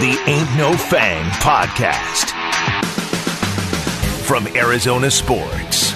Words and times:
the 0.00 0.18
Ain't 0.26 0.58
No 0.58 0.76
Fang 0.76 1.24
podcast. 1.40 2.30
From 4.26 4.46
Arizona 4.48 5.10
Sports, 5.10 5.94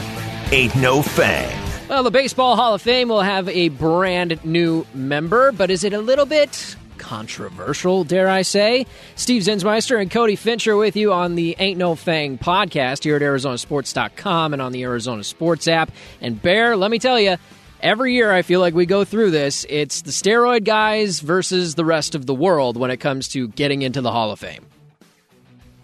Ain't 0.53 0.75
No 0.77 1.03
Fang. 1.03 1.55
Well, 1.87 2.03
the 2.03 2.11
Baseball 2.11 2.57
Hall 2.57 2.73
of 2.73 2.81
Fame 2.81 3.11
will 3.11 3.21
have 3.21 3.47
a 3.51 3.69
brand 3.69 4.43
new 4.43 4.87
member, 4.95 5.53
but 5.53 5.71
is 5.71 5.85
it 5.85 5.93
a 5.93 5.99
little 6.01 6.25
bit 6.25 6.77
controversial, 6.97 8.05
dare 8.05 8.31
I 8.31 8.41
say? 8.41 8.87
Steve 9.17 9.43
Zinsmeister 9.43 10.01
and 10.01 10.11
Cody 10.11 10.37
Fincher 10.37 10.79
with 10.79 10.97
you 10.97 11.13
on 11.13 11.35
the 11.35 11.55
Ain't 11.59 11.77
No 11.79 11.95
Fang 11.95 12.39
podcast 12.39 13.05
here 13.05 13.17
at 13.17 13.23
ArizonaSports.com 13.23 14.55
and 14.55 14.63
on 14.63 14.73
the 14.73 14.83
Arizona 14.83 15.25
Sports 15.25 15.69
app. 15.69 15.93
And 16.23 16.41
Bear, 16.41 16.75
let 16.75 16.91
me 16.91 16.99
tell 16.99 17.21
you, 17.21 17.37
every 17.83 18.15
year 18.15 18.31
I 18.33 18.43
feel 18.43 18.61
like 18.61 18.75
we 18.75 18.87
go 18.87 19.05
through 19.05 19.31
this. 19.31 19.67
It's 19.69 20.03
the 20.03 20.11
steroid 20.11 20.65
guys 20.65 21.21
versus 21.21 21.75
the 21.75 21.85
rest 21.85 22.15
of 22.15 22.27
the 22.27 22.35
world 22.35 22.77
when 22.77 22.91
it 22.91 22.99
comes 22.99 23.29
to 23.29 23.49
getting 23.49 23.83
into 23.83 24.01
the 24.01 24.11
Hall 24.13 24.31
of 24.31 24.39
Fame. 24.39 24.67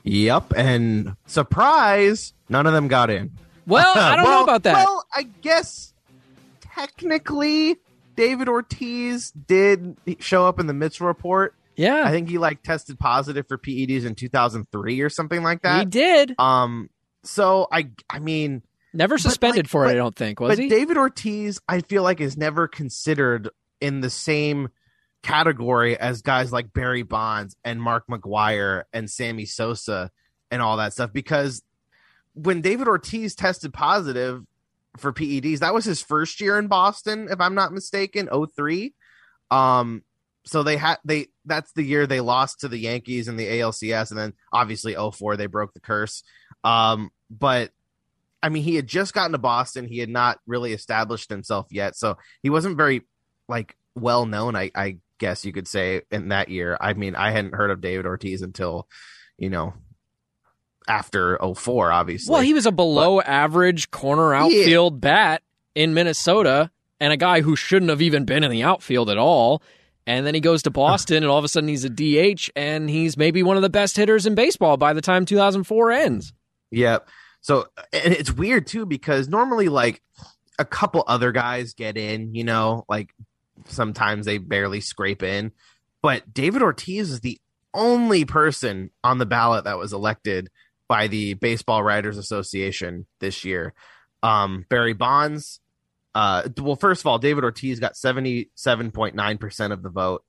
Yep, 0.04 0.52
and 0.56 1.16
surprise, 1.26 2.32
none 2.48 2.66
of 2.66 2.72
them 2.72 2.86
got 2.88 3.10
in. 3.10 3.32
Well, 3.66 3.92
I 3.96 4.16
don't 4.16 4.24
well, 4.24 4.38
know 4.38 4.44
about 4.44 4.62
that. 4.62 4.74
Well, 4.74 5.04
I 5.14 5.24
guess 5.42 5.92
technically 6.60 7.76
David 8.16 8.48
Ortiz 8.48 9.30
did 9.32 9.96
show 10.20 10.46
up 10.46 10.60
in 10.60 10.66
the 10.68 10.74
Mitchell 10.74 11.06
report. 11.06 11.54
yeah, 11.76 12.04
I 12.04 12.10
think 12.10 12.28
he 12.28 12.38
like 12.38 12.62
tested 12.62 12.98
positive 12.98 13.48
for 13.48 13.58
PEDs 13.58 14.04
in 14.04 14.14
2003 14.14 15.00
or 15.00 15.08
something 15.10 15.42
like 15.42 15.62
that. 15.62 15.80
he 15.80 15.84
did. 15.86 16.34
Um 16.38 16.88
so 17.24 17.66
I 17.72 17.90
I 18.08 18.20
mean, 18.20 18.62
Never 18.94 19.18
suspended 19.18 19.66
like, 19.66 19.70
for 19.70 19.84
it, 19.84 19.88
but- 19.88 19.92
I 19.92 19.94
don't 19.96 20.16
think, 20.16 20.40
was 20.40 20.50
but 20.50 20.58
he? 20.58 20.68
David 20.68 20.96
Ortiz 20.96 21.60
I 21.68 21.80
feel 21.80 22.02
like 22.02 22.20
is 22.20 22.36
never 22.36 22.68
considered 22.68 23.50
in 23.80 24.00
the 24.00 24.10
same 24.10 24.68
category 25.22 25.98
as 25.98 26.22
guys 26.22 26.52
like 26.52 26.72
Barry 26.72 27.02
Bonds 27.02 27.56
and 27.64 27.82
Mark 27.82 28.04
McGwire 28.08 28.84
and 28.92 29.10
Sammy 29.10 29.44
Sosa 29.44 30.10
and 30.50 30.62
all 30.62 30.76
that 30.76 30.92
stuff 30.92 31.12
because 31.12 31.62
when 32.34 32.60
David 32.60 32.86
Ortiz 32.86 33.34
tested 33.34 33.72
positive 33.72 34.44
for 34.98 35.12
PEDs, 35.12 35.58
that 35.60 35.74
was 35.74 35.84
his 35.84 36.02
first 36.02 36.40
year 36.40 36.58
in 36.58 36.68
Boston, 36.68 37.28
if 37.30 37.40
I'm 37.40 37.54
not 37.54 37.72
mistaken, 37.72 38.28
03. 38.54 38.94
Um, 39.50 40.02
so 40.44 40.62
they 40.62 40.76
had 40.76 40.98
they 41.04 41.26
that's 41.44 41.72
the 41.72 41.82
year 41.82 42.06
they 42.06 42.20
lost 42.20 42.60
to 42.60 42.68
the 42.68 42.78
Yankees 42.78 43.26
in 43.26 43.36
the 43.36 43.46
ALCS, 43.46 44.10
and 44.10 44.18
then 44.18 44.32
obviously 44.52 44.94
04 44.94 45.36
they 45.36 45.46
broke 45.46 45.74
the 45.74 45.80
curse. 45.80 46.22
Um, 46.62 47.10
but 47.30 47.72
I 48.46 48.48
mean, 48.48 48.62
he 48.62 48.76
had 48.76 48.86
just 48.86 49.12
gotten 49.12 49.32
to 49.32 49.38
Boston. 49.38 49.88
He 49.88 49.98
had 49.98 50.08
not 50.08 50.38
really 50.46 50.72
established 50.72 51.30
himself 51.30 51.66
yet, 51.72 51.96
so 51.96 52.16
he 52.44 52.48
wasn't 52.48 52.76
very 52.76 53.02
like 53.48 53.76
well 53.96 54.24
known. 54.24 54.54
I, 54.54 54.70
I 54.72 54.98
guess 55.18 55.44
you 55.44 55.52
could 55.52 55.66
say 55.66 56.02
in 56.12 56.28
that 56.28 56.48
year. 56.48 56.76
I 56.80 56.92
mean, 56.92 57.16
I 57.16 57.32
hadn't 57.32 57.56
heard 57.56 57.72
of 57.72 57.80
David 57.80 58.06
Ortiz 58.06 58.42
until 58.42 58.86
you 59.36 59.50
know 59.50 59.74
after 60.86 61.40
04, 61.56 61.90
obviously. 61.90 62.32
Well, 62.32 62.42
he 62.42 62.54
was 62.54 62.66
a 62.66 62.70
below 62.70 63.20
average 63.20 63.90
corner 63.90 64.32
outfield 64.32 65.00
bat 65.00 65.42
in 65.74 65.92
Minnesota 65.92 66.70
and 67.00 67.12
a 67.12 67.16
guy 67.16 67.40
who 67.40 67.56
shouldn't 67.56 67.90
have 67.90 68.00
even 68.00 68.26
been 68.26 68.44
in 68.44 68.52
the 68.52 68.62
outfield 68.62 69.10
at 69.10 69.18
all. 69.18 69.60
And 70.06 70.24
then 70.24 70.34
he 70.34 70.40
goes 70.40 70.62
to 70.62 70.70
Boston 70.70 71.24
and 71.24 71.26
all 71.26 71.38
of 71.38 71.44
a 71.44 71.48
sudden 71.48 71.68
he's 71.68 71.84
a 71.84 71.90
DH 71.90 72.48
and 72.54 72.88
he's 72.88 73.16
maybe 73.16 73.42
one 73.42 73.56
of 73.56 73.62
the 73.62 73.68
best 73.68 73.96
hitters 73.96 74.24
in 74.24 74.36
baseball 74.36 74.76
by 74.76 74.92
the 74.92 75.00
time 75.00 75.24
2004 75.24 75.90
ends. 75.90 76.32
Yep. 76.70 77.08
So 77.46 77.68
and 77.92 78.12
it's 78.12 78.32
weird 78.32 78.66
too 78.66 78.86
because 78.86 79.28
normally 79.28 79.68
like 79.68 80.02
a 80.58 80.64
couple 80.64 81.04
other 81.06 81.30
guys 81.30 81.74
get 81.74 81.96
in, 81.96 82.34
you 82.34 82.42
know, 82.42 82.84
like 82.88 83.14
sometimes 83.66 84.26
they 84.26 84.38
barely 84.38 84.80
scrape 84.80 85.22
in, 85.22 85.52
but 86.02 86.34
David 86.34 86.60
Ortiz 86.60 87.08
is 87.08 87.20
the 87.20 87.38
only 87.72 88.24
person 88.24 88.90
on 89.04 89.18
the 89.18 89.26
ballot 89.26 89.62
that 89.62 89.78
was 89.78 89.92
elected 89.92 90.50
by 90.88 91.06
the 91.06 91.34
Baseball 91.34 91.84
Writers 91.84 92.18
Association 92.18 93.06
this 93.20 93.44
year. 93.44 93.74
Um, 94.24 94.66
Barry 94.68 94.94
Bonds, 94.94 95.60
uh, 96.16 96.48
well, 96.58 96.74
first 96.74 97.02
of 97.02 97.06
all, 97.06 97.20
David 97.20 97.44
Ortiz 97.44 97.78
got 97.78 97.92
77.9% 97.92 99.72
of 99.72 99.82
the 99.84 99.88
vote. 99.88 100.24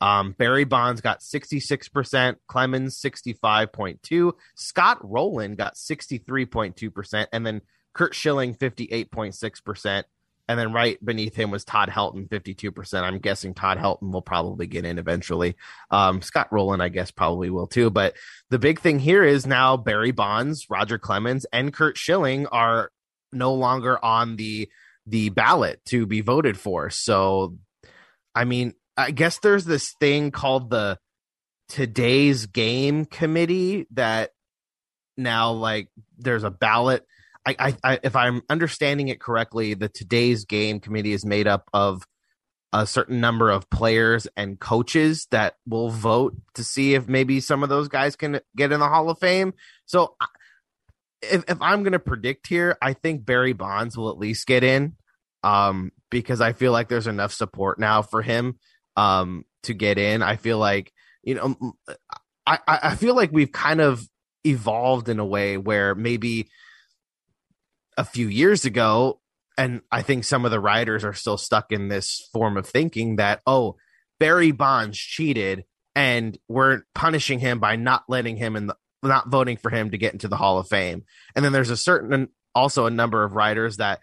Um, 0.00 0.32
Barry 0.32 0.64
Bonds 0.64 1.00
got 1.00 1.20
66%, 1.20 2.36
Clemens 2.48 3.00
65.2, 3.00 4.32
Scott 4.54 4.98
Rolen 5.02 5.54
got 5.54 5.74
63.2%, 5.74 7.26
and 7.32 7.46
then 7.46 7.62
Curt 7.94 8.14
Schilling 8.14 8.54
58.6%. 8.54 10.04
And 10.48 10.58
then 10.58 10.72
right 10.72 11.04
beneath 11.04 11.34
him 11.34 11.50
was 11.50 11.64
Todd 11.64 11.88
Helton, 11.88 12.28
52%. 12.28 13.02
I'm 13.02 13.18
guessing 13.18 13.52
Todd 13.52 13.78
Helton 13.78 14.12
will 14.12 14.22
probably 14.22 14.68
get 14.68 14.84
in 14.84 14.98
eventually. 14.98 15.56
Um, 15.90 16.22
Scott 16.22 16.48
Rolen, 16.52 16.80
I 16.80 16.88
guess, 16.88 17.10
probably 17.10 17.50
will 17.50 17.66
too. 17.66 17.90
But 17.90 18.14
the 18.50 18.60
big 18.60 18.78
thing 18.78 19.00
here 19.00 19.24
is 19.24 19.44
now 19.44 19.76
Barry 19.76 20.12
Bonds, 20.12 20.66
Roger 20.70 20.98
Clemens, 20.98 21.46
and 21.52 21.72
Curt 21.72 21.98
Schilling 21.98 22.46
are 22.46 22.92
no 23.32 23.54
longer 23.54 24.02
on 24.04 24.36
the 24.36 24.68
the 25.04 25.30
ballot 25.30 25.80
to 25.86 26.06
be 26.06 26.20
voted 26.20 26.58
for. 26.58 26.90
So, 26.90 27.56
I 28.34 28.44
mean, 28.44 28.74
I 28.96 29.10
guess 29.10 29.38
there's 29.38 29.64
this 29.64 29.94
thing 30.00 30.30
called 30.30 30.70
the 30.70 30.98
today's 31.68 32.46
game 32.46 33.04
committee 33.04 33.86
that 33.92 34.30
now 35.16 35.52
like 35.52 35.88
there's 36.18 36.44
a 36.44 36.50
ballot. 36.50 37.04
I, 37.44 37.56
I, 37.58 37.76
I 37.84 38.00
if 38.02 38.16
I'm 38.16 38.42
understanding 38.48 39.08
it 39.08 39.20
correctly, 39.20 39.74
the 39.74 39.88
today's 39.88 40.44
game 40.44 40.80
committee 40.80 41.12
is 41.12 41.24
made 41.24 41.46
up 41.46 41.68
of 41.72 42.06
a 42.72 42.86
certain 42.86 43.20
number 43.20 43.50
of 43.50 43.70
players 43.70 44.26
and 44.36 44.58
coaches 44.58 45.26
that 45.30 45.54
will 45.66 45.88
vote 45.88 46.36
to 46.54 46.64
see 46.64 46.94
if 46.94 47.08
maybe 47.08 47.40
some 47.40 47.62
of 47.62 47.68
those 47.68 47.88
guys 47.88 48.16
can 48.16 48.40
get 48.56 48.72
in 48.72 48.80
the 48.80 48.88
Hall 48.88 49.08
of 49.08 49.18
Fame. 49.18 49.54
So 49.86 50.16
if, 51.22 51.44
if 51.48 51.62
I'm 51.62 51.82
going 51.82 51.92
to 51.92 51.98
predict 51.98 52.48
here, 52.48 52.76
I 52.82 52.92
think 52.92 53.24
Barry 53.24 53.52
Bonds 53.52 53.96
will 53.96 54.10
at 54.10 54.18
least 54.18 54.46
get 54.46 54.64
in 54.64 54.96
um, 55.42 55.92
because 56.10 56.40
I 56.40 56.52
feel 56.52 56.72
like 56.72 56.88
there's 56.88 57.06
enough 57.06 57.32
support 57.32 57.78
now 57.78 58.02
for 58.02 58.20
him 58.20 58.58
um, 58.96 59.44
to 59.64 59.74
get 59.74 59.98
in. 59.98 60.22
I 60.22 60.36
feel 60.36 60.58
like, 60.58 60.92
you 61.22 61.34
know, 61.34 61.74
I, 62.46 62.58
I 62.66 62.94
feel 62.94 63.14
like 63.14 63.32
we've 63.32 63.52
kind 63.52 63.80
of 63.80 64.08
evolved 64.44 65.08
in 65.08 65.18
a 65.18 65.26
way 65.26 65.56
where 65.56 65.94
maybe 65.94 66.48
a 67.96 68.04
few 68.04 68.28
years 68.28 68.64
ago, 68.64 69.20
and 69.58 69.80
I 69.90 70.02
think 70.02 70.24
some 70.24 70.44
of 70.44 70.50
the 70.50 70.60
writers 70.60 71.04
are 71.04 71.14
still 71.14 71.38
stuck 71.38 71.72
in 71.72 71.88
this 71.88 72.28
form 72.32 72.56
of 72.56 72.66
thinking 72.66 73.16
that, 73.16 73.40
oh, 73.46 73.76
Barry 74.20 74.52
Bonds 74.52 74.98
cheated 74.98 75.64
and 75.94 76.38
we're 76.46 76.82
punishing 76.94 77.38
him 77.38 77.58
by 77.58 77.76
not 77.76 78.04
letting 78.08 78.36
him 78.36 78.54
in 78.54 78.66
the 78.68 78.76
not 79.02 79.28
voting 79.28 79.56
for 79.56 79.70
him 79.70 79.90
to 79.90 79.98
get 79.98 80.12
into 80.12 80.28
the 80.28 80.36
Hall 80.36 80.58
of 80.58 80.68
Fame. 80.68 81.04
And 81.34 81.44
then 81.44 81.52
there's 81.52 81.70
a 81.70 81.76
certain 81.76 82.28
also 82.54 82.86
a 82.86 82.90
number 82.90 83.24
of 83.24 83.32
writers 83.32 83.76
that 83.78 84.00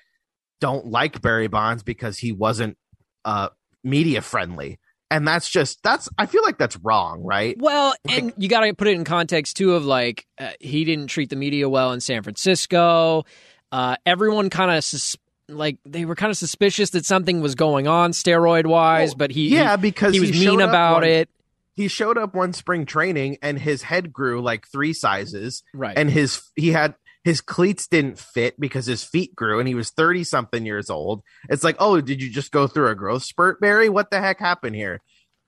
don't 0.60 0.88
like 0.88 1.22
Barry 1.22 1.48
Bonds 1.48 1.84
because 1.84 2.18
he 2.18 2.32
wasn't 2.32 2.78
uh 3.26 3.50
media 3.84 4.22
friendly. 4.22 4.80
And 5.14 5.28
that's 5.28 5.48
just 5.48 5.84
that's 5.84 6.10
I 6.18 6.26
feel 6.26 6.42
like 6.42 6.58
that's 6.58 6.76
wrong, 6.78 7.22
right? 7.24 7.56
Well, 7.60 7.94
and 8.10 8.34
you 8.36 8.50
got 8.50 8.62
to 8.62 8.74
put 8.74 8.88
it 8.88 8.96
in 8.96 9.04
context 9.04 9.58
too 9.58 9.74
of 9.76 9.86
like 9.86 10.26
uh, 10.40 10.50
he 10.60 10.86
didn't 10.86 11.08
treat 11.08 11.30
the 11.30 11.36
media 11.36 11.70
well 11.70 11.92
in 11.92 12.00
San 12.02 12.24
Francisco. 12.24 13.24
Uh, 13.72 13.96
everyone 14.08 14.50
kind 14.50 14.72
of 14.76 14.84
sus- 14.84 15.16
like 15.48 15.78
they 15.86 16.06
were 16.06 16.16
kind 16.16 16.32
of 16.32 16.38
suspicious 16.38 16.90
that 16.92 17.06
something 17.06 17.42
was 17.42 17.54
going 17.54 17.88
on 17.88 18.12
steroid 18.12 18.66
wise, 18.66 19.10
Well, 19.10 19.18
but 19.18 19.32
he 19.32 19.50
yeah, 19.50 19.76
he, 19.76 19.82
because 19.82 20.14
he 20.16 20.20
was 20.20 20.32
showed 20.32 20.58
mean 20.58 20.62
about 20.62 21.02
one- 21.02 21.04
it. 21.04 21.30
He 21.76 21.88
showed 21.88 22.18
up 22.18 22.36
one 22.36 22.54
spring 22.54 22.86
training 22.86 23.38
and 23.42 23.58
his 23.60 23.82
head 23.82 24.14
grew 24.14 24.42
like 24.42 24.68
three 24.68 24.94
sizes 24.94 25.64
Right. 25.74 25.98
and 25.98 26.10
his 26.10 26.42
he 26.56 26.72
had 26.72 26.96
his 27.24 27.42
cleats 27.42 27.88
didn't 27.88 28.20
fit 28.20 28.60
because 28.60 28.86
his 28.86 29.04
feet 29.04 29.36
grew 29.36 29.60
and 29.60 29.68
he 29.68 29.76
was 29.76 29.92
30 29.92 30.24
something 30.24 30.66
years 30.66 30.90
old. 30.90 31.24
It's 31.50 31.64
like, 31.64 31.78
"Oh, 31.80 32.00
did 32.02 32.22
you 32.22 32.30
just 32.30 32.52
go 32.52 32.68
through 32.68 32.90
a 32.90 32.96
growth 32.96 33.24
spurt, 33.24 33.62
Barry? 33.62 33.90
What 33.90 34.12
the 34.12 34.20
heck 34.20 34.40
happened 34.40 34.76
here?" 34.76 35.02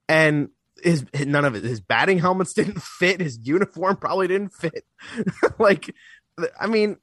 And 0.08 0.50
his 0.82 1.06
none 1.26 1.46
of 1.46 1.56
it 1.56 1.64
his 1.64 1.82
batting 1.82 2.20
helmets 2.20 2.54
didn't 2.56 2.82
fit, 2.82 3.22
his 3.22 3.40
uniform 3.44 3.98
probably 3.98 4.28
didn't 4.28 4.54
fit. 4.54 4.86
like 5.60 5.94
I 6.60 6.68
mean, 6.68 6.98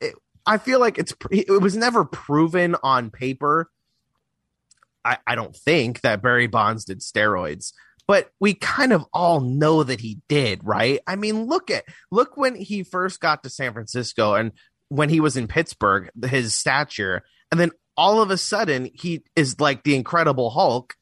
it, 0.00 0.14
I 0.46 0.58
feel 0.58 0.80
like 0.80 0.98
it's 0.98 1.14
it 1.30 1.62
was 1.62 1.76
never 1.76 2.04
proven 2.04 2.76
on 2.82 3.10
paper. 3.10 3.70
I, 5.02 5.16
I 5.26 5.34
don't 5.34 5.56
think 5.56 6.02
that 6.02 6.22
Barry 6.22 6.46
Bonds 6.46 6.84
did 6.84 7.00
steroids, 7.00 7.72
but 8.10 8.28
we 8.40 8.54
kind 8.54 8.92
of 8.92 9.04
all 9.12 9.38
know 9.38 9.84
that 9.84 10.00
he 10.00 10.18
did, 10.28 10.64
right? 10.64 10.98
I 11.06 11.14
mean, 11.14 11.44
look 11.44 11.70
at 11.70 11.84
look 12.10 12.36
when 12.36 12.56
he 12.56 12.82
first 12.82 13.20
got 13.20 13.44
to 13.44 13.50
San 13.50 13.72
Francisco 13.72 14.34
and 14.34 14.50
when 14.88 15.08
he 15.08 15.20
was 15.20 15.36
in 15.36 15.46
Pittsburgh, 15.46 16.10
his 16.26 16.52
stature, 16.52 17.22
and 17.52 17.60
then 17.60 17.70
all 17.96 18.20
of 18.20 18.32
a 18.32 18.36
sudden 18.36 18.90
he 18.92 19.22
is 19.36 19.60
like 19.60 19.84
the 19.84 19.94
Incredible 19.94 20.50
Hulk 20.50 20.94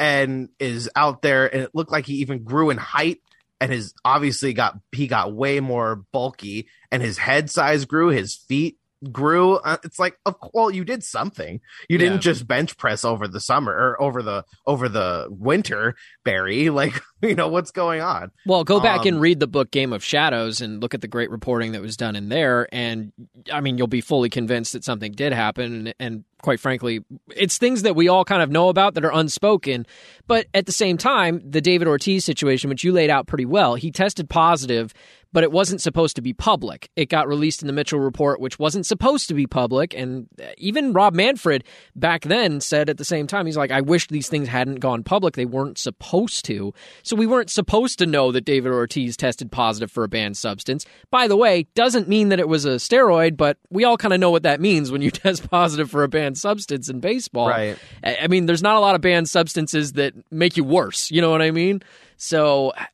and 0.00 0.48
is 0.58 0.90
out 0.96 1.22
there, 1.22 1.46
and 1.46 1.62
it 1.62 1.70
looked 1.74 1.92
like 1.92 2.06
he 2.06 2.14
even 2.14 2.42
grew 2.42 2.70
in 2.70 2.76
height 2.76 3.18
and 3.60 3.70
his 3.70 3.94
obviously 4.04 4.52
got 4.52 4.80
he 4.90 5.06
got 5.06 5.32
way 5.32 5.60
more 5.60 6.02
bulky 6.12 6.66
and 6.90 7.00
his 7.04 7.18
head 7.18 7.50
size 7.50 7.84
grew, 7.84 8.08
his 8.08 8.34
feet 8.34 8.77
grew. 9.12 9.56
Uh, 9.56 9.78
it's 9.84 9.98
like, 9.98 10.18
of 10.26 10.36
well, 10.52 10.70
you 10.70 10.84
did 10.84 11.04
something. 11.04 11.60
You 11.88 11.98
didn't 11.98 12.20
just 12.20 12.46
bench 12.46 12.76
press 12.76 13.04
over 13.04 13.28
the 13.28 13.40
summer 13.40 13.72
or 13.72 14.02
over 14.02 14.22
the 14.22 14.44
over 14.66 14.88
the 14.88 15.26
winter, 15.30 15.94
Barry. 16.24 16.68
Like, 16.78 17.02
you 17.22 17.34
know 17.34 17.48
what's 17.48 17.72
going 17.72 18.00
on. 18.00 18.30
Well, 18.46 18.62
go 18.62 18.78
back 18.78 19.00
Um, 19.00 19.08
and 19.08 19.20
read 19.20 19.40
the 19.40 19.48
book 19.48 19.72
Game 19.72 19.92
of 19.92 20.04
Shadows 20.04 20.60
and 20.60 20.80
look 20.80 20.94
at 20.94 21.00
the 21.00 21.08
great 21.08 21.28
reporting 21.30 21.72
that 21.72 21.82
was 21.82 21.96
done 21.96 22.14
in 22.14 22.28
there, 22.28 22.68
and 22.70 23.12
I 23.52 23.60
mean, 23.60 23.78
you'll 23.78 23.88
be 23.88 24.00
fully 24.00 24.28
convinced 24.28 24.74
that 24.74 24.84
something 24.84 25.10
did 25.10 25.32
happen. 25.32 25.88
And, 25.88 25.94
and 25.98 26.24
quite 26.42 26.60
frankly, 26.60 27.04
it's 27.34 27.58
things 27.58 27.82
that 27.82 27.96
we 27.96 28.08
all 28.08 28.24
kind 28.24 28.42
of 28.42 28.50
know 28.50 28.68
about 28.68 28.94
that 28.94 29.04
are 29.04 29.12
unspoken. 29.12 29.86
But 30.26 30.46
at 30.54 30.66
the 30.66 30.72
same 30.72 30.96
time, 30.96 31.40
the 31.44 31.60
David 31.60 31.88
Ortiz 31.88 32.24
situation, 32.24 32.70
which 32.70 32.84
you 32.84 32.92
laid 32.92 33.10
out 33.10 33.26
pretty 33.26 33.46
well, 33.46 33.74
he 33.74 33.90
tested 33.90 34.28
positive 34.30 34.94
but 35.32 35.44
it 35.44 35.52
wasn't 35.52 35.80
supposed 35.80 36.16
to 36.16 36.22
be 36.22 36.32
public. 36.32 36.90
It 36.96 37.08
got 37.08 37.28
released 37.28 37.62
in 37.62 37.66
the 37.66 37.72
Mitchell 37.72 38.00
report, 38.00 38.40
which 38.40 38.58
wasn't 38.58 38.86
supposed 38.86 39.28
to 39.28 39.34
be 39.34 39.46
public. 39.46 39.94
And 39.94 40.28
uh, 40.40 40.46
even 40.56 40.92
Rob 40.92 41.14
Manfred 41.14 41.64
back 41.96 42.22
then 42.22 42.60
said 42.60 42.88
at 42.88 42.98
the 42.98 43.04
same 43.04 43.26
time, 43.26 43.46
he's 43.46 43.56
like, 43.56 43.70
I 43.70 43.80
wish 43.80 44.06
these 44.06 44.28
things 44.28 44.48
hadn't 44.48 44.76
gone 44.76 45.02
public. 45.02 45.34
They 45.34 45.44
weren't 45.44 45.78
supposed 45.78 46.44
to. 46.46 46.72
So 47.02 47.16
we 47.16 47.26
weren't 47.26 47.50
supposed 47.50 47.98
to 47.98 48.06
know 48.06 48.32
that 48.32 48.44
David 48.44 48.72
Ortiz 48.72 49.16
tested 49.16 49.50
positive 49.50 49.90
for 49.90 50.04
a 50.04 50.08
banned 50.08 50.36
substance. 50.36 50.84
By 51.10 51.28
the 51.28 51.36
way, 51.36 51.66
doesn't 51.74 52.08
mean 52.08 52.28
that 52.28 52.40
it 52.40 52.48
was 52.48 52.64
a 52.64 52.76
steroid, 52.76 53.36
but 53.36 53.58
we 53.70 53.84
all 53.84 53.96
kind 53.96 54.14
of 54.14 54.20
know 54.20 54.30
what 54.30 54.44
that 54.44 54.60
means 54.60 54.90
when 54.90 55.02
you 55.02 55.10
test 55.18 55.50
positive 55.50 55.90
for 55.90 56.04
a 56.04 56.08
banned 56.08 56.38
substance 56.38 56.88
in 56.88 57.00
baseball. 57.00 57.48
Right. 57.48 57.78
I 58.04 58.28
I 58.28 58.30
mean, 58.30 58.44
there's 58.44 58.62
not 58.62 58.76
a 58.76 58.80
lot 58.80 58.94
of 58.94 59.00
banned 59.00 59.28
substances 59.28 59.94
that 59.94 60.12
make 60.30 60.58
you 60.58 60.64
worse. 60.64 61.10
You 61.10 61.22
know 61.22 61.30
what 61.30 61.40
I 61.40 61.50
mean? 61.50 61.82
So 62.18 62.70
uh, 62.70 62.84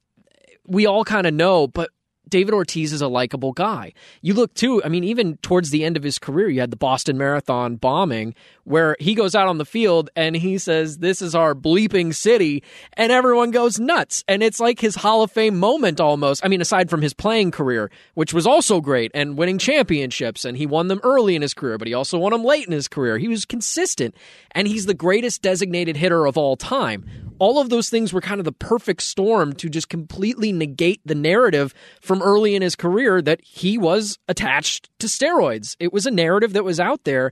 we 0.65 0.87
all 0.87 1.05
kind 1.05 1.27
of 1.27 1.35
know, 1.35 1.67
but 1.67 1.91
David 2.35 2.53
Ortiz 2.53 2.93
is 2.93 3.01
a 3.01 3.07
likable 3.07 3.53
guy. 3.53 3.93
You 4.21 4.35
look 4.35 4.53
too, 4.55 4.83
I 4.83 4.89
mean, 4.89 5.05
even 5.05 5.37
towards 5.37 5.71
the 5.71 5.85
end 5.85 5.97
of 5.97 6.03
his 6.03 6.19
career, 6.19 6.49
you 6.49 6.59
had 6.59 6.73
the 6.73 6.77
Boston 6.77 7.17
Marathon 7.17 7.77
bombing 7.77 8.35
where 8.65 8.97
he 8.99 9.15
goes 9.15 9.37
out 9.37 9.47
on 9.47 9.59
the 9.59 9.65
field 9.65 10.11
and 10.17 10.35
he 10.35 10.59
says, 10.59 10.99
This 10.99 11.23
is 11.23 11.37
our 11.37 11.55
bleeping 11.55 12.13
city. 12.13 12.65
And 12.95 13.13
everyone 13.13 13.53
goes 13.53 13.79
nuts. 13.79 14.25
And 14.27 14.43
it's 14.43 14.59
like 14.59 14.81
his 14.81 14.97
Hall 14.97 15.23
of 15.23 15.31
Fame 15.31 15.61
moment 15.61 16.01
almost. 16.01 16.45
I 16.45 16.49
mean, 16.49 16.61
aside 16.61 16.91
from 16.91 17.03
his 17.03 17.15
playing 17.15 17.53
career, 17.53 17.89
which 18.15 18.35
was 18.35 18.49
also 18.49 18.81
great 18.81 19.13
and 19.15 19.39
winning 19.39 19.59
championships. 19.59 20.45
And 20.45 20.57
he 20.57 20.67
won 20.67 20.89
them 20.89 21.01
early 21.05 21.37
in 21.37 21.43
his 21.43 21.55
career, 21.55 21.79
but 21.79 21.87
he 21.87 21.95
also 21.95 22.19
won 22.19 22.33
them 22.33 22.43
late 22.43 22.67
in 22.67 22.73
his 22.73 22.89
career. 22.89 23.17
He 23.17 23.29
was 23.29 23.45
consistent. 23.45 24.17
And 24.51 24.67
he's 24.67 24.87
the 24.87 24.95
greatest 24.95 25.41
designated 25.41 25.97
hitter 25.97 26.27
of 26.27 26.37
all 26.37 26.57
time 26.57 27.05
all 27.39 27.61
of 27.61 27.69
those 27.69 27.91
things 27.91 28.13
were 28.13 28.21
kind 28.21 28.41
of 28.41 28.45
the 28.45 28.53
perfect 28.53 29.03
storm 29.03 29.53
to 29.55 29.69
just 29.69 29.89
completely 29.89 30.53
negate 30.53 31.01
the 31.05 31.15
narrative 31.15 31.75
from 32.01 32.23
early 32.25 32.57
in 32.57 32.63
his 32.63 32.75
career 32.75 33.23
that 33.23 33.41
he 33.43 33.79
was 33.79 34.19
attached 34.29 34.91
to 34.99 35.07
steroids. 35.07 35.77
It 35.79 35.93
was 35.93 36.07
a 36.07 36.11
narrative 36.11 36.55
that 36.55 36.65
was 36.65 36.81
out 36.81 37.05
there. 37.05 37.31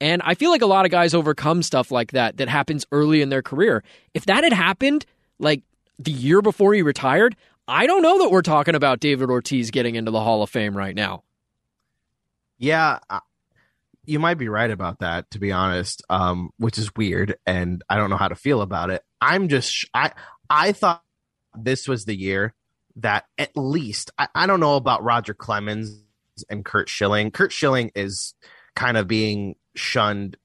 And 0.00 0.22
I 0.24 0.34
feel 0.34 0.50
like 0.50 0.62
a 0.62 0.66
lot 0.66 0.84
of 0.84 0.90
guys 0.90 1.14
overcome 1.14 1.62
stuff 1.62 1.90
like 1.90 2.12
that 2.12 2.36
that 2.36 2.48
happens 2.48 2.84
early 2.92 3.22
in 3.22 3.30
their 3.30 3.42
career. 3.42 3.82
If 4.12 4.26
that 4.26 4.44
had 4.44 4.52
happened 4.52 5.06
like 5.38 5.62
the 5.98 6.12
year 6.12 6.42
before 6.42 6.74
he 6.74 6.82
retired, 6.82 7.36
I 7.66 7.86
don't 7.86 8.02
know 8.02 8.18
that 8.18 8.30
we're 8.30 8.42
talking 8.42 8.74
about 8.74 9.00
David 9.00 9.30
Ortiz 9.30 9.70
getting 9.70 9.94
into 9.94 10.10
the 10.10 10.20
Hall 10.20 10.42
of 10.42 10.50
Fame 10.50 10.76
right 10.76 10.94
now. 10.94 11.22
Yeah, 12.58 12.98
you 14.04 14.18
might 14.18 14.34
be 14.34 14.48
right 14.48 14.70
about 14.70 15.00
that. 15.00 15.30
To 15.30 15.38
be 15.38 15.52
honest, 15.52 16.02
um, 16.10 16.50
which 16.58 16.78
is 16.78 16.94
weird, 16.94 17.36
and 17.46 17.82
I 17.88 17.96
don't 17.96 18.10
know 18.10 18.16
how 18.16 18.28
to 18.28 18.34
feel 18.34 18.60
about 18.60 18.90
it. 18.90 19.02
I'm 19.20 19.48
just 19.48 19.88
I 19.94 20.12
I 20.50 20.72
thought 20.72 21.02
this 21.56 21.88
was 21.88 22.04
the 22.04 22.16
year 22.16 22.54
that 22.96 23.24
at 23.38 23.56
least 23.56 24.10
I, 24.18 24.28
I 24.34 24.46
don't 24.46 24.60
know 24.60 24.76
about 24.76 25.02
Roger 25.02 25.34
Clemens 25.34 26.02
and 26.48 26.64
Curt 26.64 26.88
Schilling. 26.88 27.30
Curt 27.30 27.52
Schilling 27.52 27.90
is 27.94 28.34
kind 28.74 28.96
of 28.96 29.08
being 29.08 29.56
shunned 29.74 30.36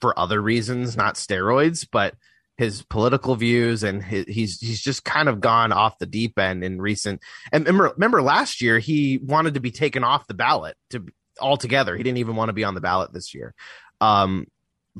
for 0.00 0.18
other 0.18 0.40
reasons, 0.40 0.96
not 0.96 1.14
steroids, 1.14 1.86
but 1.90 2.14
his 2.56 2.82
political 2.82 3.34
views 3.34 3.82
and 3.82 4.02
his, 4.02 4.26
he's 4.26 4.60
he's 4.60 4.80
just 4.80 5.04
kind 5.04 5.28
of 5.28 5.40
gone 5.40 5.72
off 5.72 5.98
the 5.98 6.06
deep 6.06 6.38
end 6.38 6.62
in 6.62 6.80
recent. 6.80 7.20
And 7.52 7.66
remember, 7.66 7.92
remember 7.94 8.22
last 8.22 8.60
year 8.60 8.78
he 8.78 9.18
wanted 9.18 9.54
to 9.54 9.60
be 9.60 9.70
taken 9.70 10.04
off 10.04 10.26
the 10.26 10.34
ballot 10.34 10.76
to 10.90 11.06
altogether. 11.40 11.96
He 11.96 12.02
didn't 12.02 12.18
even 12.18 12.36
want 12.36 12.50
to 12.50 12.54
be 12.54 12.64
on 12.64 12.74
the 12.74 12.80
ballot 12.80 13.12
this 13.12 13.34
year, 13.34 13.54
um, 14.00 14.46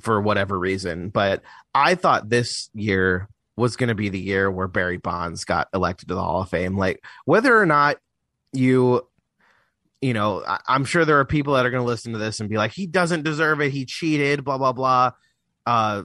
for 0.00 0.20
whatever 0.20 0.58
reason. 0.58 1.10
But 1.10 1.42
I 1.72 1.94
thought 1.94 2.28
this 2.28 2.70
year 2.74 3.28
was 3.56 3.76
going 3.76 3.88
to 3.88 3.94
be 3.94 4.08
the 4.08 4.20
year 4.20 4.50
where 4.50 4.68
Barry 4.68 4.96
Bonds 4.96 5.44
got 5.44 5.68
elected 5.72 6.08
to 6.08 6.14
the 6.14 6.22
Hall 6.22 6.42
of 6.42 6.48
Fame. 6.48 6.76
Like 6.76 7.04
whether 7.24 7.56
or 7.56 7.66
not 7.66 7.98
you 8.52 9.06
you 10.04 10.12
know, 10.12 10.42
I, 10.46 10.60
I'm 10.68 10.84
sure 10.84 11.06
there 11.06 11.18
are 11.18 11.24
people 11.24 11.54
that 11.54 11.64
are 11.64 11.70
going 11.70 11.82
to 11.82 11.86
listen 11.86 12.12
to 12.12 12.18
this 12.18 12.38
and 12.38 12.50
be 12.50 12.58
like, 12.58 12.72
he 12.72 12.86
doesn't 12.86 13.22
deserve 13.22 13.62
it. 13.62 13.70
He 13.70 13.86
cheated, 13.86 14.44
blah, 14.44 14.58
blah, 14.58 14.74
blah. 14.74 15.12
Uh, 15.64 16.02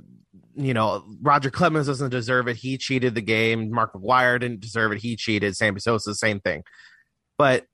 you 0.55 0.73
know, 0.73 1.03
Roger 1.21 1.49
Clemens 1.49 1.87
doesn't 1.87 2.09
deserve 2.09 2.47
it. 2.47 2.55
He 2.55 2.77
cheated 2.77 3.13
the 3.13 3.21
game. 3.21 3.69
Mark 3.71 3.93
McGwire 3.93 4.39
didn't 4.39 4.61
deserve 4.61 4.93
it. 4.93 4.99
He 4.99 5.17
cheated. 5.17 5.57
Sammy 5.57 5.81
Sosa, 5.81 6.11
the 6.11 6.15
same 6.15 6.39
thing. 6.39 6.63
But 7.37 7.65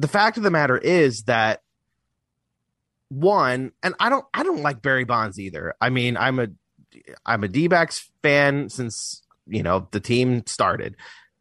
the 0.00 0.08
fact 0.08 0.38
of 0.38 0.42
the 0.42 0.50
matter 0.50 0.76
is 0.76 1.22
that 1.24 1.60
one, 3.08 3.70
and 3.80 3.94
I 4.00 4.08
don't, 4.08 4.24
I 4.34 4.42
don't 4.42 4.62
like 4.62 4.82
Barry 4.82 5.04
Bonds 5.04 5.38
either. 5.38 5.76
I 5.80 5.90
mean, 5.90 6.16
I'm 6.16 6.40
a, 6.40 6.48
I'm 7.24 7.44
a 7.44 7.48
D-backs 7.48 8.10
fan 8.22 8.68
since 8.68 9.22
you 9.46 9.62
know 9.62 9.88
the 9.90 10.00
team 10.00 10.46
started, 10.46 10.96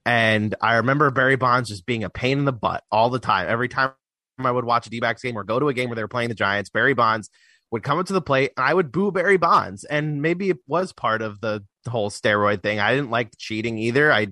and 0.06 0.56
I 0.62 0.76
remember 0.76 1.10
Barry 1.12 1.36
Bonds 1.36 1.70
just 1.70 1.86
being 1.86 2.04
a 2.04 2.10
pain 2.10 2.40
in 2.40 2.46
the 2.46 2.54
butt 2.54 2.84
all 2.92 3.10
the 3.10 3.20
time. 3.20 3.48
Every 3.48 3.70
time 3.70 3.92
I 4.40 4.52
would 4.52 4.66
watch 4.66 4.88
a 4.88 4.90
D-backs 4.90 5.22
game 5.22 5.38
or 5.38 5.44
go 5.44 5.60
to 5.60 5.70
a 5.70 5.74
game 5.74 5.90
where 5.90 5.96
they 5.96 6.04
were 6.04 6.08
playing 6.08 6.30
the 6.30 6.36
Giants, 6.36 6.70
Barry 6.70 6.94
Bonds 6.94 7.30
would 7.74 7.84
come 7.84 7.98
up 7.98 8.06
to 8.06 8.14
the 8.14 8.22
plate 8.22 8.52
and 8.56 8.66
I 8.66 8.74
would 8.74 8.92
boo 8.92 9.12
Barry 9.12 9.38
Bonds. 9.38 9.84
And 9.84 10.22
maybe 10.22 10.52
it 10.52 10.60
was 10.68 10.94
part 10.94 11.24
of 11.24 11.42
the 11.42 11.64
whole 11.88 12.12
steroid 12.12 12.62
thing. 12.62 12.80
I 12.80 12.94
didn't 12.96 13.10
like 13.10 13.36
cheating 13.38 13.80
either. 13.80 14.12
I 14.12 14.28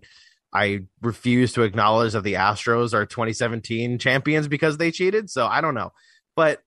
I 0.53 0.81
refuse 1.01 1.53
to 1.53 1.63
acknowledge 1.63 2.13
that 2.13 2.23
the 2.23 2.33
Astros 2.33 2.93
are 2.93 3.05
2017 3.05 3.97
champions 3.99 4.47
because 4.47 4.77
they 4.77 4.91
cheated. 4.91 5.29
So 5.29 5.47
I 5.47 5.61
don't 5.61 5.73
know. 5.75 5.91
But 6.35 6.61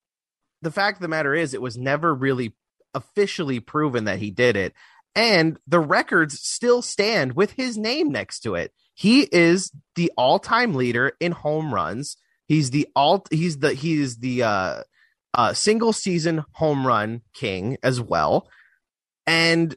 the 0.62 0.70
fact 0.70 0.98
of 0.98 1.02
the 1.02 1.08
matter 1.08 1.34
is 1.34 1.54
it 1.54 1.62
was 1.62 1.76
never 1.76 2.12
really 2.12 2.54
officially 2.94 3.60
proven 3.60 4.04
that 4.04 4.18
he 4.18 4.30
did 4.30 4.56
it. 4.56 4.74
And 5.14 5.58
the 5.66 5.80
records 5.80 6.40
still 6.40 6.82
stand 6.82 7.34
with 7.34 7.52
his 7.52 7.78
name 7.78 8.10
next 8.10 8.40
to 8.40 8.54
it. 8.54 8.72
He 8.94 9.22
is 9.22 9.72
the 9.96 10.12
all-time 10.16 10.74
leader 10.74 11.12
in 11.20 11.32
home 11.32 11.72
runs. 11.72 12.16
He's 12.46 12.70
the 12.70 12.88
all 12.94 13.24
he's 13.30 13.58
the 13.58 13.74
he's 13.74 14.18
the 14.18 14.42
uh 14.42 14.82
uh 15.32 15.52
single 15.54 15.92
season 15.92 16.44
home 16.52 16.86
run 16.86 17.22
king 17.34 17.78
as 17.82 18.00
well. 18.00 18.48
And 19.26 19.74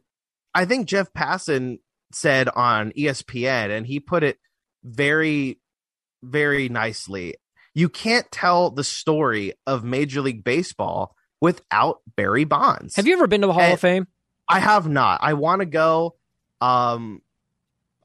I 0.53 0.65
think 0.65 0.87
Jeff 0.87 1.13
Passan 1.13 1.79
said 2.11 2.49
on 2.49 2.91
ESPN 2.91 3.69
and 3.69 3.87
he 3.87 3.99
put 3.99 4.23
it 4.23 4.37
very 4.83 5.59
very 6.23 6.67
nicely. 6.69 7.35
You 7.73 7.89
can't 7.89 8.29
tell 8.31 8.71
the 8.71 8.83
story 8.83 9.53
of 9.65 9.83
Major 9.83 10.21
League 10.21 10.43
Baseball 10.43 11.15
without 11.41 12.01
Barry 12.15 12.43
Bonds. 12.45 12.95
Have 12.95 13.07
you 13.07 13.13
ever 13.13 13.27
been 13.27 13.41
to 13.41 13.47
the 13.47 13.53
Hall 13.53 13.61
And- 13.63 13.73
of 13.73 13.79
Fame? 13.79 14.07
I 14.49 14.59
have 14.59 14.87
not. 14.87 15.19
I 15.21 15.33
want 15.33 15.59
to 15.59 15.65
go. 15.65 16.15
Um, 16.61 17.21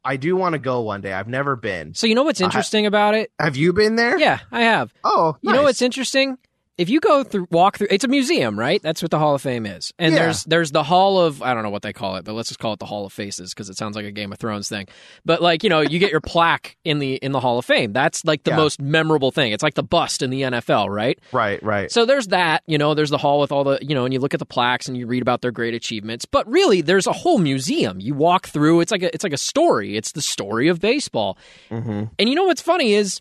I 0.05 0.17
do 0.17 0.35
want 0.35 0.55
to 0.55 0.59
go 0.59 0.81
one 0.81 1.01
day. 1.01 1.13
I've 1.13 1.29
never 1.29 1.55
been. 1.55 1.95
So 1.95 2.09
you 2.09 2.17
know 2.17 2.25
what's 2.25 2.41
interesting 2.41 2.85
about 2.87 3.15
it? 3.15 3.31
Have 3.39 3.57
you 3.57 3.73
been 3.73 3.95
there? 3.95 4.19
Yeah, 4.19 4.41
I 4.51 4.63
have. 4.63 4.93
Oh, 5.05 5.37
You 5.41 5.53
know 5.53 5.63
what's 5.63 5.81
interesting? 5.83 6.39
If 6.79 6.89
you 6.89 7.01
go 7.01 7.23
through, 7.23 7.49
walk 7.51 7.77
through, 7.77 7.89
it's 7.91 8.03
a 8.03 8.09
museum, 8.09 8.59
right? 8.59 8.81
That's 8.83 9.03
what 9.03 9.11
the 9.11 9.19
Hall 9.19 9.35
of 9.35 9.43
Fame 9.43 9.67
is. 9.67 9.93
And 9.99 10.15
Yeah. 10.15 10.21
there's 10.21 10.45
there's 10.45 10.71
the 10.71 10.83
Hall 10.83 11.21
of 11.21 11.43
I 11.43 11.53
don't 11.53 11.63
know 11.63 11.71
what 11.71 11.83
they 11.83 11.93
call 11.93 12.17
it, 12.17 12.25
but 12.25 12.33
let's 12.33 12.49
just 12.49 12.59
call 12.61 12.73
it 12.73 12.79
the 12.79 12.87
Hall 12.87 13.05
of 13.05 13.13
Faces 13.13 13.53
because 13.53 13.69
it 13.69 13.77
sounds 13.77 13.95
like 13.95 14.07
a 14.07 14.11
Game 14.11 14.33
of 14.33 14.39
Thrones 14.39 14.71
thing. 14.71 14.87
But 15.25 15.43
like 15.43 15.63
you 15.63 15.69
know, 15.69 15.81
you 15.83 15.99
get 15.99 16.11
your 16.11 16.23
plaque 16.23 16.77
in 16.83 16.99
the 16.99 17.17
in 17.17 17.33
the 17.33 17.41
Hall 17.41 17.59
of 17.59 17.67
Fame. 17.67 17.93
That's 17.93 18.25
like 18.25 18.45
the 18.45 18.53
Yeah. 18.53 18.57
most 18.57 18.81
memorable 18.81 19.31
thing. 19.31 19.53
It's 19.53 19.63
like 19.63 19.75
the 19.75 19.83
bust 19.83 20.23
in 20.23 20.31
the 20.31 20.43
NFL, 20.43 20.89
right? 20.89 21.19
Right, 21.31 21.63
right. 21.63 21.93
So 21.93 22.07
there's 22.07 22.29
that, 22.29 22.63
you 22.67 22.79
know, 22.79 22.95
there's 22.95 23.11
the 23.11 23.19
hall 23.19 23.39
with 23.41 23.53
all 23.53 23.65
the, 23.65 23.79
you 23.83 23.95
know, 23.95 24.07
and 24.07 24.15
you 24.15 24.19
look 24.19 24.33
at 24.33 24.41
the 24.41 24.47
plaques 24.47 24.89
and 24.89 24.97
you 24.97 25.07
read 25.07 25.21
about 25.21 25.43
their 25.43 25.53
great 25.53 25.75
achievements. 25.75 26.25
But 26.25 26.49
really, 26.51 26.81
there's 26.81 27.07
a 27.07 27.13
whole 27.13 27.39
museum. 27.39 28.01
You 28.01 28.15
walk 28.15 28.49
through, 28.49 28.81
it's 28.81 28.91
like 28.93 29.03
a 29.03 29.13
it's 29.15 29.25
like 29.25 29.35
a 29.35 29.39
story. 29.39 29.97
It's 29.99 30.13
the 30.13 30.23
story 30.23 30.69
of 30.69 30.81
baseball. 30.81 31.37
hmm 31.69 32.05
And 32.19 32.29
you 32.31 32.35
know 32.35 32.45
what's 32.45 32.63
funny 32.63 32.95
is 32.95 33.21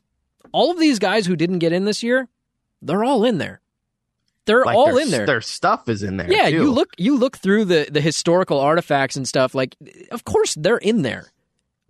all 0.53 0.71
of 0.71 0.79
these 0.79 0.99
guys 0.99 1.25
who 1.25 1.35
didn't 1.35 1.59
get 1.59 1.73
in 1.73 1.83
this 1.83 2.01
year, 2.01 2.29
they're 2.81 3.03
all 3.03 3.23
in 3.25 3.37
there. 3.37 3.61
They're 4.45 4.65
Like 4.65 4.75
all 4.75 4.95
their, 4.95 5.03
in 5.03 5.11
there. 5.11 5.25
Their 5.25 5.41
stuff 5.41 5.87
is 5.87 6.03
in 6.03 6.17
there. 6.17 6.31
Yeah, 6.31 6.49
too. 6.49 6.55
you 6.55 6.71
look 6.71 6.89
you 6.97 7.17
look 7.17 7.37
through 7.37 7.65
the 7.65 7.87
the 7.91 8.01
historical 8.01 8.59
artifacts 8.59 9.15
and 9.15 9.27
stuff. 9.27 9.53
Like, 9.53 9.75
of 10.11 10.23
course 10.25 10.55
they're 10.55 10.77
in 10.77 11.03
there. 11.03 11.31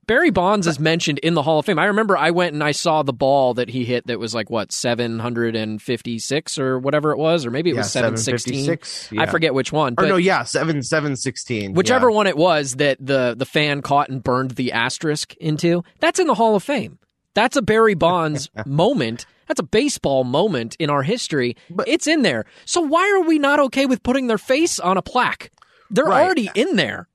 Barry 0.07 0.31
Bonds 0.31 0.67
is 0.67 0.77
mentioned 0.77 1.19
in 1.19 1.35
the 1.35 1.43
Hall 1.43 1.59
of 1.59 1.65
Fame. 1.65 1.79
I 1.79 1.85
remember 1.85 2.17
I 2.17 2.31
went 2.31 2.53
and 2.53 2.61
I 2.61 2.71
saw 2.71 3.01
the 3.01 3.13
ball 3.13 3.53
that 3.53 3.69
he 3.69 3.85
hit 3.85 4.07
that 4.07 4.19
was 4.19 4.35
like 4.35 4.49
what 4.49 4.73
seven 4.73 5.19
hundred 5.19 5.55
and 5.55 5.81
fifty 5.81 6.19
six 6.19 6.57
or 6.57 6.77
whatever 6.79 7.11
it 7.11 7.17
was, 7.17 7.45
or 7.45 7.51
maybe 7.51 7.69
it 7.69 7.75
yeah, 7.75 7.79
was 7.81 7.91
seven 7.91 8.17
sixteen. 8.17 8.65
756. 8.65 9.13
I 9.17 9.31
forget 9.31 9.53
which 9.53 9.71
one, 9.71 9.95
Or 9.97 10.07
no, 10.07 10.17
yeah, 10.17 10.43
seven 10.43 10.83
seven 10.83 11.15
sixteen. 11.15 11.73
whichever 11.73 12.09
yeah. 12.09 12.15
one 12.15 12.27
it 12.27 12.35
was 12.35 12.75
that 12.75 12.97
the 12.99 13.35
the 13.37 13.45
fan 13.45 13.81
caught 13.81 14.09
and 14.09 14.21
burned 14.21 14.51
the 14.51 14.73
asterisk 14.73 15.33
into, 15.35 15.83
that's 15.99 16.19
in 16.19 16.27
the 16.27 16.35
Hall 16.35 16.55
of 16.55 16.63
Fame. 16.63 16.99
That's 17.33 17.55
a 17.55 17.61
Barry 17.61 17.93
Bonds 17.93 18.49
moment. 18.65 19.25
That's 19.51 19.59
a 19.59 19.63
baseball 19.63 20.23
moment 20.23 20.77
in 20.79 20.89
our 20.89 21.03
history. 21.03 21.57
But- 21.69 21.85
it's 21.89 22.07
in 22.07 22.21
there. 22.21 22.45
So 22.63 22.79
why 22.79 23.11
are 23.11 23.27
we 23.27 23.37
not 23.37 23.59
okay 23.59 23.85
with 23.85 24.01
putting 24.01 24.27
their 24.27 24.37
face 24.37 24.79
on 24.79 24.95
a 24.95 25.01
plaque? 25.01 25.51
They're 25.89 26.05
Right. 26.05 26.23
already 26.23 26.49
in 26.55 26.77
there. 26.77 27.09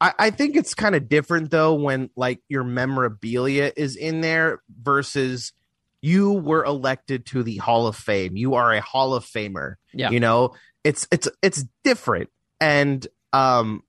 I, 0.00 0.12
I 0.16 0.30
think 0.30 0.54
it's 0.54 0.72
kind 0.72 0.94
of 0.94 1.08
different 1.08 1.50
though 1.50 1.74
when 1.74 2.08
like 2.14 2.42
your 2.48 2.62
memorabilia 2.62 3.72
is 3.76 3.96
in 3.96 4.20
there 4.20 4.62
versus 4.80 5.52
you 6.00 6.30
were 6.32 6.64
elected 6.64 7.26
to 7.26 7.42
the 7.42 7.56
Hall 7.56 7.88
of 7.88 7.96
Fame. 7.96 8.36
You 8.36 8.54
are 8.54 8.72
a 8.72 8.80
Hall 8.80 9.12
of 9.12 9.24
Famer. 9.24 9.74
Yeah. 9.92 10.10
You 10.10 10.20
know, 10.20 10.54
it's 10.84 11.08
it's 11.10 11.26
it's 11.42 11.64
different. 11.82 12.30
And 12.60 13.04
um 13.32 13.82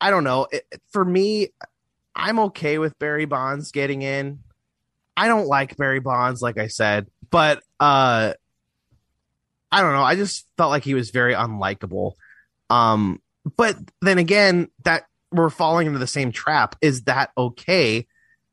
I 0.00 0.10
don't 0.10 0.24
know. 0.24 0.48
It, 0.50 0.66
for 0.90 1.04
me, 1.04 1.50
I'm 2.16 2.40
okay 2.40 2.78
with 2.78 2.98
Barry 2.98 3.24
Bonds 3.24 3.70
getting 3.70 4.02
in. 4.02 4.40
I 5.18 5.28
don't 5.28 5.46
like 5.46 5.76
Barry 5.76 6.00
Bonds, 6.00 6.40
like 6.40 6.58
I 6.58 6.68
said, 6.68 7.08
but 7.30 7.62
uh 7.80 8.32
I 9.70 9.82
don't 9.82 9.92
know. 9.92 10.02
I 10.02 10.14
just 10.14 10.46
felt 10.56 10.70
like 10.70 10.84
he 10.84 10.94
was 10.94 11.10
very 11.10 11.34
unlikable. 11.34 12.12
Um, 12.70 13.20
but 13.56 13.76
then 14.00 14.18
again, 14.18 14.68
that 14.84 15.04
we're 15.30 15.50
falling 15.50 15.86
into 15.86 15.98
the 15.98 16.06
same 16.06 16.32
trap. 16.32 16.76
Is 16.80 17.02
that 17.02 17.30
okay 17.36 18.06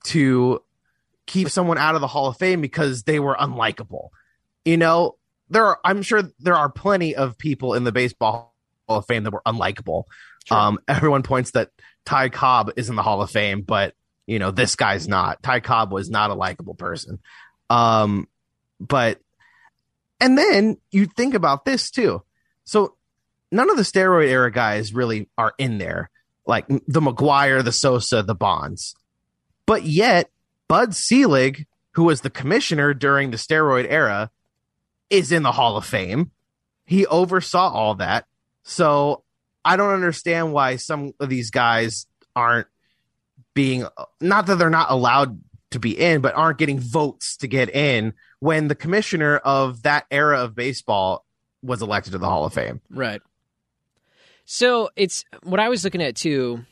to 0.05 0.61
keep 1.25 1.49
someone 1.49 1.77
out 1.77 1.95
of 1.95 2.01
the 2.01 2.07
Hall 2.07 2.27
of 2.27 2.37
Fame 2.37 2.59
because 2.61 3.03
they 3.03 3.19
were 3.19 3.35
unlikable? 3.35 4.09
You 4.65 4.77
know, 4.77 5.15
there 5.49 5.65
are, 5.65 5.79
I'm 5.85 6.01
sure 6.01 6.23
there 6.39 6.55
are 6.55 6.69
plenty 6.69 7.15
of 7.15 7.37
people 7.37 7.75
in 7.75 7.83
the 7.83 7.91
baseball 7.91 8.53
Hall 8.87 8.97
of 8.97 9.05
Fame 9.05 9.23
that 9.23 9.31
were 9.31 9.41
unlikable. 9.45 10.03
Sure. 10.45 10.57
Um, 10.57 10.79
everyone 10.87 11.23
points 11.23 11.51
that 11.51 11.69
Ty 12.05 12.29
Cobb 12.29 12.71
is 12.75 12.89
in 12.89 12.95
the 12.95 13.03
Hall 13.03 13.21
of 13.21 13.31
Fame, 13.31 13.61
but 13.61 13.93
you 14.27 14.39
know, 14.39 14.51
this 14.51 14.75
guy's 14.75 15.07
not. 15.07 15.43
Ty 15.43 15.59
Cobb 15.59 15.91
was 15.91 16.09
not 16.09 16.31
a 16.31 16.35
likable 16.35 16.75
person. 16.75 17.19
Um, 17.69 18.27
but 18.79 19.19
and 20.19 20.37
then 20.37 20.77
you 20.91 21.05
think 21.05 21.33
about 21.33 21.65
this 21.65 21.91
too. 21.91 22.23
So 22.63 22.95
none 23.51 23.69
of 23.69 23.77
the 23.77 23.83
steroid 23.83 24.27
era 24.27 24.51
guys 24.51 24.93
really 24.93 25.29
are 25.37 25.53
in 25.57 25.77
there, 25.77 26.09
like 26.45 26.67
the 26.67 27.01
McGwire, 27.01 27.63
the 27.63 27.71
Sosa, 27.71 28.23
the 28.23 28.35
Bonds. 28.35 28.95
But 29.65 29.83
yet, 29.83 30.29
Bud 30.67 30.95
Selig, 30.95 31.67
who 31.91 32.03
was 32.03 32.21
the 32.21 32.29
commissioner 32.29 32.93
during 32.93 33.31
the 33.31 33.37
steroid 33.37 33.85
era, 33.89 34.31
is 35.09 35.31
in 35.31 35.43
the 35.43 35.51
Hall 35.51 35.77
of 35.77 35.85
Fame. 35.85 36.31
He 36.85 37.05
oversaw 37.07 37.69
all 37.69 37.95
that. 37.95 38.25
So 38.63 39.23
I 39.63 39.75
don't 39.75 39.93
understand 39.93 40.53
why 40.53 40.75
some 40.75 41.13
of 41.19 41.29
these 41.29 41.51
guys 41.51 42.07
aren't 42.35 42.67
being, 43.55 43.87
not 44.21 44.45
that 44.45 44.59
they're 44.59 44.69
not 44.69 44.91
allowed 44.91 45.41
to 45.71 45.79
be 45.79 45.99
in, 45.99 46.21
but 46.21 46.35
aren't 46.35 46.59
getting 46.59 46.79
votes 46.79 47.37
to 47.37 47.47
get 47.47 47.73
in 47.73 48.13
when 48.39 48.67
the 48.67 48.75
commissioner 48.75 49.37
of 49.37 49.81
that 49.83 50.05
era 50.11 50.43
of 50.43 50.53
baseball 50.53 51.25
was 51.63 51.81
elected 51.81 52.13
to 52.13 52.19
the 52.19 52.27
Hall 52.27 52.45
of 52.45 52.53
Fame. 52.53 52.81
Right. 52.91 53.21
So 54.45 54.89
it's 54.95 55.25
what 55.41 55.59
I 55.59 55.69
was 55.69 55.83
looking 55.83 56.03
at 56.03 56.15
too 56.15 56.63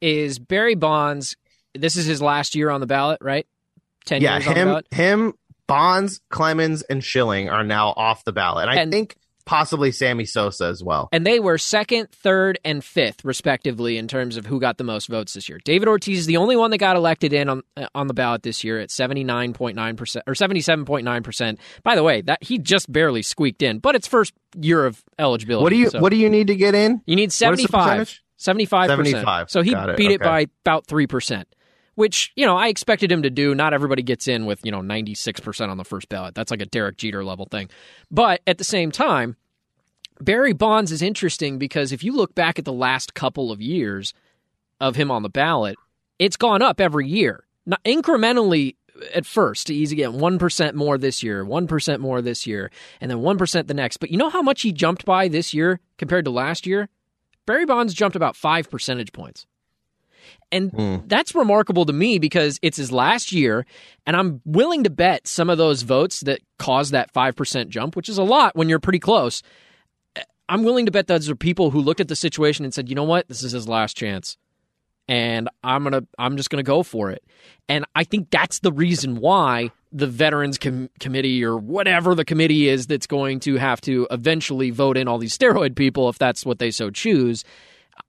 is 0.00 0.38
Barry 0.38 0.74
Bonds. 0.74 1.36
This 1.74 1.96
is 1.96 2.06
his 2.06 2.22
last 2.22 2.54
year 2.54 2.70
on 2.70 2.80
the 2.80 2.86
ballot, 2.86 3.18
right? 3.20 3.46
Ten 4.06 4.22
yeah, 4.22 4.38
years 4.38 4.44
him, 4.46 4.80
him, 4.90 5.34
Bonds, 5.66 6.20
Clemens, 6.30 6.82
and 6.82 7.04
Schilling 7.04 7.50
are 7.50 7.62
now 7.62 7.88
off 7.90 8.24
the 8.24 8.32
ballot, 8.32 8.68
and 8.68 8.78
I 8.78 8.86
think 8.90 9.16
possibly 9.48 9.90
Sammy 9.90 10.26
Sosa 10.26 10.66
as 10.66 10.84
well. 10.84 11.08
And 11.10 11.26
they 11.26 11.40
were 11.40 11.56
second, 11.56 12.10
third, 12.12 12.58
and 12.66 12.84
fifth, 12.84 13.24
respectively, 13.24 13.96
in 13.96 14.06
terms 14.06 14.36
of 14.36 14.44
who 14.44 14.60
got 14.60 14.76
the 14.76 14.84
most 14.84 15.08
votes 15.08 15.32
this 15.32 15.48
year. 15.48 15.58
David 15.64 15.88
Ortiz 15.88 16.18
is 16.18 16.26
the 16.26 16.36
only 16.36 16.54
one 16.54 16.70
that 16.70 16.78
got 16.78 16.96
elected 16.96 17.32
in 17.32 17.48
on 17.48 17.62
uh, 17.76 17.86
on 17.94 18.06
the 18.08 18.14
ballot 18.14 18.42
this 18.42 18.62
year 18.62 18.78
at 18.78 18.90
seventy 18.90 19.24
nine 19.24 19.54
point 19.54 19.74
nine 19.74 19.96
percent 19.96 20.24
or 20.26 20.34
seventy 20.34 20.60
seven 20.60 20.84
point 20.84 21.04
nine 21.04 21.22
percent. 21.22 21.58
By 21.82 21.96
the 21.96 22.02
way, 22.02 22.20
that 22.22 22.42
he 22.42 22.58
just 22.58 22.92
barely 22.92 23.22
squeaked 23.22 23.62
in, 23.62 23.78
but 23.78 23.94
it's 23.94 24.06
first 24.06 24.34
year 24.60 24.84
of 24.84 25.02
eligibility. 25.18 25.62
What 25.62 25.70
do 25.70 25.76
you 25.76 25.90
so 25.90 26.00
What 26.00 26.10
do 26.10 26.16
you 26.16 26.28
need 26.28 26.48
to 26.48 26.54
get 26.54 26.74
in? 26.74 27.00
you 27.06 27.16
need 27.16 27.32
seventy 27.32 27.66
five. 27.66 28.00
percentage? 28.00 28.22
75 28.38 28.88
75. 28.88 29.50
So 29.50 29.62
he 29.62 29.72
it. 29.72 29.96
beat 29.96 30.12
it 30.12 30.20
by 30.20 30.46
about 30.64 30.86
three 30.86 31.08
percent, 31.08 31.48
which 31.98 32.30
you 32.36 32.46
know 32.46 32.56
I 32.56 32.68
expected 32.68 33.10
him 33.10 33.22
to 33.24 33.30
do. 33.30 33.56
Not 33.56 33.74
everybody 33.74 34.04
gets 34.04 34.28
in 34.28 34.46
with 34.46 34.64
you 34.64 34.70
know 34.70 34.80
ninety 34.80 35.16
six 35.16 35.40
percent 35.40 35.72
on 35.72 35.78
the 35.78 35.84
first 35.84 36.08
ballot. 36.08 36.32
That's 36.32 36.52
like 36.52 36.62
a 36.62 36.66
Derek 36.66 36.96
Jeter 36.96 37.24
level 37.24 37.46
thing. 37.50 37.70
But 38.08 38.40
at 38.46 38.56
the 38.58 38.64
same 38.64 38.92
time, 38.92 39.34
Barry 40.20 40.52
Bonds 40.52 40.92
is 40.92 41.02
interesting 41.02 41.58
because 41.58 41.90
if 41.90 42.04
you 42.04 42.12
look 42.14 42.36
back 42.36 42.56
at 42.56 42.64
the 42.64 42.72
last 42.72 43.14
couple 43.14 43.50
of 43.50 43.60
years 43.60 44.14
of 44.80 44.94
him 44.94 45.10
on 45.10 45.24
the 45.24 45.28
ballot, 45.28 45.74
it's 46.20 46.36
gone 46.36 46.62
up 46.62 46.80
every 46.80 47.08
year, 47.08 47.44
not 47.66 47.82
incrementally. 47.82 48.76
At 49.12 49.26
first, 49.26 49.66
he's 49.66 49.92
one 50.06 50.38
percent 50.38 50.76
more 50.76 50.98
this 50.98 51.24
year, 51.24 51.44
one 51.44 51.66
percent 51.66 52.00
more 52.00 52.22
this 52.22 52.46
year, 52.46 52.70
and 53.00 53.10
then 53.10 53.22
one 53.22 53.38
percent 53.38 53.66
the 53.66 53.74
next. 53.74 53.96
But 53.96 54.12
you 54.12 54.18
know 54.18 54.30
how 54.30 54.42
much 54.42 54.62
he 54.62 54.70
jumped 54.70 55.04
by 55.04 55.26
this 55.26 55.52
year 55.52 55.80
compared 55.96 56.26
to 56.26 56.30
last 56.30 56.64
year? 56.64 56.88
Barry 57.44 57.66
Bonds 57.66 57.92
jumped 57.92 58.14
about 58.14 58.36
five 58.36 58.70
percentage 58.70 59.12
points. 59.12 59.46
And 60.50 60.70
Hmm. 60.72 60.96
that's 61.06 61.34
remarkable 61.34 61.84
to 61.84 61.92
me 61.92 62.18
because 62.18 62.58
it's 62.62 62.78
his 62.78 62.90
last 62.90 63.32
year, 63.32 63.66
and 64.06 64.16
I'm 64.16 64.40
willing 64.46 64.84
to 64.84 64.90
bet 64.90 65.26
some 65.26 65.50
of 65.50 65.58
those 65.58 65.82
votes 65.82 66.20
that 66.20 66.40
caused 66.58 66.92
that 66.92 67.12
5% 67.12 67.68
jump, 67.68 67.96
which 67.96 68.08
is 68.08 68.16
a 68.18 68.22
lot 68.22 68.56
when 68.56 68.68
you're 68.68 68.78
pretty 68.78 68.98
close. 68.98 69.42
I'm 70.48 70.62
willing 70.64 70.86
to 70.86 70.92
bet 70.92 71.06
those 71.06 71.28
are 71.28 71.36
people 71.36 71.70
who 71.70 71.80
looked 71.80 72.00
at 72.00 72.08
the 72.08 72.16
situation 72.16 72.64
and 72.64 72.72
said, 72.72 72.88
you 72.88 72.94
know 72.94 73.04
what, 73.04 73.28
this 73.28 73.42
is 73.42 73.52
his 73.52 73.68
last 73.68 73.96
chance. 73.96 74.38
And 75.06 75.48
I'm 75.62 75.84
gonna, 75.84 76.02
I'm 76.18 76.36
just 76.38 76.48
gonna 76.50 76.62
go 76.62 76.82
for 76.82 77.10
it. 77.10 77.22
And 77.68 77.84
I 77.94 78.04
think 78.04 78.30
that's 78.30 78.60
the 78.60 78.72
reason 78.72 79.16
why 79.16 79.70
the 79.92 80.06
Veterans 80.06 80.58
Com- 80.58 80.88
Committee 81.00 81.44
or 81.44 81.56
whatever 81.56 82.14
the 82.14 82.24
committee 82.24 82.68
is 82.68 82.86
that's 82.86 83.06
going 83.06 83.40
to 83.40 83.56
have 83.56 83.80
to 83.82 84.06
eventually 84.10 84.70
vote 84.70 84.96
in 84.96 85.08
all 85.08 85.18
these 85.18 85.36
steroid 85.36 85.76
people, 85.76 86.08
if 86.08 86.18
that's 86.18 86.44
what 86.46 86.58
they 86.58 86.70
so 86.70 86.90
choose. 86.90 87.44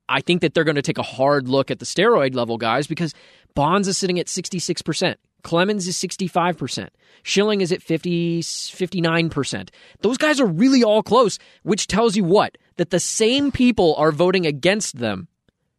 I 0.07 0.21
think 0.21 0.41
that 0.41 0.53
they're 0.53 0.63
going 0.63 0.75
to 0.75 0.81
take 0.81 0.97
a 0.97 1.03
hard 1.03 1.47
look 1.47 1.69
at 1.69 1.79
the 1.79 1.85
steroid 1.85 2.35
level 2.35 2.57
guys 2.57 2.87
because 2.87 3.13
Bonds 3.53 3.87
is 3.87 3.97
sitting 3.97 4.19
at 4.19 4.27
66%. 4.27 5.15
Clemens 5.43 5.87
is 5.87 5.95
65%. 5.97 6.89
Schilling 7.23 7.61
is 7.61 7.71
at 7.71 7.81
50, 7.81 8.41
59%. 8.41 9.69
Those 10.01 10.17
guys 10.17 10.39
are 10.39 10.45
really 10.45 10.83
all 10.83 11.03
close, 11.03 11.39
which 11.63 11.87
tells 11.87 12.15
you 12.15 12.23
what? 12.23 12.57
That 12.77 12.89
the 12.89 12.99
same 12.99 13.51
people 13.51 13.95
are 13.95 14.11
voting 14.11 14.45
against 14.45 14.97
them. 14.97 15.27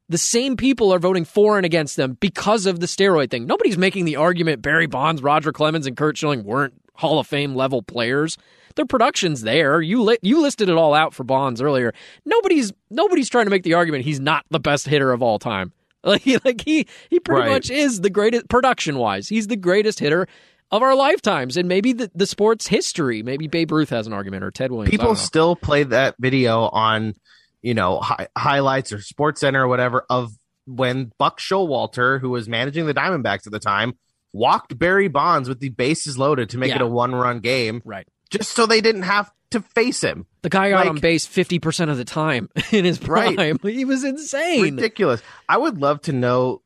The 0.09 0.19
same 0.19 0.57
people 0.57 0.93
are 0.93 0.99
voting 0.99 1.25
for 1.25 1.57
and 1.57 1.65
against 1.65 1.97
them 1.97 2.17
because 2.21 2.67
of 2.67 2.81
the 2.81 2.87
steroid 2.87 3.31
thing. 3.31 3.47
Nobody's 3.47 3.79
making 3.79 4.07
the 4.07 4.17
argument 4.17 4.63
Barry 4.63 4.87
Bonds, 4.87 5.23
Roger 5.23 5.53
Clemens, 5.53 5.87
and 5.87 5.97
Curt 5.97 6.17
Schilling 6.17 6.43
weren't 6.43 6.75
Hall 6.95 7.21
of 7.21 7.27
Fame 7.27 7.55
level 7.55 7.83
players. 7.83 8.37
Their 8.77 8.87
production's 8.87 9.43
there. 9.43 9.81
You 9.83 10.03
li- 10.03 10.19
you 10.23 10.41
listed 10.41 10.69
it 10.69 10.77
all 10.77 10.95
out 10.95 11.15
for 11.15 11.25
Bonds 11.25 11.61
earlier. 11.63 11.93
Nobody's 12.25 12.73
nobody's 12.91 13.29
trying 13.29 13.47
to 13.47 13.51
make 13.51 13.63
the 13.63 13.75
argument 13.75 14.05
he's 14.05 14.21
not 14.21 14.45
the 14.51 14.61
best 14.61 14.87
hitter 14.87 15.13
of 15.13 15.23
all 15.23 15.39
time. 15.39 15.73
Like 16.03 16.23
he, 16.23 16.39
like 16.47 16.63
he 16.63 16.87
he 17.11 17.21
pretty 17.21 17.43
Right. 17.43 17.51
much 17.53 17.69
is 17.71 18.01
the 18.01 18.09
greatest 18.09 18.49
production 18.49 18.97
wise. 18.97 19.29
He's 19.29 19.49
the 19.49 19.57
greatest 19.57 19.99
hitter 19.99 20.27
of 20.71 20.83
our 20.83 20.95
lifetimes 20.95 21.59
and 21.59 21.69
maybe 21.69 21.93
the, 21.93 22.11
the 22.15 22.25
sport's 22.25 22.67
history. 22.69 23.23
Maybe 23.23 23.49
Babe 23.49 23.71
Ruth 23.71 23.91
has 23.91 24.07
an 24.07 24.15
argument 24.15 24.43
or 24.43 24.51
Ted 24.51 24.73
Williams. 24.73 24.91
People 24.91 25.15
still 25.15 25.57
play 25.57 25.83
that 25.83 26.15
video 26.19 26.69
on, 26.69 27.13
you 27.61 27.75
know, 27.75 28.01
hi- 28.01 28.29
highlights 28.39 28.95
or 28.95 29.03
Sports 29.03 29.43
Center 29.43 29.65
or 29.65 29.69
whatever 29.69 30.07
of 30.09 30.33
when 30.65 31.13
Buck 31.19 31.39
Showalter, 31.39 32.19
who 32.19 32.31
was 32.31 32.49
managing 32.49 32.87
the 32.87 32.95
Diamondbacks 32.95 33.45
at 33.47 33.53
the 33.53 33.59
time, 33.61 33.93
walked 34.33 34.79
Barry 34.79 35.09
Bonds 35.09 35.51
with 35.51 35.61
the 35.61 35.69
bases 35.69 36.17
loaded 36.17 36.49
to 36.49 36.57
make 36.59 36.75
it 36.75 36.81
a 36.81 36.87
one-run 36.87 37.41
game, 37.41 37.83
right. 37.85 38.07
Just 38.31 38.53
so 38.53 38.67
they 38.67 38.81
didn't 38.81 39.03
have 39.03 39.31
to 39.51 39.61
face 39.61 40.01
him. 40.03 40.27
The 40.43 40.49
guy 40.49 40.71
got 40.71 40.81
Like- 40.87 40.89
on 40.91 40.99
base 40.99 41.27
50% 41.27 41.91
of 41.91 41.97
the 41.97 42.05
time 42.05 42.49
in 42.73 42.85
his 42.85 42.99
prime. 42.99 43.37
Right. 43.37 43.61
He 43.63 43.85
was 43.85 44.05
insane. 44.05 44.63
ridiculous. 44.63 45.21
I 45.49 45.59
would 45.59 45.79
love 45.79 46.01
to 46.03 46.13
know 46.13 46.63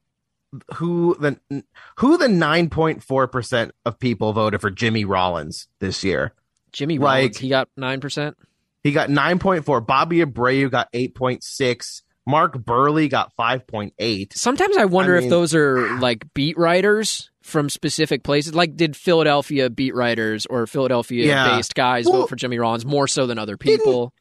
who 0.75 1.17
the 1.19 1.65
who 1.99 2.17
the 2.17 2.29
nine 2.29 2.71
point 2.71 3.03
four 3.03 3.27
percent 3.27 3.73
of 3.85 3.99
people 3.99 4.33
voted 4.33 4.61
for 4.61 4.71
Jimmy 4.71 5.05
Rollins 5.05 5.67
this 5.81 6.05
year. 6.05 6.33
Jimmy 6.73 6.99
Like- 6.99 7.17
Rollins, 7.19 7.39
he 7.39 7.49
got 7.49 7.69
9%. 7.79 8.35
He 8.83 8.93
got 8.93 9.09
nine 9.11 9.39
point 9.39 9.65
four. 9.65 9.81
Bobby 9.81 10.19
Abreu 10.19 10.71
got 10.71 10.89
eight 10.93 11.15
point 11.15 11.43
six. 11.43 12.03
Mark 12.27 12.55
Buehrle 12.57 13.09
got 13.11 13.33
five 13.35 13.67
point 13.67 13.95
eight. 13.99 14.33
Sometimes 14.37 14.77
I 14.77 14.85
wonder 14.85 15.17
I 15.19 15.23
if 15.23 15.31
those 15.31 15.55
are 15.55 15.99
like 15.99 16.33
beat 16.35 16.57
writers 16.59 17.31
from 17.45 17.69
specific 17.69 18.25
places. 18.25 18.55
Like, 18.55 18.75
did 18.75 18.97
Philadelphia 18.97 19.69
beat 19.69 19.95
writers 19.95 20.47
or 20.47 20.67
Philadelphia 20.67 21.27
Yeah. 21.27 21.57
based 21.57 21.75
guys 21.75 22.07
Well, 22.07 22.23
vote 22.23 22.31
for 22.31 22.37
Jimmy 22.37 22.59
Rollins 22.59 22.87
more 22.87 23.07
so 23.07 23.27
than 23.27 23.39
other 23.39 23.57
people? 23.59 24.15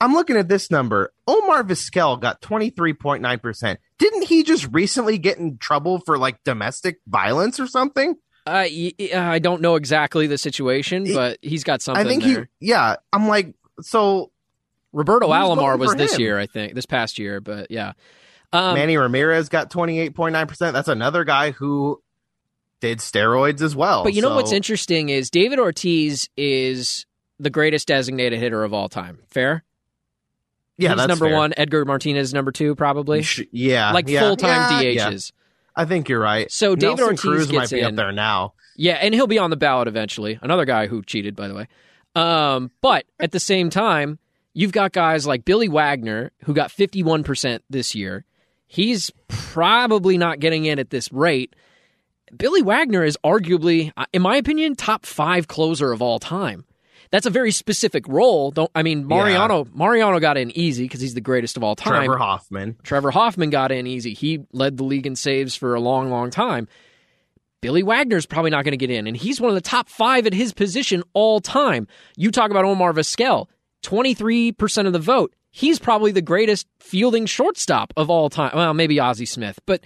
I'm 0.00 0.14
looking 0.14 0.36
at 0.36 0.48
this 0.48 0.70
number. 0.70 1.12
Omar 1.26 1.62
Vizquel 1.62 2.18
got 2.20 2.40
twenty 2.42 2.70
three 2.70 2.94
point 2.94 3.22
nine 3.22 3.38
percent. 3.38 3.78
Didn't 3.98 4.22
he 4.24 4.42
just 4.42 4.66
recently 4.72 5.18
get 5.18 5.38
in 5.38 5.58
trouble 5.58 6.00
for 6.00 6.18
like 6.18 6.42
domestic 6.42 6.98
violence 7.06 7.60
or 7.60 7.66
something? 7.66 8.16
Uh, 8.46 8.66
y- 8.70 8.92
I 9.14 9.38
don't 9.38 9.62
know 9.62 9.76
exactly 9.76 10.26
the 10.26 10.36
situation, 10.36 11.04
but 11.14 11.38
he's 11.42 11.64
got 11.64 11.80
something 11.80 12.04
I 12.04 12.08
think 12.08 12.24
there. 12.24 12.48
he. 12.60 12.68
Yeah, 12.68 12.96
I'm 13.12 13.28
like 13.28 13.54
so. 13.82 14.30
Roberto 14.92 15.28
Alomar 15.28 15.78
was 15.78 15.94
this 15.94 16.14
him? 16.14 16.20
year, 16.20 16.38
I 16.38 16.46
think, 16.46 16.74
this 16.74 16.86
past 16.86 17.18
year, 17.18 17.40
but 17.40 17.70
yeah. 17.70 17.92
Um, 18.52 18.74
Manny 18.74 18.96
Ramirez 18.96 19.48
got 19.48 19.68
28.9%. 19.70 20.72
That's 20.72 20.86
another 20.86 21.24
guy 21.24 21.50
who 21.50 22.00
did 22.80 22.98
steroids 22.98 23.60
as 23.62 23.74
well. 23.74 24.04
But 24.04 24.14
you 24.14 24.22
know 24.22 24.28
So- 24.30 24.34
what's 24.36 24.52
interesting 24.52 25.08
is 25.08 25.30
David 25.30 25.58
Ortiz 25.58 26.28
is 26.36 27.06
the 27.38 27.50
greatest 27.50 27.88
designated 27.88 28.38
hitter 28.38 28.62
of 28.64 28.72
all 28.74 28.88
time. 28.88 29.18
Fair? 29.30 29.64
Yeah, 30.76 30.90
He's 30.90 30.96
that's 30.98 31.08
number 31.08 31.26
fair. 31.28 31.36
one. 31.36 31.54
Edgar 31.56 31.84
Martinez 31.84 32.28
is 32.28 32.34
number 32.34 32.50
two, 32.52 32.74
probably. 32.74 33.24
Yeah, 33.52 33.92
like 33.92 34.08
yeah, 34.08 34.20
full 34.20 34.36
time 34.36 34.82
yeah, 34.82 34.92
DHs. 35.10 35.32
yeah. 35.32 35.40
I 35.82 35.84
think 35.84 36.08
you're 36.08 36.20
right. 36.20 36.50
So 36.50 36.74
David 36.76 36.98
Nelson 36.98 37.04
Ortiz 37.06 37.20
Cruz 37.20 37.52
might 37.52 37.70
be 37.70 37.80
in. 37.80 37.86
up 37.86 37.94
there 37.96 38.12
now. 38.12 38.54
Yeah, 38.76 38.94
and 38.94 39.14
he'll 39.14 39.26
be 39.28 39.38
on 39.38 39.50
the 39.50 39.56
ballot 39.56 39.86
eventually. 39.88 40.38
Another 40.42 40.64
guy 40.64 40.86
who 40.88 41.02
cheated, 41.02 41.36
by 41.36 41.46
the 41.48 41.54
way. 41.54 41.68
Um, 42.16 42.70
but 42.80 43.04
at 43.20 43.30
the 43.32 43.40
same 43.40 43.70
time, 43.70 44.18
you've 44.52 44.72
got 44.72 44.92
guys 44.92 45.26
like 45.26 45.44
Billy 45.44 45.68
Wagner 45.68 46.32
who 46.44 46.54
got 46.54 46.70
51% 46.70 47.60
this 47.70 47.94
year. 47.94 48.24
He's 48.66 49.10
probably 49.28 50.18
not 50.18 50.40
getting 50.40 50.64
in 50.64 50.78
at 50.80 50.90
this 50.90 51.12
rate. 51.12 51.54
Billy 52.36 52.62
Wagner 52.62 53.04
is 53.04 53.16
arguably, 53.24 53.92
uh, 53.96 54.06
in 54.12 54.22
my 54.22 54.36
opinion, 54.36 54.74
top 54.74 55.06
five 55.06 55.48
closer 55.48 55.92
of 55.92 56.02
all 56.02 56.18
time. 56.18 56.64
That's 57.10 57.26
a 57.26 57.30
very 57.30 57.52
specific 57.52 58.08
role. 58.08 58.50
Don't 58.50 58.70
I 58.74 58.82
mean 58.82 59.06
Mariano? 59.06 59.66
Mariano 59.72 60.18
got 60.18 60.36
in 60.36 60.50
easy 60.56 60.84
because 60.84 61.00
he's 61.00 61.14
the 61.14 61.20
greatest 61.20 61.56
of 61.56 61.62
all 61.62 61.76
time. 61.76 62.06
Trevor 62.06 62.18
Hoffman. 62.18 62.76
Trevor 62.82 63.10
Hoffman 63.10 63.50
got 63.50 63.70
in 63.70 63.86
easy. 63.86 64.14
He 64.14 64.40
led 64.52 64.76
the 64.76 64.84
league 64.84 65.06
in 65.06 65.14
saves 65.14 65.54
for 65.54 65.74
a 65.74 65.80
long, 65.80 66.10
long 66.10 66.30
time. 66.30 66.66
Billy 67.60 67.82
Wagner's 67.82 68.26
probably 68.26 68.50
not 68.50 68.64
going 68.64 68.72
to 68.72 68.78
get 68.78 68.90
in, 68.90 69.06
and 69.06 69.16
he's 69.16 69.40
one 69.40 69.48
of 69.48 69.54
the 69.54 69.60
top 69.60 69.88
five 69.88 70.26
at 70.26 70.34
his 70.34 70.52
position 70.52 71.02
all 71.12 71.40
time. 71.40 71.86
You 72.16 72.30
talk 72.30 72.50
about 72.50 72.64
Omar 72.64 72.92
Vizquel, 72.92 73.46
23% 73.82 74.86
of 74.86 74.92
the 74.92 74.98
vote. 74.98 75.34
He's 75.50 75.78
probably 75.78 76.10
the 76.10 76.20
greatest 76.20 76.66
fielding 76.80 77.26
shortstop 77.26 77.94
of 77.96 78.10
all 78.10 78.28
time. 78.28 78.52
Well, 78.54 78.74
maybe 78.74 78.98
Ozzie 78.98 79.24
Smith, 79.24 79.60
but 79.66 79.82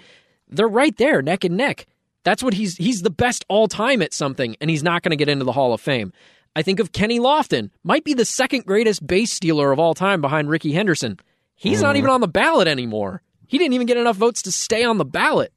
they're 0.49 0.67
right 0.67 0.97
there, 0.97 1.21
neck 1.23 1.45
and 1.45 1.57
neck. 1.57 1.87
That's 2.25 2.43
what 2.43 2.55
he's 2.55 2.77
he's 2.77 3.03
the 3.03 3.11
best 3.11 3.45
all 3.49 3.69
time 3.69 4.03
at 4.03 4.13
something, 4.13 4.57
and 4.61 4.71
he's 4.71 4.83
not 4.83 5.03
going 5.03 5.11
to 5.11 5.17
get 5.17 5.29
into 5.29 5.45
the 5.45 5.53
Hall 5.53 5.73
of 5.73 5.81
Fame. 5.81 6.13
I 6.57 6.63
think 6.63 6.81
of 6.81 6.93
Kenny 6.93 7.21
Lofton, 7.21 7.71
might 7.85 8.05
be 8.05 8.15
the 8.15 8.25
second 8.25 8.67
greatest 8.67 9.07
base 9.07 9.33
stealer 9.33 9.71
of 9.71 9.79
all 9.79 9.95
time 9.95 10.21
behind 10.21 10.51
Rickey 10.51 10.73
Henderson. 10.73 11.21
He's 11.55 11.83
not 11.83 11.91
mm-hmm. 11.91 11.99
even 11.99 12.11
on 12.11 12.21
the 12.21 12.29
ballot 12.29 12.69
anymore. 12.69 13.23
He 13.47 13.59
didn't 13.59 13.75
even 13.75 13.87
get 13.87 13.97
enough 13.97 14.17
votes 14.17 14.43
to 14.43 14.53
stay 14.53 14.85
on 14.85 14.99
the 14.99 15.05
ballot. 15.05 15.53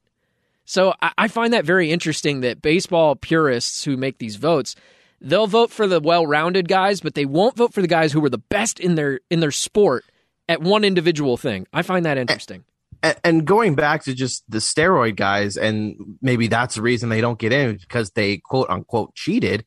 So 0.64 0.94
I, 1.02 1.12
I 1.18 1.28
find 1.28 1.52
that 1.52 1.64
very 1.64 1.90
interesting 1.90 2.40
that 2.40 2.62
baseball 2.62 3.16
purists 3.16 3.84
who 3.84 3.96
make 3.96 4.18
these 4.18 4.36
votes, 4.36 4.74
they'll 5.20 5.46
vote 5.46 5.70
for 5.70 5.86
the 5.86 6.00
well-rounded 6.00 6.68
guys, 6.68 7.00
but 7.00 7.14
they 7.14 7.26
won't 7.26 7.56
vote 7.56 7.74
for 7.74 7.82
the 7.82 7.88
guys 7.88 8.12
who 8.12 8.20
were 8.20 8.30
the 8.30 8.38
best 8.38 8.80
in 8.80 8.94
their 8.94 9.20
in 9.30 9.40
their 9.40 9.50
sport 9.50 10.04
at 10.48 10.62
one 10.62 10.84
individual 10.84 11.36
thing. 11.36 11.66
I 11.72 11.82
find 11.82 12.04
that 12.06 12.18
interesting. 12.18 12.64
And, 13.02 13.44
going 13.44 13.74
back 13.74 14.04
to 14.04 14.14
just 14.14 14.48
the 14.48 14.58
steroid 14.58 15.16
guys, 15.16 15.56
and 15.56 16.18
maybe 16.22 16.46
that's 16.46 16.76
the 16.76 16.82
reason 16.82 17.08
they 17.08 17.20
don't 17.20 17.38
get 17.38 17.52
in 17.52 17.76
because 17.76 18.10
they 18.10 18.36
quote 18.36 18.70
unquote 18.70 19.14
cheated. 19.14 19.64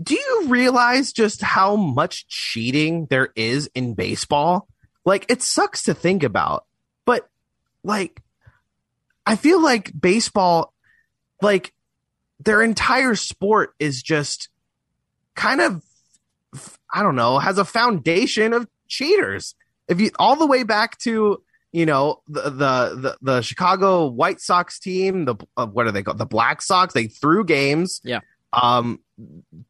Do 0.00 0.14
you 0.14 0.44
realize 0.46 1.12
just 1.12 1.42
how 1.42 1.74
much 1.74 2.28
cheating 2.28 3.06
there 3.10 3.30
is 3.34 3.68
in 3.74 3.94
baseball? 3.94 4.68
Like, 5.04 5.26
it 5.28 5.42
sucks 5.42 5.82
to 5.84 5.94
think 5.94 6.22
about, 6.22 6.66
but 7.04 7.28
like, 7.82 8.22
I 9.26 9.34
feel 9.36 9.60
like 9.60 9.92
baseball, 9.98 10.72
like, 11.42 11.74
their 12.38 12.62
entire 12.62 13.16
sport 13.16 13.74
is 13.78 14.02
just 14.02 14.48
kind 15.34 15.60
of, 15.60 15.82
I 16.92 17.02
don't 17.02 17.16
know, 17.16 17.38
has 17.38 17.58
a 17.58 17.64
foundation 17.64 18.52
of 18.52 18.68
cheaters. 18.88 19.54
If 19.90 20.00
you 20.00 20.10
all 20.18 20.36
the 20.36 20.46
way 20.46 20.62
back 20.62 20.96
to 21.00 21.42
you 21.72 21.86
know 21.86 22.22
the 22.28 22.42
the 22.42 22.50
the, 22.50 23.18
the 23.20 23.42
Chicago 23.42 24.06
White 24.06 24.40
Sox 24.40 24.78
team, 24.78 25.26
the 25.26 25.36
uh, 25.56 25.66
what 25.66 25.86
are 25.86 25.92
they 25.92 26.02
called? 26.02 26.18
The 26.18 26.26
Black 26.26 26.62
Sox. 26.62 26.94
They 26.94 27.08
threw 27.08 27.44
games. 27.44 28.00
Yeah. 28.02 28.20
Um, 28.52 29.00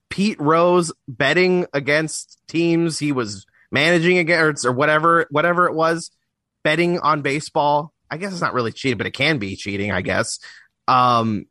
Pete 0.08 0.40
Rose 0.40 0.92
betting 1.08 1.66
against 1.72 2.40
teams 2.46 2.98
he 2.98 3.12
was 3.12 3.46
managing 3.72 4.18
against 4.18 4.64
or 4.64 4.72
whatever 4.72 5.26
whatever 5.30 5.66
it 5.66 5.74
was, 5.74 6.10
betting 6.62 7.00
on 7.00 7.22
baseball. 7.22 7.92
I 8.10 8.16
guess 8.16 8.32
it's 8.32 8.40
not 8.40 8.54
really 8.54 8.72
cheating, 8.72 8.98
but 8.98 9.06
it 9.06 9.12
can 9.12 9.38
be 9.38 9.56
cheating. 9.56 9.90
I 9.90 10.02
guess. 10.02 10.38
Um, 10.86 11.46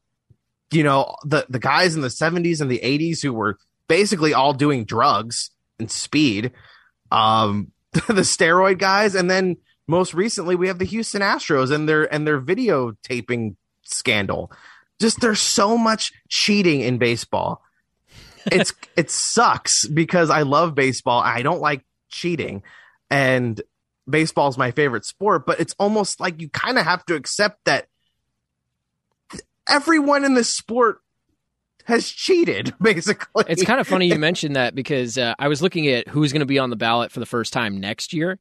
you 0.71 0.83
know 0.83 1.15
the 1.23 1.45
the 1.49 1.59
guys 1.59 1.95
in 1.95 2.01
the 2.01 2.09
70s 2.09 2.61
and 2.61 2.69
the 2.69 2.79
80s 2.79 3.21
who 3.21 3.33
were 3.33 3.57
basically 3.87 4.33
all 4.33 4.53
doing 4.53 4.85
drugs 4.85 5.49
and 5.79 5.89
speed 5.89 6.51
um 7.11 7.71
the 8.07 8.21
steroid 8.21 8.77
guys. 8.77 9.15
And 9.15 9.29
then 9.29 9.57
most 9.87 10.13
recently 10.13 10.55
we 10.55 10.67
have 10.67 10.79
the 10.79 10.85
Houston 10.85 11.21
Astros 11.21 11.71
and 11.71 11.87
their 11.87 12.11
and 12.13 12.25
their 12.25 12.39
videotaping 12.39 13.55
scandal. 13.83 14.51
Just 14.99 15.21
there's 15.21 15.41
so 15.41 15.77
much 15.77 16.11
cheating 16.27 16.81
in 16.81 16.97
baseball. 16.97 17.63
It's 18.45 18.73
it 18.95 19.09
sucks 19.09 19.87
because 19.87 20.29
I 20.29 20.43
love 20.43 20.75
baseball. 20.75 21.21
I 21.21 21.41
don't 21.41 21.61
like 21.61 21.85
cheating. 22.09 22.63
And 23.09 23.59
baseball's 24.07 24.57
my 24.57 24.71
favorite 24.71 25.05
sport 25.05 25.45
but 25.45 25.59
it's 25.59 25.75
almost 25.77 26.19
like 26.19 26.41
you 26.41 26.49
kind 26.49 26.79
of 26.79 26.83
have 26.83 27.05
to 27.05 27.13
accept 27.13 27.63
that 27.65 27.87
everyone 29.69 30.25
in 30.25 30.33
this 30.33 30.49
sport 30.49 30.99
has 31.89 32.09
cheated 32.09 32.73
basically 32.81 33.43
It's 33.47 33.63
kind 33.63 33.79
of 33.79 33.87
funny 33.87 34.07
you 34.07 34.17
mentioned 34.17 34.55
that 34.55 34.75
because 34.75 35.17
uh, 35.17 35.33
I 35.37 35.47
was 35.47 35.61
looking 35.61 35.87
at 35.87 36.07
who's 36.07 36.31
going 36.31 36.41
to 36.41 36.45
be 36.45 36.59
on 36.59 36.69
the 36.69 36.75
ballot 36.75 37.11
for 37.11 37.19
the 37.19 37.25
first 37.25 37.51
time 37.51 37.79
next 37.79 38.13
year. 38.13 38.39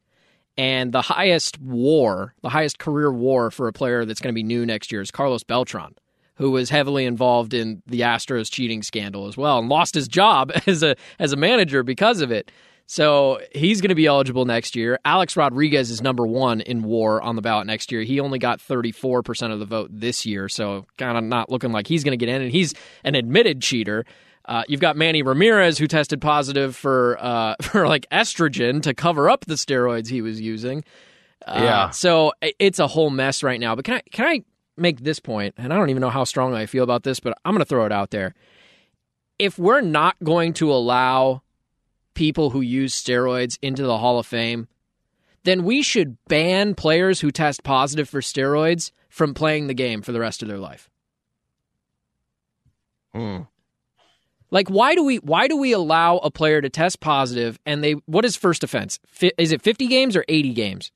And 0.57 0.93
the 0.93 1.03
highest 1.03 1.61
war, 1.61 2.35
the 2.43 2.49
highest 2.49 2.79
career 2.81 3.13
war 3.13 3.51
for 3.51 3.69
a 3.69 3.73
player 3.73 4.05
that's 4.05 4.21
going 4.21 4.33
to 4.33 4.35
be 4.35 4.43
new 4.43 4.67
next 4.67 4.91
year 4.91 5.01
is 5.01 5.11
Carlos 5.11 5.45
Beltran, 5.45 5.95
who 6.35 6.51
was 6.51 6.69
heavily 6.69 7.05
involved 7.05 7.55
in 7.55 7.81
the 7.87 8.01
Astros 8.01 8.51
cheating 8.51 8.83
scandal 8.83 9.29
as 9.29 9.37
well 9.37 9.61
and 9.61 9.69
lost 9.69 9.95
his 9.95 10.09
job 10.09 10.51
as 10.67 10.83
a 10.83 10.97
as 11.19 11.33
a 11.33 11.37
manager 11.37 11.83
because 11.83 12.21
of 12.21 12.33
it. 12.33 12.51
So 12.91 13.39
he's 13.53 13.83
going 13.83 13.91
to 13.91 13.95
be 13.95 14.07
eligible 14.07 14.47
next 14.47 14.75
year. 14.75 14.99
Alex 15.05 15.37
Rodriguez 15.37 15.91
is 15.91 16.01
number 16.01 16.27
one 16.27 16.63
in 16.63 16.83
war 16.83 17.21
on 17.21 17.37
the 17.37 17.43
ballot 17.43 17.67
next 17.67 17.93
year. 17.93 18.01
He 18.01 18.19
only 18.19 18.39
got 18.39 18.61
34% 18.61 19.53
of 19.53 19.59
the 19.59 19.67
vote 19.67 19.91
this 19.93 20.25
year, 20.25 20.49
so 20.49 20.87
kind 20.97 21.19
of 21.19 21.23
not 21.23 21.51
looking 21.51 21.71
like 21.71 21.87
he's 21.87 22.03
going 22.03 22.19
to 22.19 22.25
get 22.27 22.35
in. 22.35 22.41
And 22.41 22.51
he's 22.51 22.73
an 23.05 23.15
admitted 23.15 23.61
cheater. 23.61 24.07
Uh, 24.47 24.63
you've 24.69 24.81
got 24.81 24.97
Manny 24.97 25.21
Ramirez 25.23 25.77
who 25.77 25.87
tested 25.87 26.23
positive 26.23 26.75
for 26.75 27.19
uh, 27.21 27.57
for 27.63 27.87
like 27.87 28.07
estrogen 28.11 28.81
to 28.85 28.95
cover 28.95 29.29
up 29.29 29.45
the 29.45 29.57
steroids 29.57 30.09
he 30.09 30.23
was 30.23 30.41
using. 30.41 30.83
Uh, 31.47 31.61
Yeah. 31.63 31.91
So 31.91 32.33
it's 32.41 32.79
a 32.79 32.87
whole 32.87 33.11
mess 33.11 33.43
right 33.43 33.61
now. 33.61 33.77
But 33.77 33.85
can 33.85 33.97
I 33.97 34.03
can 34.11 34.25
I 34.25 34.45
make 34.79 35.01
this 35.01 35.21
point? 35.21 35.55
And 35.59 35.75
I 35.75 35.77
don't 35.77 35.91
even 35.91 36.01
know 36.01 36.09
how 36.09 36.25
strongly 36.25 36.59
I 36.59 36.65
feel 36.65 36.85
about 36.85 37.03
this, 37.03 37.21
but 37.21 37.37
I'm 37.45 37.53
going 37.53 37.59
to 37.59 37.67
throw 37.67 37.85
it 37.85 37.93
out 37.93 38.13
there. 38.13 38.35
If 39.39 39.59
we're 39.59 39.83
not 39.83 40.17
going 40.25 40.55
to 40.55 40.73
allow 40.73 41.43
people 42.19 42.51
who 42.51 42.61
use 42.61 43.01
steroids 43.01 43.61
into 43.63 43.85
the 43.85 43.97
Hall 43.97 44.19
of 44.19 44.27
Fame, 44.27 44.67
then 45.45 45.63
we 45.63 45.83
should 45.83 46.19
ban 46.27 46.75
players 46.75 47.21
who 47.21 47.31
test 47.31 47.63
positive 47.63 48.09
for 48.09 48.21
steroids 48.21 48.91
from 49.09 49.35
playing 49.35 49.69
the 49.69 49.75
game 49.75 50.03
for 50.03 50.11
the 50.11 50.19
rest 50.19 50.43
of 50.43 50.49
their 50.49 50.59
life. 50.59 50.91
Hmm. 53.15 53.43
Like 54.51 54.69
why 54.69 54.97
do 54.97 55.05
we 55.05 55.19
why 55.19 55.47
do 55.47 55.57
we 55.57 55.73
allow 55.73 56.17
a 56.17 56.29
player 56.29 56.61
to 56.61 56.69
test 56.69 56.99
positive 56.99 57.61
and 57.65 57.85
they 57.85 57.93
what 58.07 58.25
is 58.25 58.35
first 58.35 58.65
offense? 58.65 58.99
Is 59.39 59.53
it 59.53 59.63
50 59.63 59.87
games 59.87 60.17
or 60.17 60.25
80 60.29 60.55
games? 60.55 60.91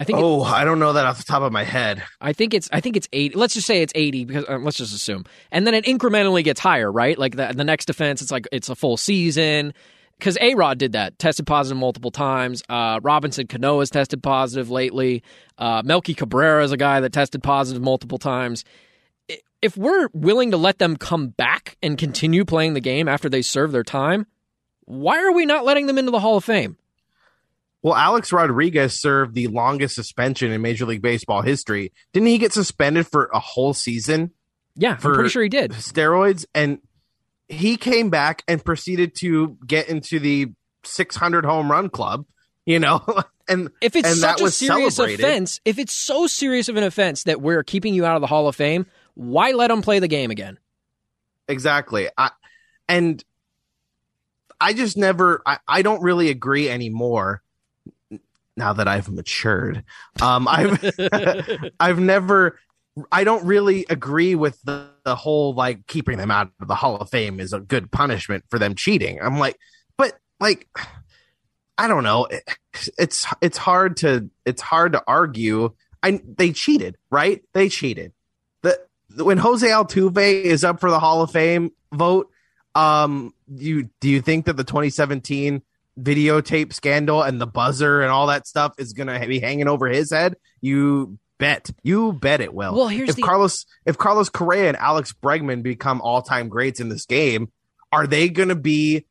I 0.00 0.04
think 0.04 0.18
Oh, 0.18 0.42
I 0.42 0.64
don't 0.64 0.78
know 0.78 0.92
that 0.92 1.06
off 1.06 1.18
the 1.18 1.24
top 1.24 1.42
of 1.42 1.52
my 1.52 1.64
head. 1.64 2.02
I 2.20 2.32
think 2.32 2.54
it's 2.54 2.68
I 2.72 2.80
think 2.80 2.96
it's 2.96 3.08
80. 3.12 3.36
Let's 3.36 3.54
just 3.54 3.66
say 3.66 3.82
it's 3.82 3.92
80 3.96 4.24
because 4.26 4.44
uh, 4.48 4.58
let's 4.58 4.76
just 4.76 4.94
assume. 4.94 5.24
And 5.50 5.66
then 5.66 5.74
it 5.74 5.84
incrementally 5.84 6.44
gets 6.44 6.60
higher, 6.60 6.90
right? 6.90 7.18
Like 7.18 7.36
the 7.36 7.52
the 7.54 7.64
next 7.64 7.86
defense, 7.86 8.22
it's 8.22 8.30
like 8.30 8.46
it's 8.52 8.68
a 8.68 8.76
full 8.76 8.96
season. 8.96 9.74
Cuz 10.20 10.36
A-Rod 10.40 10.78
did 10.78 10.92
that. 10.92 11.18
Tested 11.18 11.46
positive 11.46 11.78
multiple 11.78 12.10
times. 12.10 12.62
Uh, 12.68 13.00
Robinson 13.02 13.46
Cano 13.46 13.80
has 13.80 13.90
tested 13.90 14.22
positive 14.22 14.70
lately. 14.70 15.22
Uh, 15.58 15.82
Melky 15.84 16.14
Cabrera 16.14 16.62
is 16.64 16.72
a 16.72 16.76
guy 16.76 17.00
that 17.00 17.12
tested 17.12 17.42
positive 17.42 17.82
multiple 17.82 18.18
times. 18.18 18.64
If 19.60 19.76
we're 19.76 20.08
willing 20.12 20.52
to 20.52 20.56
let 20.56 20.78
them 20.78 20.96
come 20.96 21.28
back 21.28 21.76
and 21.82 21.98
continue 21.98 22.44
playing 22.44 22.74
the 22.74 22.80
game 22.80 23.08
after 23.08 23.28
they 23.28 23.42
serve 23.42 23.72
their 23.72 23.82
time, 23.82 24.26
why 24.84 25.18
are 25.18 25.32
we 25.32 25.44
not 25.46 25.64
letting 25.64 25.86
them 25.86 25.98
into 25.98 26.12
the 26.12 26.20
Hall 26.20 26.36
of 26.36 26.44
Fame? 26.44 26.76
Well, 27.82 27.94
Alex 27.94 28.32
Rodriguez 28.32 29.00
served 29.00 29.34
the 29.34 29.46
longest 29.46 29.94
suspension 29.94 30.50
in 30.50 30.60
Major 30.62 30.84
League 30.86 31.02
Baseball 31.02 31.42
history. 31.42 31.92
Didn't 32.12 32.26
he 32.28 32.38
get 32.38 32.52
suspended 32.52 33.06
for 33.06 33.30
a 33.32 33.38
whole 33.38 33.72
season 33.72 34.32
Yeah, 34.76 34.96
For- 34.96 35.10
I'm 35.10 35.14
pretty 35.14 35.30
sure 35.30 35.42
he 35.44 35.48
did. 35.48 35.70
steroids? 35.72 36.44
And 36.54 36.80
he 37.48 37.76
came 37.76 38.10
back 38.10 38.42
and 38.48 38.62
proceeded 38.64 39.14
to 39.20 39.56
get 39.66 39.88
into 39.88 40.18
the 40.18 40.48
600 40.84 41.44
home 41.44 41.70
run 41.70 41.88
club, 41.88 42.24
you 42.66 42.78
know? 42.80 43.04
and 43.48 43.70
If 43.80 43.94
it's 43.96 44.08
and 44.08 44.16
such 44.18 44.40
a 44.40 44.50
serious 44.50 44.96
celebrated. 44.96 45.24
offense, 45.24 45.60
if 45.64 45.78
it's 45.78 45.94
so 45.94 46.26
serious 46.26 46.68
of 46.68 46.76
an 46.76 46.82
offense 46.84 47.22
that 47.24 47.40
we're 47.40 47.62
keeping 47.62 47.94
you 47.94 48.04
out 48.04 48.16
of 48.16 48.20
the 48.22 48.26
Hall 48.26 48.48
of 48.48 48.56
Fame, 48.56 48.86
why 49.14 49.52
let 49.52 49.70
him 49.70 49.82
play 49.82 49.98
the 50.00 50.08
game 50.08 50.30
again? 50.32 50.58
exactly. 51.46 52.08
I, 52.18 52.30
and 52.88 53.22
I 54.60 54.72
just 54.74 54.96
never, 54.96 55.40
I, 55.46 55.58
I 55.66 55.82
don't 55.82 56.02
really 56.02 56.28
agree 56.30 56.68
anymore 56.68 57.42
now 58.58 58.74
that 58.74 58.86
I've 58.86 59.08
matured. 59.08 59.84
Um, 60.20 60.46
I've, 60.48 60.94
I've 61.80 61.98
never 61.98 62.58
I 63.12 63.24
don't 63.24 63.44
really 63.44 63.86
agree 63.88 64.34
with 64.34 64.60
the, 64.62 64.88
the 65.04 65.16
whole 65.16 65.54
like 65.54 65.86
keeping 65.86 66.18
them 66.18 66.30
out 66.30 66.50
of 66.60 66.68
the 66.68 66.74
Hall 66.74 66.96
of 66.96 67.10
Fame 67.10 67.40
is 67.40 67.52
a 67.52 67.60
good 67.60 67.90
punishment 67.90 68.44
for 68.48 68.58
them 68.58 68.74
cheating. 68.74 69.20
I'm 69.20 69.38
like, 69.38 69.56
but 69.96 70.18
like, 70.40 70.68
I 71.76 71.88
don't 71.88 72.04
know. 72.04 72.24
It, 72.26 72.42
it's 72.96 73.26
it's 73.40 73.58
hard 73.58 73.98
to 73.98 74.30
it's 74.44 74.62
hard 74.62 74.92
to 74.92 75.02
argue. 75.06 75.74
I 76.02 76.20
they 76.24 76.52
cheated, 76.52 76.96
right? 77.10 77.42
They 77.54 77.68
cheated. 77.68 78.12
The 78.62 78.78
when 79.16 79.38
Jose 79.38 79.66
Altuve 79.66 80.42
is 80.42 80.64
up 80.64 80.80
for 80.80 80.90
the 80.90 81.00
Hall 81.00 81.22
of 81.22 81.30
Fame 81.30 81.72
vote, 81.92 82.30
um, 82.74 83.34
you 83.48 83.90
do 84.00 84.08
you 84.08 84.20
think 84.20 84.46
that 84.46 84.56
the 84.56 84.64
2017 84.64 85.62
videotape 85.98 86.72
scandal 86.72 87.22
and 87.22 87.40
the 87.40 87.46
buzzer 87.46 88.00
and 88.00 88.10
all 88.10 88.28
that 88.28 88.46
stuff 88.46 88.74
is 88.78 88.92
going 88.92 89.08
to 89.08 89.26
be 89.26 89.40
hanging 89.40 89.68
over 89.68 89.86
his 89.86 90.10
head? 90.10 90.36
You 90.60 91.18
bet. 91.38 91.70
You 91.82 92.12
bet 92.12 92.40
it 92.40 92.54
will. 92.54 92.74
Well, 92.74 92.88
here's 92.88 93.10
if 93.10 93.16
the- 93.16 93.22
Carlos 93.22 93.66
if 93.84 93.98
Carlos 93.98 94.28
Correa 94.28 94.68
and 94.68 94.76
Alex 94.76 95.12
Bregman 95.12 95.62
become 95.62 96.00
all-time 96.00 96.48
greats 96.48 96.80
in 96.80 96.88
this 96.88 97.06
game, 97.06 97.50
are 97.92 98.06
they 98.06 98.28
going 98.28 98.50
to 98.50 98.56
be 98.56 99.06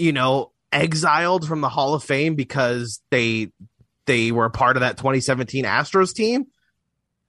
you 0.00 0.12
know, 0.12 0.50
exiled 0.72 1.46
from 1.46 1.60
the 1.60 1.68
Hall 1.68 1.94
of 1.94 2.02
Fame 2.02 2.34
because 2.34 3.02
they 3.10 3.52
they 4.06 4.32
were 4.32 4.46
a 4.46 4.50
part 4.50 4.76
of 4.76 4.80
that 4.80 4.96
2017 4.96 5.64
Astros 5.64 6.14
team? 6.14 6.46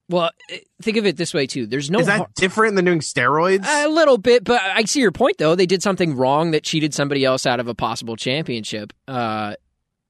Well, 0.08 0.30
eh, 0.50 0.58
think 0.82 0.96
of 0.96 1.06
it 1.06 1.16
this 1.16 1.32
way 1.32 1.46
too. 1.46 1.66
There's 1.66 1.90
no 1.90 2.00
Is 2.00 2.06
that 2.06 2.18
har- 2.18 2.28
different 2.36 2.76
than 2.76 2.84
doing 2.84 3.00
steroids? 3.00 3.64
a 3.66 3.88
little 3.88 4.18
bit, 4.18 4.44
but 4.44 4.60
I 4.60 4.84
see 4.84 5.00
your 5.00 5.12
point 5.12 5.38
though. 5.38 5.54
They 5.54 5.66
did 5.66 5.82
something 5.82 6.16
wrong 6.16 6.50
that 6.50 6.64
cheated 6.64 6.92
somebody 6.94 7.24
else 7.24 7.46
out 7.46 7.60
of 7.60 7.68
a 7.68 7.74
possible 7.74 8.16
championship. 8.16 8.92
Uh, 9.08 9.54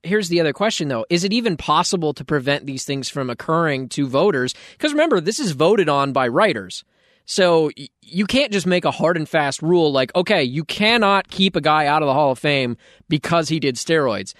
here's 0.02 0.28
the 0.28 0.40
other 0.40 0.52
question 0.52 0.88
though: 0.88 1.04
Is 1.10 1.24
it 1.24 1.32
even 1.32 1.56
possible 1.56 2.14
to 2.14 2.24
prevent 2.24 2.66
these 2.66 2.84
things 2.84 3.08
from 3.08 3.30
occurring 3.30 3.88
to 3.90 4.06
voters? 4.08 4.54
Because 4.72 4.92
remember, 4.92 5.20
this 5.20 5.38
is 5.38 5.52
voted 5.52 5.88
on 5.88 6.12
by 6.12 6.26
writers. 6.28 6.84
So 7.24 7.70
you 8.02 8.26
can't 8.26 8.50
just 8.52 8.66
make 8.66 8.84
a 8.84 8.90
hard 8.90 9.16
and 9.16 9.28
fast 9.28 9.62
rule 9.62 9.92
like, 9.92 10.12
okay, 10.16 10.42
you 10.42 10.64
cannot 10.64 11.28
keep 11.28 11.54
a 11.54 11.60
guy 11.60 11.86
out 11.86 12.02
of 12.02 12.06
the 12.08 12.12
Hall 12.12 12.32
of 12.32 12.38
Fame 12.40 12.76
because 13.08 13.48
he 13.48 13.60
did 13.60 13.76
steroids. 13.76 14.34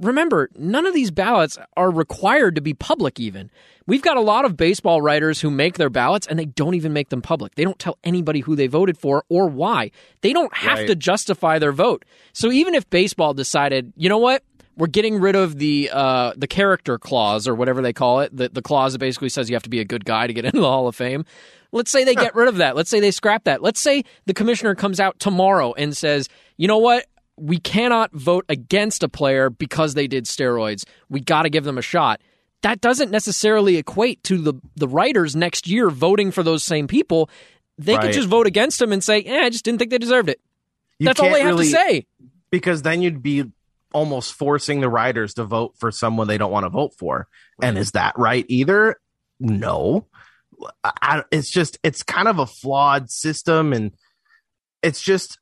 Remember, 0.00 0.48
none 0.56 0.86
of 0.86 0.94
these 0.94 1.10
ballots 1.10 1.58
are 1.76 1.90
required 1.90 2.54
to 2.54 2.60
be 2.60 2.74
public, 2.74 3.20
even. 3.20 3.50
We've 3.86 4.02
got 4.02 4.16
a 4.16 4.20
lot 4.20 4.44
of 4.44 4.56
baseball 4.56 5.02
writers 5.02 5.40
who 5.40 5.50
make 5.50 5.76
their 5.76 5.90
ballots 5.90 6.26
and 6.26 6.38
they 6.38 6.44
don't 6.46 6.74
even 6.74 6.92
make 6.92 7.08
them 7.10 7.20
public. 7.22 7.54
They 7.56 7.64
don't 7.64 7.78
tell 7.78 7.98
anybody 8.04 8.40
who 8.40 8.56
they 8.56 8.66
voted 8.66 8.96
for 8.96 9.24
or 9.28 9.46
why. 9.48 9.90
They 10.22 10.32
don't 10.32 10.54
have 10.56 10.78
Right. 10.78 10.86
to 10.86 10.94
justify 10.94 11.58
their 11.58 11.72
vote. 11.72 12.04
So 12.32 12.50
even 12.50 12.74
if 12.74 12.88
baseball 12.88 13.34
decided, 13.34 13.92
you 13.96 14.08
know 14.08 14.18
what? 14.18 14.42
We're 14.76 14.86
getting 14.86 15.20
rid 15.20 15.36
of 15.36 15.58
the 15.58 15.90
uh, 15.92 16.32
the 16.36 16.46
character 16.46 16.96
clause 16.96 17.46
or 17.46 17.54
whatever 17.54 17.82
they 17.82 17.92
call 17.92 18.20
it, 18.20 18.34
the, 18.34 18.48
the 18.48 18.62
clause 18.62 18.92
that 18.92 18.98
basically 19.00 19.28
says 19.28 19.50
you 19.50 19.56
have 19.56 19.64
to 19.64 19.68
be 19.70 19.80
a 19.80 19.84
good 19.84 20.06
guy 20.06 20.26
to 20.26 20.32
get 20.32 20.44
into 20.46 20.60
the 20.60 20.66
Hall 20.70 20.88
of 20.88 20.96
Fame. 20.96 21.26
Let's 21.72 21.90
say 21.90 22.04
they 22.04 22.14
get 22.14 22.34
rid 22.34 22.48
of 22.48 22.56
that. 22.56 22.74
Let's 22.76 22.88
say 22.90 22.98
they 23.00 23.10
scrap 23.10 23.44
that. 23.44 23.60
Let's 23.62 23.80
say 23.80 24.04
the 24.26 24.34
commissioner 24.34 24.74
comes 24.74 24.98
out 24.98 25.18
tomorrow 25.20 25.72
and 25.74 25.94
says, 25.96 26.28
you 26.56 26.66
know 26.66 26.78
what? 26.78 27.04
We 27.40 27.58
cannot 27.58 28.12
vote 28.12 28.44
against 28.48 29.02
a 29.02 29.08
player 29.08 29.48
because 29.50 29.94
they 29.94 30.06
did 30.06 30.26
steroids. 30.26 30.84
We 31.08 31.20
got 31.20 31.42
to 31.42 31.50
give 31.50 31.64
them 31.64 31.78
a 31.78 31.82
shot. 31.82 32.20
That 32.62 32.80
doesn't 32.82 33.10
necessarily 33.10 33.78
equate 33.78 34.22
to 34.24 34.36
the, 34.36 34.54
the 34.76 34.86
writers 34.86 35.34
next 35.34 35.66
year 35.66 35.88
voting 35.88 36.30
for 36.30 36.42
those 36.42 36.62
same 36.62 36.86
people. 36.86 37.30
They 37.78 37.96
could 37.96 38.12
just 38.12 38.28
vote 38.28 38.46
against 38.46 38.78
them 38.78 38.92
and 38.92 39.02
say, 39.02 39.22
eh, 39.22 39.40
I 39.44 39.48
just 39.48 39.64
didn't 39.64 39.78
think 39.78 39.90
they 39.90 39.96
deserved 39.98 40.28
it. 40.28 40.38
You 40.98 41.06
That's 41.06 41.18
all 41.20 41.30
they 41.30 41.40
have 41.40 41.54
really- 41.54 41.64
to 41.64 41.70
say. 41.70 42.06
because 42.50 42.82
then 42.82 43.00
you'd 43.00 43.22
be 43.22 43.44
almost 43.92 44.34
forcing 44.34 44.80
the 44.80 44.90
writers 44.90 45.34
to 45.34 45.44
vote 45.44 45.74
for 45.78 45.90
someone 45.90 46.28
they 46.28 46.36
don't 46.36 46.52
want 46.52 46.64
to 46.64 46.70
vote 46.70 46.92
for. 46.98 47.26
And 47.62 47.78
is 47.78 47.92
that 47.92 48.18
right 48.18 48.44
either? 48.48 49.00
No. 49.40 50.06
I- 50.84 51.24
it's 51.32 51.48
just 51.50 51.78
it's 51.82 52.02
kind 52.02 52.28
of 52.28 52.38
a 52.38 52.46
flawed 52.46 53.10
system 53.10 53.72
and 53.72 53.92
it's 54.82 55.00
just 55.00 55.38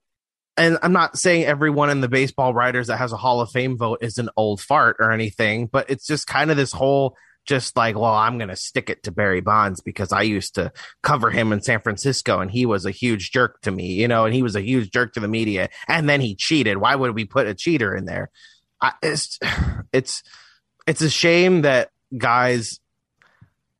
and 0.58 0.78
I'm 0.82 0.92
not 0.92 1.18
saying 1.18 1.44
everyone 1.44 1.90
in 1.90 2.00
the 2.00 2.08
baseball 2.08 2.52
writers 2.52 2.88
that 2.88 2.98
has 2.98 3.12
a 3.12 3.16
Hall 3.16 3.40
of 3.40 3.50
Fame 3.50 3.78
vote 3.78 3.98
is 4.02 4.18
an 4.18 4.28
old 4.36 4.60
fart 4.60 4.96
or 4.98 5.12
anything, 5.12 5.66
but 5.66 5.88
it's 5.88 6.06
just 6.06 6.26
kind 6.26 6.50
of 6.50 6.56
this 6.56 6.72
whole 6.72 7.16
just 7.46 7.76
like, 7.76 7.96
well, 7.96 8.14
I'm 8.14 8.36
going 8.36 8.50
to 8.50 8.56
stick 8.56 8.90
it 8.90 9.04
to 9.04 9.10
Barry 9.10 9.40
Bonds 9.40 9.80
because 9.80 10.12
I 10.12 10.22
used 10.22 10.56
to 10.56 10.70
cover 11.02 11.30
him 11.30 11.50
in 11.52 11.62
San 11.62 11.80
Francisco 11.80 12.40
and 12.40 12.50
he 12.50 12.66
was 12.66 12.84
a 12.84 12.90
huge 12.90 13.30
jerk 13.30 13.60
to 13.62 13.70
me, 13.70 13.94
you 13.94 14.06
know, 14.06 14.26
and 14.26 14.34
he 14.34 14.42
was 14.42 14.54
a 14.54 14.60
huge 14.60 14.90
jerk 14.90 15.14
to 15.14 15.20
the 15.20 15.28
media 15.28 15.70
and 15.88 16.08
then 16.08 16.20
he 16.20 16.34
cheated. 16.34 16.76
Why 16.76 16.94
would 16.94 17.14
we 17.14 17.24
put 17.24 17.46
a 17.46 17.54
cheater 17.54 17.96
in 17.96 18.04
there? 18.04 18.30
I, 18.82 18.92
it's 19.02 19.38
it's 19.92 20.22
it's 20.86 21.00
a 21.00 21.10
shame 21.10 21.62
that 21.62 21.90
guys 22.16 22.80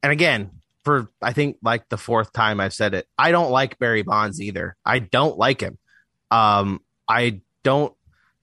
and 0.03 0.13
again, 0.13 0.51
for 0.85 1.11
I 1.21 1.33
think 1.33 1.59
like 1.63 1.89
the 1.89 1.99
fourth 1.99 2.33
time 2.33 2.61
I've 2.61 2.73
said 2.73 2.95
it, 2.95 3.07
I 3.19 3.33
don't 3.33 3.51
like 3.51 3.79
Barry 3.79 4.03
Bonds 4.03 4.41
either. 4.41 4.77
I 4.85 5.01
don't 5.01 5.37
like 5.37 5.61
him. 5.61 5.79
Um, 6.31 6.81
I 7.09 7.41
don't 7.65 7.95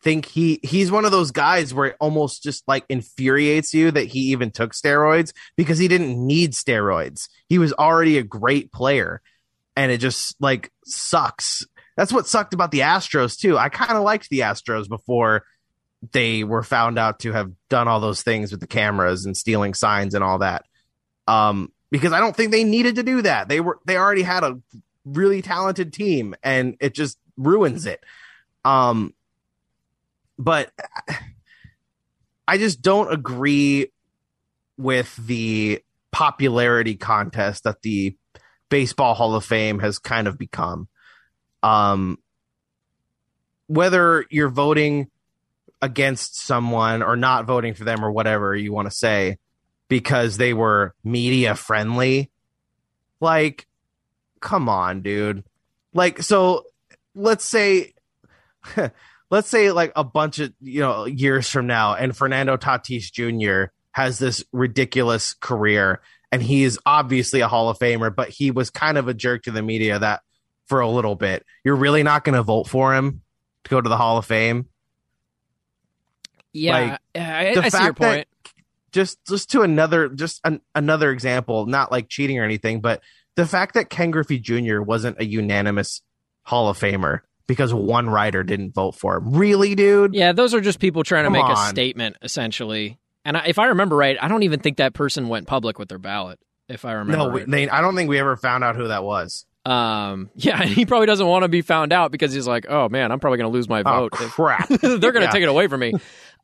think 0.06 0.28
he 0.28 0.60
he's 0.62 0.92
one 0.92 1.04
of 1.04 1.12
those 1.12 1.32
guys 1.32 1.74
where 1.74 1.88
it 1.88 1.98
almost 2.00 2.44
just 2.44 2.64
like 2.68 2.86
infuriates 2.90 3.74
you 3.74 3.90
that 3.90 4.06
he 4.06 4.20
even 4.32 4.52
took 4.52 4.72
steroids 4.72 5.34
because 5.58 5.80
he 5.80 5.88
didn't 5.88 6.26
need 6.26 6.52
steroids. 6.52 7.28
He 7.50 7.58
was 7.58 7.74
already 7.74 8.20
a 8.20 8.24
great 8.24 8.72
player 8.72 9.22
and 9.76 9.92
it 9.92 9.98
just 9.98 10.36
like 10.40 10.72
sucks. 10.86 11.66
That's 11.98 12.14
what 12.14 12.28
sucked 12.28 12.54
about 12.54 12.70
the 12.70 12.82
Astros 12.82 13.36
too. 13.36 13.58
I 13.58 13.70
kind 13.70 13.98
of 13.98 14.04
liked 14.04 14.30
the 14.30 14.42
Astros 14.42 14.88
before 14.88 15.44
they 16.12 16.44
were 16.44 16.62
found 16.62 17.00
out 17.00 17.22
to 17.22 17.32
have 17.32 17.52
done 17.70 17.88
all 17.88 18.00
those 18.00 18.22
things 18.22 18.52
with 18.52 18.60
the 18.60 18.68
cameras 18.68 19.26
and 19.26 19.36
stealing 19.36 19.74
signs 19.74 20.14
and 20.14 20.24
all 20.24 20.40
that. 20.40 20.66
Um, 21.28 21.72
because 21.90 22.14
I 22.14 22.20
don't 22.20 22.36
think 22.36 22.52
they 22.52 22.64
needed 22.64 22.96
to 22.98 23.04
do 23.04 23.24
that. 23.24 23.48
They 23.48 23.60
were 23.60 23.80
they 23.86 23.98
already 23.98 24.22
had 24.22 24.44
a 24.44 24.60
really 25.04 25.42
talented 25.42 25.94
team 25.94 26.36
and 26.44 26.78
it 26.80 26.94
just 26.94 27.18
ruins 27.38 27.86
it. 27.86 28.04
Um, 28.64 29.14
but 30.38 30.72
I 32.48 32.58
just 32.58 32.82
don't 32.82 33.12
agree 33.12 33.92
with 34.78 35.16
the 35.18 35.82
popularity 36.12 36.96
contest 36.96 37.64
that 37.64 37.82
the 37.82 38.16
Baseball 38.70 39.14
Hall 39.14 39.36
of 39.36 39.46
Fame 39.46 39.80
has 39.80 40.00
kind 40.00 40.28
of 40.28 40.38
become. 40.38 40.88
Um, 41.64 42.20
whether 43.68 44.26
you're 44.30 44.50
voting 44.50 45.10
against 45.82 46.38
someone 46.38 47.04
or 47.04 47.16
not 47.16 47.46
voting 47.46 47.74
for 47.74 47.84
them 47.84 48.04
or 48.04 48.12
whatever 48.12 48.56
you 48.56 48.74
want 48.74 48.90
to 48.90 48.96
say 48.96 49.38
because 49.88 50.38
they 50.38 50.54
were 50.54 50.94
media 51.04 51.56
friendly, 51.56 52.32
like, 53.20 53.68
come 54.40 54.70
on, 54.70 55.02
dude. 55.02 55.44
Like, 55.94 56.22
so 56.22 56.66
let's 57.16 57.46
say 57.46 57.94
let's 59.32 59.50
say 59.50 59.72
like 59.72 59.92
a 59.96 60.04
bunch 60.04 60.40
of 60.40 60.54
you 60.62 60.82
know 60.82 61.06
years 61.06 61.50
from 61.50 61.66
now 61.68 61.96
and 61.96 62.16
fernando 62.16 62.58
tatis 62.58 63.12
jr 63.12 63.72
has 63.92 64.20
this 64.20 64.44
ridiculous 64.52 65.34
career 65.34 66.02
and 66.32 66.44
he 66.44 66.64
is 66.64 66.78
obviously 66.86 67.40
a 67.40 67.48
hall 67.48 67.70
of 67.70 67.80
famer 67.80 68.14
but 68.14 68.30
he 68.30 68.52
was 68.52 68.70
kind 68.70 68.98
of 68.98 69.08
a 69.08 69.14
jerk 69.14 69.44
to 69.44 69.52
the 69.52 69.62
media 69.62 69.98
that 69.98 70.22
for 70.68 70.82
a 70.82 70.90
little 70.90 71.16
bit 71.16 71.46
you're 71.64 71.76
really 71.76 72.04
not 72.04 72.24
going 72.24 72.36
to 72.36 72.44
vote 72.44 72.68
for 72.68 72.94
him 72.94 73.22
to 73.64 73.70
go 73.70 73.82
to 73.82 73.90
the 73.90 73.98
hall 73.98 74.18
of 74.18 74.26
fame 74.26 74.68
Yeah, 76.54 76.72
Like, 76.74 77.00
I, 77.16 77.54
the 77.54 77.64
I 77.64 77.70
see 77.70 77.84
your 77.84 77.94
point. 77.94 78.28
just 78.92 79.18
just 79.28 79.52
to 79.52 79.62
another 79.62 80.10
just 80.10 80.42
an, 80.44 80.62
another 80.74 81.12
example 81.12 81.66
not 81.66 81.92
like 81.92 82.10
cheating 82.10 82.40
or 82.40 82.44
anything 82.44 82.82
but 82.82 83.02
the 83.36 83.46
fact 83.46 83.74
that 83.76 83.90
ken 83.90 84.12
griffey 84.12 84.40
jr 84.40 84.82
wasn't 84.82 85.20
a 85.20 85.26
unanimous 85.26 86.02
hall 86.46 86.70
of 86.70 86.78
famer 86.80 87.20
because 87.48 87.74
one 87.74 88.10
writer 88.10 88.44
didn't 88.44 88.74
vote 88.74 88.94
for 88.96 89.18
him 89.18 89.34
really 89.34 89.76
dude 89.76 90.14
Yeah, 90.14 90.32
those 90.32 90.54
are 90.54 90.62
just 90.62 90.80
people 90.80 91.04
trying 91.04 91.24
to 91.24 91.28
Come 91.28 91.34
make 91.34 91.58
a 91.58 91.70
statement, 91.70 92.16
essentially. 92.22 92.98
And 93.24 93.36
I, 93.38 93.46
if 93.48 93.58
I 93.60 93.68
remember 93.68 93.96
right, 93.96 94.18
I 94.22 94.28
don't 94.28 94.44
even 94.44 94.60
think 94.60 94.78
that 94.78 94.94
person 94.94 95.28
went 95.30 95.48
public 95.48 95.80
with 95.80 95.90
their 95.90 95.98
ballot. 96.00 96.40
If 96.70 96.86
I 96.86 96.94
remember, 96.94 97.18
No, 97.26 97.30
we, 97.30 97.40
right. 97.42 97.50
they, 97.50 97.70
I 97.70 97.82
don't 97.82 97.96
think 97.96 98.10
we 98.10 98.20
ever 98.20 98.38
found 98.38 98.64
out 98.64 98.76
who 98.76 98.88
that 98.88 99.04
was. 99.04 99.46
um, 99.66 100.30
yeah, 100.36 100.64
he 100.64 100.86
probably 100.86 101.08
doesn't 101.08 101.26
want 101.28 101.44
to 101.44 101.48
be 101.50 101.62
found 101.62 101.92
out 101.94 102.12
because 102.12 102.34
he's 102.34 102.48
like, 102.48 102.66
oh 102.70 102.90
man, 102.90 103.12
I'm 103.12 103.20
probably 103.20 103.38
going 103.40 103.52
to 103.52 103.54
lose 103.54 103.68
my 103.70 103.82
Oh 103.86 104.10
vote. 104.10 104.14
if- 104.20 104.32
crap! 104.32 104.68
They're 104.82 104.98
going 105.00 105.14
to 105.16 105.22
Yeah. 105.24 105.30
take 105.32 105.44
it 105.44 105.50
away 105.50 105.68
from 105.68 105.80
me. 105.80 105.94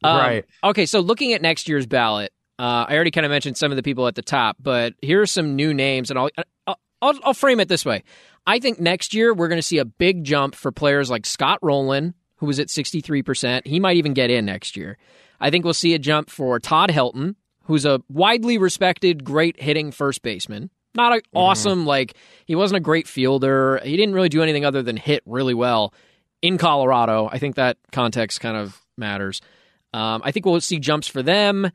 Um, 0.04 0.18
Right. 0.18 0.46
Okay, 0.64 0.86
so 0.88 1.00
looking 1.00 1.34
at 1.34 1.42
next 1.44 1.68
year's 1.70 1.86
ballot, 1.86 2.32
uh, 2.60 2.86
I 2.88 2.96
already 2.96 3.12
kind 3.12 3.26
of 3.26 3.32
mentioned 3.32 3.58
some 3.58 3.72
of 3.72 3.76
the 3.76 3.84
people 3.84 4.08
at 4.08 4.16
the 4.16 4.22
top, 4.24 4.58
but 4.60 4.94
here 5.02 5.22
are 5.22 5.26
some 5.28 5.56
new 5.56 5.74
names, 5.74 6.10
and 6.12 6.18
I'll, 6.20 6.30
I'll, 6.68 6.76
I'll 7.24 7.34
frame 7.34 7.60
it 7.60 7.68
this 7.68 7.84
way. 7.86 8.04
I 8.46 8.60
think 8.60 8.80
next 8.80 9.14
year 9.14 9.34
we're 9.34 9.48
going 9.48 9.60
to 9.60 9.64
see 9.68 9.78
a 9.78 9.86
big 9.86 10.24
jump 10.24 10.56
for 10.56 10.72
players 10.72 11.10
like 11.10 11.26
Scott 11.26 11.60
Rolen, 11.62 12.14
who 12.38 12.48
was 12.48 12.60
at 12.60 12.68
63%. 12.68 13.68
He 13.68 13.80
might 13.80 13.98
even 13.98 14.14
get 14.14 14.30
in 14.32 14.46
next 14.46 14.76
year. 14.76 14.98
I 15.40 15.50
think 15.50 15.64
we'll 15.64 15.74
see 15.74 15.94
a 15.94 16.00
jump 16.00 16.30
for 16.30 16.60
Todd 16.60 16.90
Helton, 16.90 17.36
who's 17.64 17.86
a 17.86 18.02
widely 18.10 18.58
respected, 18.58 19.24
great 19.24 19.60
hitting 19.62 19.92
first 19.92 20.22
baseman. 20.22 20.70
Not 20.94 21.14
a 21.18 21.22
awesome, 21.34 21.86
like, 21.86 22.16
he 22.46 22.56
wasn't 22.56 22.78
a 22.78 22.82
great 22.82 23.08
fielder. 23.08 23.80
He 23.84 23.96
didn't 23.96 24.14
really 24.14 24.28
do 24.28 24.44
anything 24.44 24.66
other 24.66 24.84
than 24.84 24.98
hit 24.98 25.24
really 25.26 25.54
well 25.54 25.94
in 26.42 26.58
Colorado. 26.58 27.30
I 27.32 27.38
think 27.38 27.56
that 27.56 27.78
context 27.92 28.42
kind 28.42 28.58
of 28.58 28.82
matters. 28.98 29.42
Um, 29.94 30.22
I 30.24 30.32
think 30.32 30.46
we'll 30.46 30.60
see 30.62 30.80
jumps 30.80 31.08
for 31.08 31.24
them. 31.24 31.72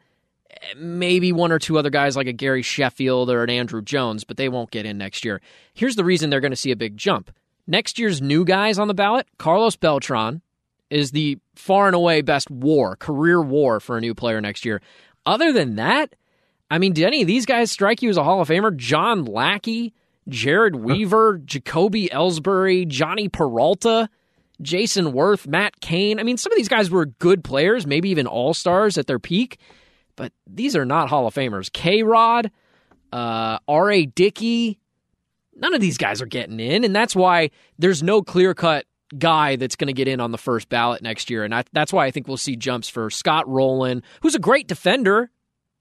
Maybe 0.76 1.32
one 1.32 1.52
or 1.52 1.58
two 1.58 1.78
other 1.78 1.90
guys 1.90 2.16
like 2.16 2.26
a 2.26 2.32
Gary 2.32 2.62
Sheffield 2.62 3.30
or 3.30 3.42
an 3.42 3.50
Andruw 3.50 3.84
Jones, 3.84 4.24
but 4.24 4.36
they 4.36 4.48
won't 4.48 4.70
get 4.70 4.86
in 4.86 4.98
next 4.98 5.24
year. 5.24 5.40
Here's 5.74 5.96
the 5.96 6.04
reason 6.04 6.30
they're 6.30 6.40
going 6.40 6.52
to 6.52 6.56
see 6.56 6.70
a 6.70 6.76
big 6.76 6.96
jump. 6.96 7.30
Next 7.66 7.98
year's 7.98 8.22
new 8.22 8.44
guys 8.44 8.78
on 8.78 8.88
the 8.88 8.94
ballot, 8.94 9.26
Carlos 9.38 9.76
Beltran 9.76 10.40
is 10.88 11.10
the 11.10 11.38
far 11.54 11.86
and 11.86 11.96
away 11.96 12.22
best 12.22 12.50
war, 12.50 12.96
career 12.96 13.42
war 13.42 13.80
for 13.80 13.96
a 13.96 14.00
new 14.00 14.14
player 14.14 14.40
next 14.40 14.64
year. 14.64 14.80
Other 15.24 15.52
than 15.52 15.76
that, 15.76 16.14
I 16.70 16.78
mean, 16.78 16.92
did 16.92 17.04
any 17.04 17.22
of 17.22 17.26
these 17.26 17.46
guys 17.46 17.70
strike 17.70 18.02
you 18.02 18.10
as 18.10 18.16
a 18.16 18.24
Hall 18.24 18.40
of 18.40 18.48
Famer? 18.48 18.76
John 18.76 19.24
Lackey, 19.24 19.94
Jered 20.28 20.76
Weaver, 20.76 21.38
Jacoby 21.38 22.08
Ellsbury, 22.08 22.86
Jhonny 22.88 23.30
Peralta, 23.30 24.08
Jayson 24.62 25.12
Werth, 25.12 25.46
Matt 25.46 25.80
Cain. 25.80 26.18
I 26.18 26.22
mean, 26.22 26.36
some 26.36 26.52
of 26.52 26.56
these 26.56 26.68
guys 26.68 26.90
were 26.90 27.06
good 27.06 27.44
players, 27.44 27.86
maybe 27.86 28.08
even 28.10 28.26
all 28.26 28.54
stars 28.54 28.96
at 28.98 29.06
their 29.06 29.18
peak, 29.18 29.58
but 30.16 30.32
these 30.46 30.74
are 30.74 30.84
not 30.84 31.08
Hall 31.08 31.26
of 31.26 31.34
Famers. 31.34 31.72
K 31.72 32.02
Rod, 32.02 32.50
uh, 33.12 33.58
R.A. 33.68 34.06
Dickey, 34.06 34.78
none 35.54 35.74
of 35.74 35.80
these 35.80 35.98
guys 35.98 36.20
are 36.20 36.26
getting 36.26 36.60
in, 36.60 36.84
and 36.84 36.94
that's 36.94 37.14
why 37.14 37.50
there's 37.78 38.02
no 38.02 38.22
clear 38.22 38.54
cut 38.54 38.86
guy 39.16 39.56
that's 39.56 39.76
going 39.76 39.86
to 39.86 39.92
get 39.92 40.08
in 40.08 40.20
on 40.20 40.32
the 40.32 40.38
first 40.38 40.68
ballot 40.68 41.02
next 41.02 41.30
year. 41.30 41.44
And 41.44 41.54
I, 41.54 41.64
that's 41.72 41.92
why 41.92 42.06
I 42.06 42.10
think 42.10 42.26
we'll 42.26 42.36
see 42.36 42.56
jumps 42.56 42.88
for 42.88 43.08
Scott 43.10 43.48
Rolen, 43.48 44.02
who's 44.22 44.34
a 44.34 44.40
great 44.40 44.66
defender 44.66 45.30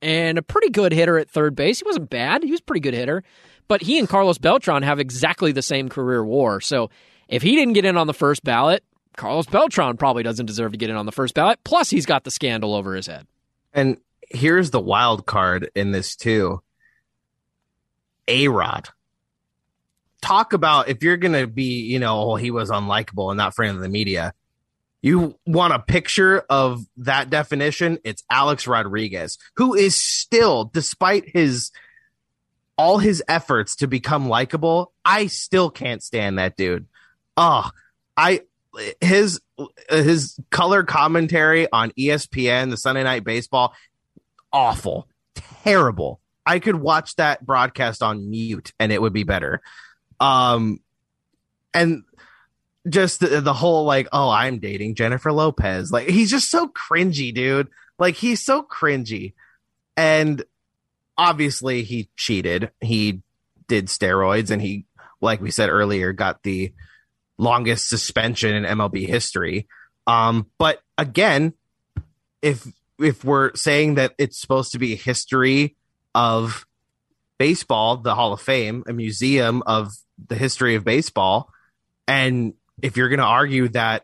and 0.02 0.38
a 0.38 0.43
pretty 0.43 0.69
good 0.69 0.91
hitter 0.91 1.17
at 1.17 1.30
third 1.30 1.56
base. 1.56 1.80
He 1.80 1.86
wasn't 1.86 2.10
bad, 2.10 2.43
he 2.43 2.52
was 2.52 2.60
a 2.60 2.63
pretty 2.63 2.82
good 2.82 2.93
hitter. 2.93 3.24
But 3.67 3.82
he 3.82 3.98
and 3.98 4.08
Carlos 4.08 4.38
Beltran 4.38 4.84
have 4.84 5.00
exactly 5.00 5.52
the 5.52 5.63
same 5.63 5.89
career 5.89 6.24
war. 6.24 6.62
So 6.62 6.91
if 7.28 7.41
he 7.41 7.56
didn't 7.56 7.74
get 7.74 7.86
in 7.86 7.98
on 7.98 8.06
the 8.06 8.13
first 8.13 8.43
ballot, 8.43 8.84
Carlos 9.17 9.48
Beltran 9.48 9.98
probably 9.98 10.21
doesn't 10.21 10.45
deserve 10.45 10.74
to 10.74 10.78
get 10.78 10.91
in 10.91 10.95
on 10.95 11.08
the 11.08 11.12
first 11.12 11.34
ballot. 11.34 11.60
Plus, 11.63 11.89
he's 11.89 12.06
got 12.06 12.26
the 12.26 12.32
scandal 12.32 12.76
over 12.76 12.93
his 12.93 13.08
head. 13.08 13.26
And 13.74 13.98
here's 14.29 14.71
the 14.71 14.79
wild 14.79 15.25
card 15.25 15.69
in 15.75 15.91
this, 15.91 16.15
too 16.15 16.61
A 18.27 18.47
Rod. 18.47 18.89
Talk 20.21 20.53
about 20.53 20.89
if 20.89 21.03
you're 21.03 21.17
to 21.33 21.47
be, 21.47 21.81
you 21.81 21.99
know, 21.99 22.31
oh, 22.31 22.35
he 22.35 22.51
was 22.51 22.69
unlikable 22.69 23.29
and 23.29 23.38
not 23.38 23.55
friend 23.55 23.75
of 23.75 23.81
the 23.81 23.89
media. 23.89 24.33
You 25.01 25.38
want 25.45 25.73
a 25.73 25.79
picture 25.79 26.39
of 26.49 26.83
that 26.97 27.29
definition? 27.29 27.99
It's 28.03 28.23
Alex 28.29 28.65
Rodriguez, 28.65 29.38
who 29.55 29.75
is 29.75 30.01
still, 30.01 30.65
despite 30.65 31.29
his 31.29 31.71
all 32.77 32.97
his 32.97 33.23
efforts 33.27 33.75
to 33.77 33.88
become 33.88 34.27
likable, 34.27 34.91
I 35.05 35.27
still 35.27 35.69
can't 35.69 36.03
stand 36.03 36.39
that 36.39 36.57
dude. 36.57 36.88
Oh, 37.38 37.69
I 38.17 38.41
his 38.99 39.39
his 39.89 40.39
color 40.49 40.83
commentary 40.83 41.71
on 41.71 41.91
ESPN, 41.91 42.69
the 42.69 42.77
Sunday 42.77 43.03
Night 43.03 43.23
Baseball, 43.23 43.73
awful, 44.55 45.09
terrible. 45.63 46.21
I 46.45 46.59
could 46.59 46.75
watch 46.75 47.17
that 47.17 47.45
broadcast 47.45 48.01
on 48.01 48.29
mute 48.29 48.71
and 48.79 48.91
it 48.91 49.01
would 49.01 49.11
be 49.11 49.23
better. 49.23 49.61
Um, 50.21 50.79
and 51.73 52.03
just 52.87 53.19
the, 53.19 53.41
the 53.41 53.53
whole 53.53 53.83
like, 53.83 54.07
oh, 54.13 54.29
I'm 54.29 54.59
dating 54.59 54.95
Jennifer 54.95 55.33
Lopez. 55.33 55.91
Like 55.91 56.07
he's 56.07 56.31
just 56.31 56.49
so 56.49 56.69
cringy, 56.69 57.33
dude. 57.33 57.67
Like 57.99 58.15
he's 58.15 58.43
so 58.43 58.63
cringy, 58.63 59.33
and 59.97 60.43
obviously 61.17 61.83
he 61.83 62.09
cheated. 62.15 62.71
He 62.79 63.21
did 63.67 63.87
steroids 63.87 64.51
and 64.51 64.61
he, 64.61 64.85
like 65.21 65.41
we 65.41 65.51
said 65.51 65.69
earlier, 65.69 66.13
got 66.13 66.43
the 66.43 66.73
longest 67.37 67.89
suspension 67.89 68.53
in 68.53 68.63
MLB 68.63 69.07
history. 69.07 69.67
Um, 70.07 70.47
but 70.57 70.81
again, 70.97 71.53
if 72.41 72.65
if 72.99 73.23
we're 73.23 73.53
saying 73.55 73.95
that 73.95 74.13
it's 74.17 74.39
supposed 74.39 74.71
to 74.71 74.79
be 74.79 74.93
a 74.93 74.97
history 74.97 75.75
of 76.13 76.65
baseball, 77.38 77.97
the 77.97 78.15
Hall 78.15 78.34
of 78.34 78.41
Fame, 78.41 78.84
a 78.88 78.93
museum 78.93 79.63
of 79.65 79.91
the 80.27 80.36
history 80.36 80.75
of 80.75 80.84
baseball, 80.84 81.49
and 82.08 82.53
if 82.81 82.97
you're 82.97 83.10
going 83.10 83.19
to 83.19 83.25
argue 83.25 83.67
that 83.69 84.03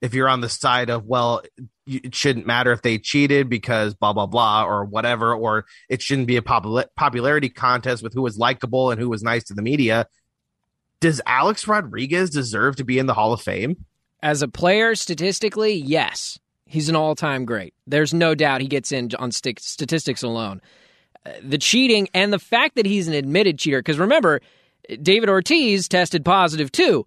if 0.00 0.14
you're 0.14 0.28
on 0.28 0.40
the 0.40 0.48
side 0.48 0.90
of 0.90 1.06
well 1.06 1.42
it 1.86 2.14
shouldn't 2.14 2.46
matter 2.46 2.72
if 2.72 2.82
they 2.82 2.98
cheated 2.98 3.48
because 3.48 3.94
blah 3.94 4.12
blah 4.12 4.26
blah 4.26 4.64
or 4.64 4.84
whatever 4.84 5.34
or 5.34 5.64
it 5.88 6.02
shouldn't 6.02 6.26
be 6.26 6.36
a 6.36 6.42
popul- 6.42 6.84
popularity 6.96 7.48
contest 7.48 8.02
with 8.02 8.12
who 8.12 8.22
was 8.22 8.38
likable 8.38 8.90
and 8.90 9.00
who 9.00 9.08
was 9.08 9.22
nice 9.22 9.44
to 9.44 9.54
the 9.54 9.62
media 9.62 10.06
does 11.00 11.20
alex 11.26 11.66
rodriguez 11.66 12.30
deserve 12.30 12.76
to 12.76 12.84
be 12.84 12.98
in 12.98 13.06
the 13.06 13.14
hall 13.14 13.32
of 13.32 13.40
fame? 13.40 13.84
As 14.22 14.42
a 14.42 14.48
player 14.48 14.94
statistically 14.94 15.74
yes 15.74 16.38
he's 16.72 16.88
an 16.88 16.96
all-time 16.96 17.44
great 17.44 17.74
there's 17.86 18.12
no 18.14 18.34
doubt 18.34 18.60
he 18.60 18.68
gets 18.68 18.92
in 18.92 19.10
on 19.18 19.30
st- 19.30 19.60
statistics 19.60 20.22
alone 20.22 20.60
uh, 21.26 21.30
the 21.42 21.58
cheating 21.58 22.08
and 22.14 22.32
the 22.32 22.38
fact 22.38 22.76
that 22.76 22.86
he's 22.86 23.08
an 23.08 23.14
admitted 23.14 23.58
cheater 23.58 23.78
because 23.78 23.98
remember 23.98 24.40
david 25.02 25.28
ortiz 25.28 25.88
tested 25.88 26.24
positive 26.24 26.72
too 26.72 27.06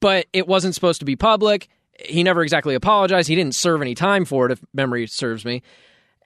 but 0.00 0.26
it 0.32 0.46
wasn't 0.46 0.74
supposed 0.74 1.00
to 1.00 1.04
be 1.04 1.16
public 1.16 1.68
he 2.04 2.22
never 2.22 2.42
exactly 2.42 2.74
apologized. 2.74 3.28
He 3.28 3.34
didn't 3.34 3.54
serve 3.54 3.82
any 3.82 3.94
time 3.94 4.24
for 4.24 4.46
it, 4.46 4.52
if 4.52 4.60
memory 4.72 5.06
serves 5.06 5.44
me. 5.44 5.62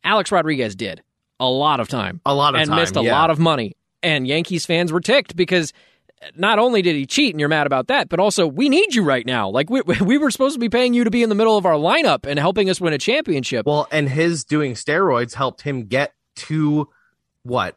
Alex 0.02 0.30
Rodriguez 0.30 0.76
did 0.76 1.02
a 1.40 1.48
lot 1.48 1.80
of 1.80 1.88
time, 1.88 2.20
a 2.24 2.34
lot 2.34 2.54
of 2.54 2.58
time. 2.58 2.62
and 2.62 2.70
time, 2.70 2.80
missed 2.80 2.96
a 2.96 3.02
yeah. 3.02 3.12
lot 3.12 3.30
of 3.30 3.38
money. 3.38 3.76
And 4.02 4.26
Yankees 4.26 4.66
fans 4.66 4.92
were 4.92 5.00
ticked 5.00 5.34
because 5.34 5.72
not 6.36 6.58
only 6.58 6.82
did 6.82 6.96
he 6.96 7.06
cheat, 7.06 7.34
and 7.34 7.40
you're 7.40 7.48
mad 7.48 7.66
about 7.66 7.88
that, 7.88 8.08
but 8.08 8.20
also 8.20 8.46
we 8.46 8.68
need 8.68 8.94
you 8.94 9.02
right 9.02 9.26
now. 9.26 9.48
Like 9.48 9.70
we 9.70 9.82
we 10.00 10.18
were 10.18 10.30
supposed 10.30 10.54
to 10.54 10.60
be 10.60 10.68
paying 10.68 10.94
you 10.94 11.04
to 11.04 11.10
be 11.10 11.22
in 11.22 11.28
the 11.28 11.34
middle 11.34 11.56
of 11.56 11.66
our 11.66 11.74
lineup 11.74 12.26
and 12.26 12.38
helping 12.38 12.70
us 12.70 12.80
win 12.80 12.92
a 12.92 12.98
championship. 12.98 13.66
Well, 13.66 13.86
and 13.90 14.08
his 14.08 14.44
doing 14.44 14.74
steroids 14.74 15.34
helped 15.34 15.62
him 15.62 15.86
get 15.86 16.12
two 16.36 16.88
what 17.42 17.76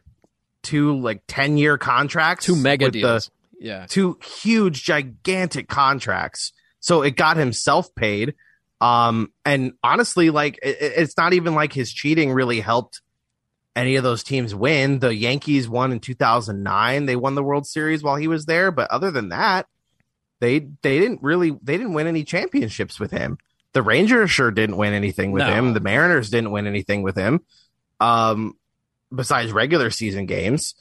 two 0.62 0.98
like 1.00 1.22
ten 1.28 1.56
year 1.56 1.78
contracts, 1.78 2.46
two 2.46 2.56
mega 2.56 2.90
deals, 2.90 3.30
the, 3.58 3.66
yeah, 3.66 3.86
two 3.86 4.18
huge 4.22 4.84
gigantic 4.84 5.68
contracts 5.68 6.52
so 6.80 7.02
it 7.02 7.16
got 7.16 7.36
him 7.36 7.52
self 7.52 7.94
paid. 7.94 8.34
Um, 8.80 9.32
and 9.44 9.72
honestly, 9.82 10.30
like 10.30 10.58
it, 10.62 10.76
it's 10.80 11.16
not 11.16 11.32
even 11.32 11.54
like 11.54 11.72
his 11.72 11.92
cheating 11.92 12.32
really 12.32 12.60
helped 12.60 13.02
any 13.78 13.94
of 13.94 14.02
those 14.02 14.24
teams 14.24 14.54
win. 14.54 14.98
The 14.98 15.14
Yankees 15.14 15.68
won 15.68 15.92
in 15.92 16.00
2009. 16.00 17.06
They 17.06 17.16
won 17.16 17.36
the 17.36 17.42
World 17.44 17.66
Series 17.66 18.02
while 18.02 18.16
he 18.16 18.26
was 18.26 18.44
there, 18.44 18.72
but 18.72 18.90
other 18.90 19.10
than 19.10 19.28
that, 19.28 19.66
they 20.40 20.58
they 20.82 20.98
didn't 20.98 21.22
really 21.22 21.50
they 21.62 21.76
didn't 21.76 21.94
win 21.94 22.08
any 22.08 22.24
championships 22.24 22.98
with 22.98 23.12
him. 23.12 23.38
The 23.72 23.82
Rangers 23.82 24.30
sure 24.30 24.50
didn't 24.50 24.76
win 24.76 24.94
anything 24.94 25.30
with 25.30 25.44
no. 25.44 25.52
him. 25.52 25.74
The 25.74 25.80
Mariners 25.80 26.30
didn't 26.30 26.50
win 26.50 26.66
anything 26.66 27.02
with 27.02 27.16
him. 27.16 27.40
Um, 28.00 28.54
besides 29.14 29.52
regular 29.52 29.90
season 29.90 30.26
games. 30.26 30.74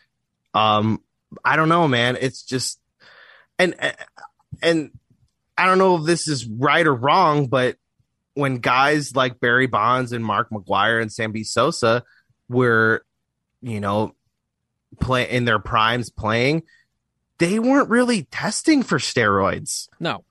Um, 0.53 1.01
I 1.45 1.55
don't 1.55 1.69
know, 1.69 1.87
man. 1.87 2.17
It's 2.19 2.41
just 2.41 2.79
and 3.59 3.75
and 4.61 4.91
I 5.55 5.65
don't 5.67 5.77
know 5.77 5.97
if 5.97 6.05
this 6.05 6.27
is 6.27 6.47
right 6.47 6.85
or 6.85 6.95
wrong, 6.95 7.47
but 7.47 7.75
when 8.33 8.57
guys 8.57 9.15
like 9.15 9.39
Barry 9.39 9.67
Bonds 9.67 10.13
and 10.13 10.25
Mark 10.25 10.49
McGwire 10.49 11.01
and 11.01 11.11
Sammy 11.11 11.43
Sosa 11.43 12.03
were, 12.49 13.03
you 13.61 13.79
know, 13.79 14.15
play 14.99 15.29
in 15.29 15.45
their 15.45 15.59
primes 15.59 16.09
playing, 16.09 16.63
they 17.37 17.59
weren't 17.59 17.89
really 17.89 18.23
testing 18.23 18.83
for 18.83 18.97
steroids. 18.97 19.87
No. 19.99 20.23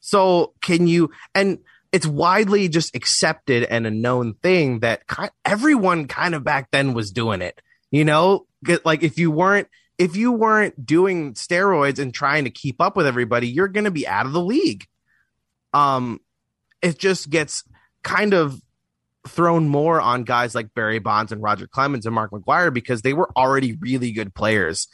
So 0.00 0.54
can 0.60 0.86
you 0.86 1.10
and 1.34 1.58
it's 1.92 2.06
widely 2.06 2.68
just 2.68 2.94
accepted 2.94 3.64
and 3.64 3.86
a 3.86 3.90
known 3.90 4.34
thing 4.34 4.80
that 4.80 5.02
everyone 5.44 6.06
kind 6.06 6.34
of 6.34 6.44
back 6.44 6.70
then 6.70 6.94
was 6.94 7.10
doing 7.10 7.42
it. 7.42 7.60
You 7.90 8.04
know, 8.04 8.46
like 8.84 9.02
if 9.02 9.18
you 9.18 9.30
weren't 9.30 9.68
if 9.96 10.14
you 10.14 10.30
weren't 10.32 10.86
doing 10.86 11.34
steroids 11.34 11.98
and 11.98 12.14
trying 12.14 12.44
to 12.44 12.50
keep 12.50 12.80
up 12.80 12.96
with 12.96 13.06
everybody, 13.06 13.48
you're 13.48 13.68
going 13.68 13.84
to 13.84 13.90
be 13.90 14.06
out 14.06 14.26
of 14.26 14.32
the 14.32 14.40
league. 14.40 14.86
Um, 15.72 16.20
it 16.80 16.98
just 16.98 17.30
gets 17.30 17.64
kind 18.02 18.32
of 18.32 18.62
thrown 19.30 19.68
more 19.68 20.00
on 20.00 20.24
guys 20.24 20.54
like 20.54 20.74
Barry 20.74 20.98
Bonds 20.98 21.32
and 21.32 21.42
Roger 21.42 21.66
Clemens 21.66 22.06
and 22.06 22.14
Mark 22.14 22.30
McGwire 22.30 22.72
because 22.72 23.02
they 23.02 23.12
were 23.12 23.30
already 23.36 23.74
really 23.74 24.12
good 24.12 24.34
players 24.34 24.88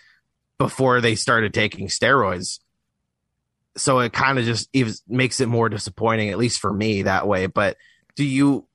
before 0.59 1.01
they 1.01 1.15
started 1.15 1.55
taking 1.55 1.89
steroids. 1.89 2.61
So 3.77 3.99
it 4.01 4.13
kind 4.13 4.39
of 4.39 4.45
just 4.45 4.69
even 4.73 4.95
makes 5.09 5.41
it 5.41 5.49
more 5.49 5.69
disappointing, 5.69 6.31
at 6.31 6.39
least 6.39 6.61
for 6.61 6.73
me 6.73 7.03
that 7.03 7.27
way. 7.27 7.47
But 7.47 7.77
do 8.15 8.25
you 8.25 8.67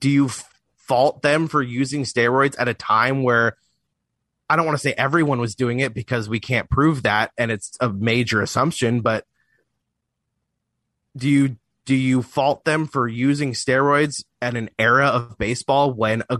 do 0.00 0.10
you 0.10 0.28
fault 0.76 1.22
them 1.22 1.48
for 1.48 1.62
using 1.62 2.02
steroids 2.02 2.56
at 2.58 2.68
a 2.68 2.74
time 2.74 3.22
where 3.22 3.56
I 4.48 4.56
don't 4.56 4.66
want 4.66 4.76
to 4.76 4.82
say 4.82 4.92
everyone 4.92 5.40
was 5.40 5.54
doing 5.54 5.80
it 5.80 5.94
because 5.94 6.28
we 6.28 6.40
can't 6.40 6.68
prove 6.68 7.04
that 7.04 7.30
and 7.38 7.50
it's 7.50 7.76
a 7.80 7.88
major 7.88 8.42
assumption, 8.42 9.00
but 9.00 9.24
do 11.16 11.28
you 11.28 11.56
do 11.92 11.98
you 11.98 12.22
fault 12.22 12.64
them 12.64 12.86
for 12.86 13.06
using 13.06 13.52
steroids 13.52 14.24
at 14.40 14.56
an 14.56 14.70
era 14.78 15.08
of 15.08 15.36
baseball 15.36 15.92
when 15.92 16.22
a, 16.30 16.38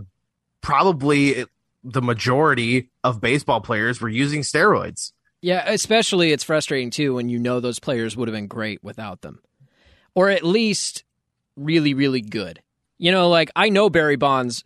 probably 0.61 1.45
the 1.83 2.01
majority 2.01 2.89
of 3.03 3.21
baseball 3.21 3.61
players 3.61 4.01
were 4.01 4.09
using 4.09 4.41
steroids? 4.41 5.11
Yeah, 5.43 5.63
especially 5.67 6.31
it's 6.31 6.43
frustrating 6.43 6.89
too 6.89 7.13
when 7.13 7.29
you 7.29 7.37
know 7.37 7.59
those 7.59 7.77
players 7.77 8.17
would 8.17 8.27
have 8.27 8.33
been 8.33 8.47
great 8.47 8.83
without 8.83 9.21
them. 9.21 9.43
Or 10.15 10.31
at 10.31 10.43
least 10.43 11.03
really 11.55 11.93
really 11.93 12.21
good. 12.21 12.59
You 12.97 13.11
know, 13.11 13.29
like 13.29 13.51
I 13.55 13.69
know 13.69 13.91
Barry 13.91 14.15
Bonds 14.15 14.63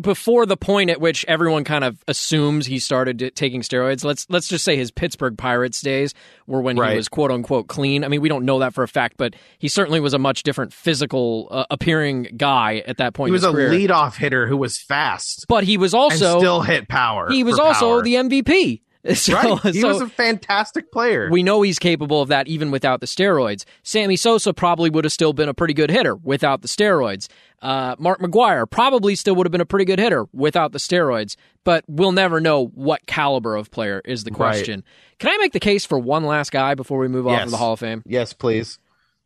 before 0.00 0.46
the 0.46 0.56
point 0.56 0.90
at 0.90 1.00
which 1.00 1.24
everyone 1.26 1.64
kind 1.64 1.82
of 1.84 2.02
assumes 2.06 2.66
he 2.66 2.78
started 2.78 3.32
taking 3.34 3.62
steroids. 3.62 4.04
Let's 4.04 4.26
let's 4.30 4.46
just 4.48 4.64
say 4.64 4.76
his 4.76 4.90
Pittsburgh 4.90 5.36
Pirates 5.36 5.80
days 5.80 6.14
were 6.46 6.60
when 6.60 6.76
Right. 6.76 6.90
he 6.92 6.96
was 6.96 7.08
quote 7.08 7.30
unquote 7.30 7.66
clean. 7.68 8.04
I 8.04 8.08
mean, 8.08 8.20
we 8.20 8.28
don't 8.28 8.44
know 8.44 8.60
that 8.60 8.74
for 8.74 8.84
a 8.84 8.88
fact, 8.88 9.16
but 9.16 9.34
he 9.58 9.68
certainly 9.68 9.98
was 10.00 10.14
a 10.14 10.18
much 10.18 10.42
different 10.44 10.72
physical 10.72 11.48
uh, 11.50 11.64
appearing 11.70 12.28
guy 12.36 12.82
at 12.86 12.98
that 12.98 13.14
point. 13.14 13.28
He 13.28 13.32
was 13.32 13.44
a 13.44 13.50
career. 13.52 13.70
leadoff 13.70 14.16
hitter 14.16 14.46
who 14.46 14.56
was 14.56 14.78
fast 14.78 15.46
but 15.48 15.64
he 15.64 15.76
was 15.76 15.94
and 15.94 16.00
also 16.02 16.38
still 16.38 16.60
hit 16.62 16.88
power. 16.88 17.30
he 17.30 17.42
was 17.44 17.58
also 17.58 17.94
power. 17.96 18.02
the 18.02 18.14
MVP. 18.14 18.82
So, 19.14 19.34
right. 19.34 19.60
He 19.74 19.80
so 19.80 19.88
was 19.88 20.00
a 20.00 20.08
fantastic 20.08 20.90
player. 20.92 21.28
we 21.30 21.42
know 21.42 21.62
he's 21.62 21.78
capable 21.78 22.20
of 22.22 22.28
that 22.28 22.48
even 22.48 22.70
without 22.70 23.00
the 23.00 23.06
steroids. 23.06 23.64
Sammy 23.82 24.16
Sosa 24.16 24.52
probably 24.52 24.90
would 24.90 25.04
have 25.04 25.12
still 25.12 25.32
been 25.32 25.48
a 25.48 25.54
pretty 25.54 25.74
good 25.74 25.90
hitter 25.90 26.14
without 26.16 26.62
the 26.62 26.68
steroids. 26.68 27.28
Uh, 27.62 27.96
Mark 27.98 28.20
McGwire 28.20 28.68
probably 28.70 29.14
still 29.14 29.34
would 29.36 29.46
have 29.46 29.52
been 29.52 29.60
a 29.60 29.66
pretty 29.66 29.84
good 29.84 29.98
hitter 29.98 30.26
without 30.32 30.72
the 30.72 30.78
steroids, 30.78 31.36
but 31.64 31.84
we'll 31.88 32.12
never 32.12 32.40
know 32.40 32.66
what 32.66 33.06
caliber 33.06 33.56
of 33.56 33.70
player 33.70 34.02
is 34.04 34.24
the 34.24 34.30
Right. 34.30 34.36
question. 34.36 34.84
Can 35.18 35.30
I 35.32 35.36
make 35.38 35.52
the 35.52 35.60
case 35.60 35.84
for 35.84 35.98
one 35.98 36.24
last 36.24 36.52
guy 36.52 36.74
before 36.74 36.98
we 36.98 37.08
move 37.08 37.26
off 37.26 37.32
Yes. 37.38 37.44
of 37.46 37.50
the 37.52 37.56
Hall 37.56 37.72
of 37.72 37.80
Fame? 37.80 38.02
yes, 38.06 38.32
please. 38.32 38.78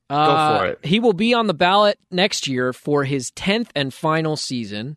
Uh, 0.09 0.59
for 0.59 0.67
it. 0.67 0.79
He 0.85 0.99
will 0.99 1.13
be 1.13 1.35
on 1.35 1.47
the 1.47 1.55
ballot 1.55 1.99
next 2.11 2.49
year 2.49 2.73
for 2.73 3.05
his 3.05 3.31
10th 3.31 3.69
and 3.77 3.95
final 3.95 4.37
season. 4.37 4.97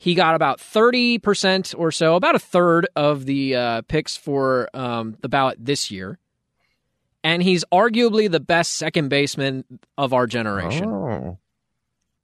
He 0.00 0.14
got 0.14 0.34
about 0.34 0.60
30% 0.60 1.74
or 1.78 1.92
so, 1.92 2.14
about 2.14 2.34
a 2.34 2.38
third 2.38 2.88
of 2.96 3.26
the 3.26 3.54
uh, 3.54 3.82
picks 3.82 4.16
for 4.16 4.70
um, 4.72 5.14
the 5.20 5.28
ballot 5.28 5.58
this 5.60 5.90
year. 5.90 6.18
And 7.22 7.42
he's 7.42 7.66
arguably 7.70 8.30
the 8.30 8.40
best 8.40 8.72
second 8.72 9.10
baseman 9.10 9.62
of 9.98 10.14
our 10.14 10.26
generation. 10.26 10.86
Oh. 10.86 11.38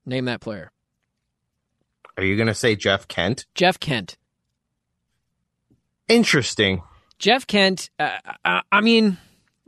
Name 0.07 0.25
that 0.25 0.41
player. 0.41 0.73
Are 2.17 2.25
you 2.25 2.35
going 2.37 2.49
to 2.49 2.55
say 2.55 2.77
Jeff 2.77 3.09
Kent? 3.09 3.45
Jeff 3.55 3.79
Kent. 3.79 4.17
Interesting. 6.09 6.83
Jeff 7.19 7.47
Kent, 7.47 7.91
uh, 7.99 8.17
I, 8.43 8.63
I 8.73 8.81
mean, 8.81 9.19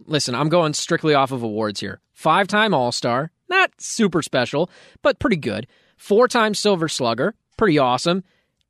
listen, 0.06 0.34
I'm 0.34 0.48
going 0.48 0.72
strictly 0.72 1.12
off 1.12 1.30
of 1.30 1.42
awards 1.42 1.80
here. 1.80 2.00
Five 2.14 2.48
time 2.48 2.72
All 2.72 2.90
Star, 2.90 3.32
not 3.50 3.70
super 3.76 4.22
special, 4.22 4.70
but 5.02 5.18
pretty 5.18 5.36
good. 5.36 5.66
Four 5.98 6.26
time 6.26 6.54
Silver 6.54 6.88
Slugger, 6.88 7.34
pretty 7.58 7.78
awesome. 7.78 8.24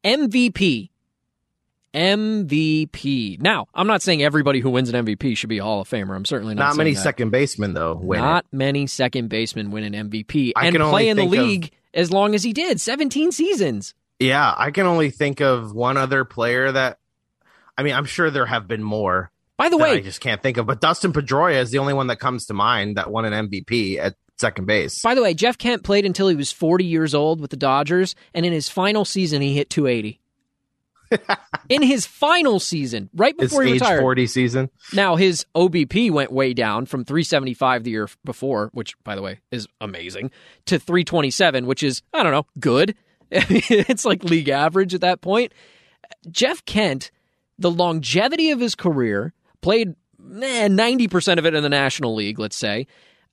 MVP. 0.05 0.91
MVP. 1.95 3.41
Now, 3.41 3.67
I'm 3.75 3.87
not 3.87 4.03
saying 4.03 4.23
everybody 4.23 4.61
who 4.61 4.71
wins 4.71 4.93
an 4.93 5.07
MVP 5.07 5.37
should 5.37 5.49
be 5.49 5.59
a 5.59 5.63
Hall 5.65 5.81
of 5.81 5.89
Famer. 5.89 6.15
I'm 6.15 6.25
certainly 6.25 6.55
not, 6.55 6.69
Not 6.71 6.77
many 6.77 6.95
that. 6.95 7.01
second 7.01 7.31
basemen 7.31 7.75
though. 7.75 7.95
Win 7.95 8.19
it. 8.21 8.23
Not 8.23 8.47
many 8.53 8.87
second 8.87 9.29
basemen 9.29 9.71
win 9.71 9.85
an 9.95 10.11
MVP 10.11 10.53
I 10.57 10.67
and 10.67 10.77
can 10.77 10.89
play 10.91 11.09
in 11.09 11.17
the 11.17 11.23
think 11.23 11.37
of- 11.37 11.43
league 11.47 11.71
as 11.95 12.11
long 12.11 12.35
as 12.35 12.43
he 12.43 12.53
did 12.53 12.81
17 12.81 13.33
seasons. 13.33 13.95
Yeah, 14.19 14.53
I 14.57 14.71
can 14.73 14.87
only 14.87 15.11
think 15.11 15.41
of 15.41 15.73
one 15.73 15.97
other 15.97 16.25
player 16.25 16.73
that. 16.73 16.99
I 17.77 17.85
mean, 17.85 17.95
I'm 17.95 18.05
sure 18.07 18.31
there 18.31 18.47
have 18.47 18.67
been 18.67 18.83
more 18.83 19.31
By 19.57 19.69
the 19.69 19.79
that 19.79 19.89
I 19.89 20.01
just 20.01 20.21
can't 20.21 20.43
think 20.43 20.57
of. 20.57 20.67
But 20.67 20.81
Dustin 20.81 21.13
Pedroia 21.13 21.61
is 21.63 21.71
the 21.71 21.79
only 21.79 21.95
one 21.95 22.09
that 22.09 22.17
comes 22.19 22.47
to 22.47 22.55
mind 22.55 22.97
that 22.97 23.11
won 23.11 23.25
an 23.25 23.49
MVP 23.49 23.99
at 23.99 24.15
second 24.41 24.67
base. 24.67 25.03
by 25.03 25.15
the 25.15 25.23
way, 25.23 25.35
Jeff 25.35 25.59
Kent 25.59 25.83
played 25.83 26.05
until 26.05 26.29
he 26.29 26.37
was 26.37 26.53
40 26.53 26.85
years 26.85 27.15
old 27.15 27.41
with 27.41 27.51
the 27.51 27.57
Dodgers, 27.57 28.15
and 28.35 28.47
in 28.47 28.53
his 28.53 28.69
final 28.69 29.05
season, 29.05 29.43
he 29.43 29.55
hit 29.55 29.71
280. 29.71 30.21
in 31.69 31.83
his 31.83 32.07
final 32.07 32.61
season, 32.61 33.09
right 33.15 33.35
His 33.39 33.51
before 33.51 33.63
he 33.63 33.73
age 33.73 33.81
retired. 33.81 34.01
40 34.01 34.27
season. 34.27 34.71
Now 34.93 35.17
his 35.17 35.47
OBP 35.55 36.11
went 36.11 36.33
way 36.33 36.53
down 36.53 36.87
from 36.87 37.05
375 37.05 37.85
the 37.85 37.91
year 37.91 38.09
before, 38.25 38.71
which 38.73 38.95
by 39.05 39.17
the 39.17 39.23
way 39.23 39.41
is 39.51 39.67
amazing, 39.81 40.31
to 40.67 40.79
327, 40.79 41.67
which 41.67 41.83
is 41.83 42.03
I 42.13 42.23
don't 42.23 42.33
know, 42.33 42.47
good. 42.59 42.95
it's 43.31 44.05
like 44.05 44.25
league 44.25 44.49
average 44.49 44.95
at 44.95 45.01
that 45.03 45.21
point. 45.21 45.53
Jeff 46.31 46.65
Kent, 46.65 47.11
the 47.59 47.71
longevity 47.71 48.51
of 48.51 48.61
his 48.61 48.75
career, 48.75 49.33
played 49.61 49.95
eh, 50.21 50.69
90% 50.69 51.39
of 51.39 51.47
it 51.47 51.55
in 51.55 51.63
the 51.63 51.69
National 51.69 52.15
League, 52.15 52.39
let's 52.39 52.57
say. 52.57 52.87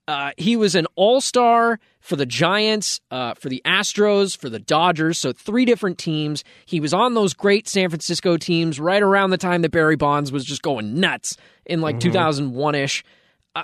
Uh, 0.07 0.31
he 0.37 0.55
was 0.55 0.75
an 0.75 0.85
all 0.95 1.19
star 1.19 1.79
for 1.99 2.15
the 2.15 2.25
Giants, 2.25 3.01
uh, 3.09 3.33
for 3.33 3.49
the 3.49 3.61
Astros, 3.65 4.37
for 4.37 4.49
the 4.49 4.59
Dodgers, 4.59 5.17
so 5.17 5.33
three 5.33 5.65
different 5.65 5.97
teams. 5.97 6.43
He 6.65 6.79
was 6.79 6.93
on 6.93 7.15
those 7.15 7.33
great 7.33 7.67
San 7.67 7.89
Francisco 7.89 8.37
teams 8.37 8.79
right 8.79 9.01
around 9.01 9.31
the 9.31 9.37
time 9.37 9.63
that 9.63 9.71
Barry 9.71 9.95
Bonds 9.95 10.31
was 10.31 10.45
just 10.45 10.61
going 10.61 10.99
nuts 10.99 11.37
in 11.65 11.81
like 11.81 11.99
2001 11.99 12.75
ish. 12.75 13.03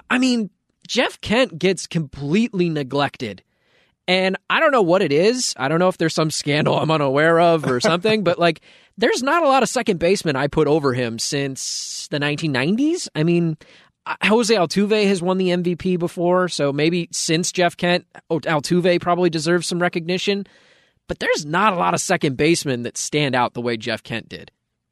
I 0.10 0.17
mean, 0.17 0.49
Jeff 0.88 1.21
Kent 1.21 1.60
gets 1.60 1.86
completely 1.86 2.69
neglected. 2.69 3.43
And 4.08 4.36
I 4.49 4.60
don't 4.60 4.71
know 4.71 4.82
what 4.82 5.01
it 5.01 5.12
is. 5.12 5.54
I 5.58 5.67
don't 5.67 5.80
know 5.80 5.88
if 5.88 5.97
there's 5.97 6.15
some 6.15 6.32
scandal 6.32 6.77
I'm 6.77 6.91
unaware 6.91 7.39
of 7.39 7.69
or 7.69 7.80
something, 7.80 8.23
but 8.23 8.39
like 8.39 8.62
there's 8.97 9.21
not 9.23 9.43
a 9.43 9.47
lot 9.47 9.63
of 9.63 9.69
second 9.69 9.99
basemen 9.99 10.36
I 10.36 10.47
put 10.47 10.67
over 10.67 10.93
him 10.93 11.19
since 11.19 12.08
the 12.10 12.19
1990s. 12.19 13.08
I 13.15 13.23
mean, 13.23 13.58
Jose 14.24 14.54
Altuve 14.54 15.06
has 15.08 15.22
won 15.22 15.38
the 15.38 15.50
MVP 15.50 16.00
before, 16.00 16.48
so 16.50 16.74
maybe 16.74 17.08
since 17.12 17.52
Jeff 17.52 17.78
Kent, 17.78 18.06
Altuve 18.32 19.00
probably 19.02 19.30
deserves 19.30 19.68
some 19.68 19.82
recognition. 19.82 20.46
But 21.08 21.20
there's 21.20 21.46
not 21.46 21.74
a 21.74 21.76
lot 21.76 21.94
of 21.94 22.00
second 22.00 22.38
basemen 22.38 22.84
that 22.84 22.98
stand 22.98 23.36
out 23.36 23.54
the 23.54 23.62
way 23.62 23.78
Jeff 23.78 24.02
Kent 24.02 24.30
did. 24.30 24.50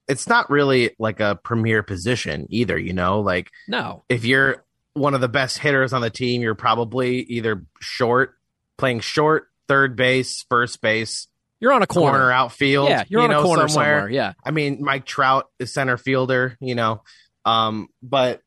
It's 0.08 0.28
not 0.28 0.50
really 0.50 0.92
like 1.00 1.20
a 1.20 1.40
premier 1.44 1.82
position 1.82 2.46
either, 2.50 2.78
you 2.78 2.94
know? 2.94 3.22
Like 3.22 3.52
No. 3.68 4.04
if 4.10 4.26
you're 4.26 4.64
one 4.94 5.14
of 5.14 5.22
the 5.22 5.30
best 5.30 5.60
hitters 5.60 5.94
on 5.94 6.02
the 6.02 6.10
team, 6.10 6.42
you're 6.42 6.56
probably 6.56 7.20
either 7.22 7.64
short, 7.80 8.36
playing 8.78 9.00
short, 9.00 9.48
third 9.68 9.96
base, 9.96 10.46
first 10.50 10.82
base, 10.82 11.28
You're 11.60 11.72
on 11.74 11.84
a 11.84 11.88
corner, 11.88 12.18
corner. 12.18 12.32
outfield. 12.32 12.90
yeah, 12.90 13.04
you're 13.08 13.22
you 13.22 13.26
on 13.26 13.32
know, 13.32 13.40
a 13.42 13.44
corner 13.44 13.68
somewhere. 13.68 14.10
Yeah. 14.10 14.34
I 14.44 14.52
mean, 14.52 14.80
Mike 14.84 15.06
Trout 15.06 15.50
is 15.60 15.72
center 15.74 15.96
fielder, 15.98 16.58
you 16.60 16.76
know. 16.76 17.04
Um, 17.46 17.88
but 18.02 18.42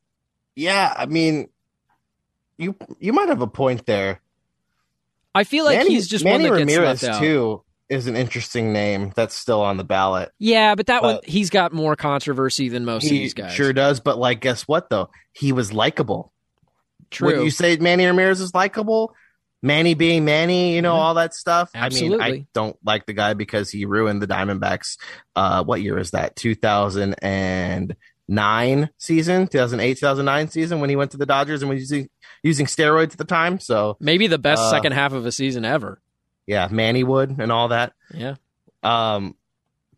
yeah, 0.54 0.92
I 0.96 1.06
mean, 1.06 1.48
you 2.58 2.76
you 2.98 3.12
might 3.12 3.28
have 3.28 3.42
a 3.42 3.46
point 3.46 3.86
there. 3.86 4.20
I 5.34 5.44
feel 5.44 5.64
like 5.64 5.78
Manny, 5.78 5.90
he's 5.90 6.08
just 6.08 6.24
Manny 6.24 6.44
one 6.44 6.58
that 6.58 6.66
gets 6.66 6.76
Ramirez 6.76 7.18
too 7.18 7.62
is 7.88 8.06
an 8.06 8.16
interesting 8.16 8.72
name 8.72 9.12
that's 9.14 9.34
still 9.34 9.60
on 9.62 9.76
the 9.76 9.84
ballot. 9.84 10.30
Yeah, 10.38 10.74
but 10.74 10.86
that 10.86 11.02
one 11.02 11.18
he's 11.24 11.50
got 11.50 11.72
more 11.72 11.96
controversy 11.96 12.68
than 12.68 12.84
most 12.84 13.04
of 13.04 13.10
these 13.10 13.34
guys. 13.34 13.52
sure 13.52 13.72
does, 13.72 14.00
but 14.00 14.18
like, 14.18 14.40
guess 14.40 14.62
what 14.62 14.88
though? 14.90 15.10
He 15.32 15.52
was 15.52 15.72
likable. 15.72 16.32
True. 17.10 17.36
Would 17.36 17.44
you 17.44 17.50
say 17.50 17.76
Manny 17.76 18.06
Ramirez 18.06 18.40
is 18.40 18.54
likable? 18.54 19.14
Manny 19.62 19.94
being 19.94 20.24
Manny, 20.24 20.74
you 20.74 20.82
know, 20.82 20.94
Mhm. 20.94 20.98
all 20.98 21.14
that 21.14 21.34
stuff. 21.34 21.70
I 21.74 21.88
mean, 21.90 22.20
I 22.20 22.46
don't 22.52 22.76
like 22.84 23.06
the 23.06 23.12
guy 23.12 23.34
because 23.34 23.70
he 23.70 23.84
ruined 23.84 24.20
the 24.20 24.26
Diamondbacks. 24.26 24.96
Uh, 25.36 25.62
what 25.62 25.80
year 25.80 25.98
is 25.98 26.10
that? 26.12 26.34
2009 28.28 28.90
season, 28.98 29.46
2008, 29.48 29.94
2009 29.98 30.48
season 30.48 30.80
when 30.80 30.90
he 30.90 30.96
went 30.96 31.10
to 31.12 31.16
the 31.16 31.26
Dodgers 31.26 31.62
and 31.62 31.70
was 31.70 31.80
using, 31.80 32.08
using 32.42 32.66
steroids 32.66 33.12
at 33.12 33.18
the 33.18 33.24
time. 33.24 33.58
So 33.60 33.96
Maybe 34.00 34.26
the 34.26 34.38
best 34.38 34.62
Uh, 34.62 34.70
second 34.70 34.92
half 34.92 35.12
of 35.12 35.26
a 35.26 35.32
season 35.32 35.64
ever. 35.64 36.00
yeah, 36.46 36.68
Manny 36.70 37.04
would 37.04 37.30
and 37.38 37.50
all 37.52 37.68
that. 37.68 37.92
Yeah. 38.14 38.36
Um, 38.82 39.36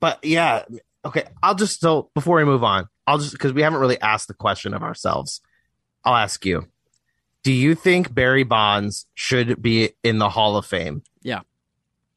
but 0.01 0.25
yeah, 0.25 0.65
okay. 1.05 1.25
I'll 1.43 1.55
just 1.55 1.81
so 1.81 2.11
before 2.15 2.37
we 2.37 2.45
move 2.45 2.63
on, 2.65 2.89
I'll 3.07 3.19
just 3.19 3.33
because 3.33 3.53
we 3.53 3.63
haven't 3.63 3.81
really 3.81 4.01
asked 4.01 4.29
the 4.29 4.35
question 4.35 4.75
of 4.75 4.83
ourselves. 4.83 5.41
I'll 6.05 6.17
ask 6.17 6.45
you: 6.45 6.67
Do 7.45 7.53
you 7.53 7.75
think 7.75 8.13
Barry 8.15 8.43
Bonds 8.43 9.07
should 9.15 9.63
be 9.63 9.93
in 10.03 10.19
the 10.19 10.29
Hall 10.29 10.57
of 10.59 10.67
Fame? 10.67 11.03
Yeah. 11.23 11.41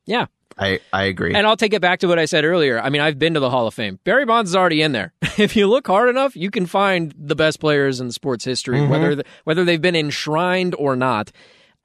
Yeah. 0.05 0.25
I 0.57 0.79
I 0.91 1.03
agree. 1.05 1.33
And 1.35 1.45
I'll 1.45 1.57
take 1.57 1.73
it 1.73 1.81
back 1.81 1.99
to 1.99 2.07
what 2.07 2.19
I 2.19 2.25
said 2.25 2.43
earlier. 2.45 2.79
I 2.79 2.89
mean, 2.89 3.01
I've 3.01 3.19
been 3.19 3.33
to 3.35 3.39
the 3.39 3.49
Hall 3.49 3.67
of 3.67 3.73
Fame. 3.73 3.99
Barry 4.03 4.25
Bonds 4.25 4.49
is 4.51 4.55
already 4.55 4.81
in 4.81 4.91
there. 4.91 5.13
if 5.37 5.55
you 5.55 5.67
look 5.67 5.87
hard 5.87 6.09
enough, 6.09 6.35
you 6.35 6.49
can 6.51 6.65
find 6.65 7.13
the 7.17 7.35
best 7.35 7.59
players 7.59 7.99
in 7.99 8.07
the 8.07 8.13
sports 8.13 8.43
history, 8.45 8.79
Mhm. 8.79 8.89
whether 8.89 9.23
whether 9.43 9.63
they've 9.65 9.81
been 9.81 9.95
enshrined 9.95 10.73
or 10.75 10.95
not. 10.95 11.31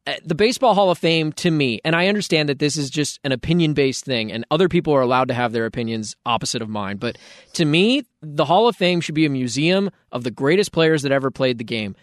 Uh, 0.04 0.14
The 0.24 0.34
Baseball 0.34 0.74
Hall 0.74 0.90
of 0.90 0.98
Fame, 0.98 1.32
to 1.34 1.50
me, 1.52 1.80
and 1.84 1.94
I 1.94 2.08
understand 2.08 2.48
that 2.48 2.58
this 2.58 2.76
is 2.76 2.90
just 2.90 3.20
an 3.22 3.30
opinion 3.30 3.72
based 3.72 4.04
thing, 4.04 4.32
and 4.32 4.44
other 4.50 4.68
people 4.68 4.92
are 4.94 5.00
allowed 5.00 5.28
to 5.28 5.34
have 5.34 5.52
their 5.52 5.64
opinions 5.64 6.16
opposite 6.26 6.60
of 6.60 6.68
mine. 6.68 6.96
But 6.96 7.18
to 7.52 7.64
me, 7.64 8.02
the 8.20 8.46
Hall 8.46 8.66
of 8.66 8.74
Fame 8.74 9.00
should 9.00 9.14
be 9.14 9.26
a 9.26 9.30
museum 9.30 9.90
of 10.10 10.24
the 10.24 10.32
greatest 10.32 10.72
players 10.72 11.02
that 11.02 11.12
ever 11.12 11.30
played 11.30 11.58
the 11.58 11.64
game. 11.64 11.94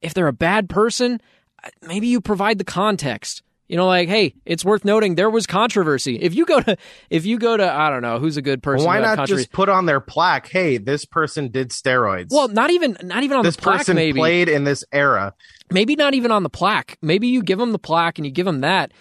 If 0.00 0.14
they're 0.14 0.28
a 0.28 0.32
bad 0.32 0.70
person, 0.70 1.20
uh, 1.62 1.68
maybe 1.86 2.06
you 2.06 2.22
provide 2.22 2.56
the 2.56 2.64
context. 2.64 3.42
You 3.72 3.78
know, 3.78 3.86
like, 3.86 4.10
hey, 4.10 4.34
it's 4.44 4.66
worth 4.66 4.84
noting 4.84 5.14
there 5.14 5.30
was 5.30 5.46
controversy. 5.46 6.20
If 6.20 6.34
you 6.34 6.44
go 6.44 6.60
to, 6.60 6.76
if 7.08 7.24
you 7.24 7.38
go 7.38 7.56
to, 7.56 7.72
I 7.72 7.88
don't 7.88 8.02
know, 8.02 8.18
who's 8.18 8.36
a 8.36 8.42
good 8.42 8.62
person? 8.62 8.84
Why 8.84 9.00
not 9.00 9.26
just 9.26 9.50
put 9.50 9.70
on 9.70 9.86
their 9.86 9.98
plaque? 9.98 10.46
Hey, 10.46 10.76
this 10.76 11.06
person 11.06 11.48
did 11.48 11.70
steroids. 11.70 12.26
Well, 12.30 12.48
not 12.48 12.70
even, 12.70 12.98
not 13.02 13.22
even 13.22 13.38
on 13.38 13.44
this 13.44 13.56
the 13.56 13.62
plaque. 13.62 13.78
person 13.78 13.96
maybe, 13.96 14.20
played 14.20 14.50
in 14.50 14.64
this 14.64 14.84
era. 14.92 15.32
maybe 15.70 15.96
not 15.96 16.12
even 16.12 16.30
on 16.30 16.42
the 16.42 16.50
plaque. 16.50 16.98
Maybe 17.00 17.28
you 17.28 17.42
give 17.42 17.58
them 17.58 17.72
the 17.72 17.78
plaque 17.78 18.18
and 18.18 18.26
you 18.26 18.30
give 18.30 18.44
them 18.44 18.60
that. 18.60 18.92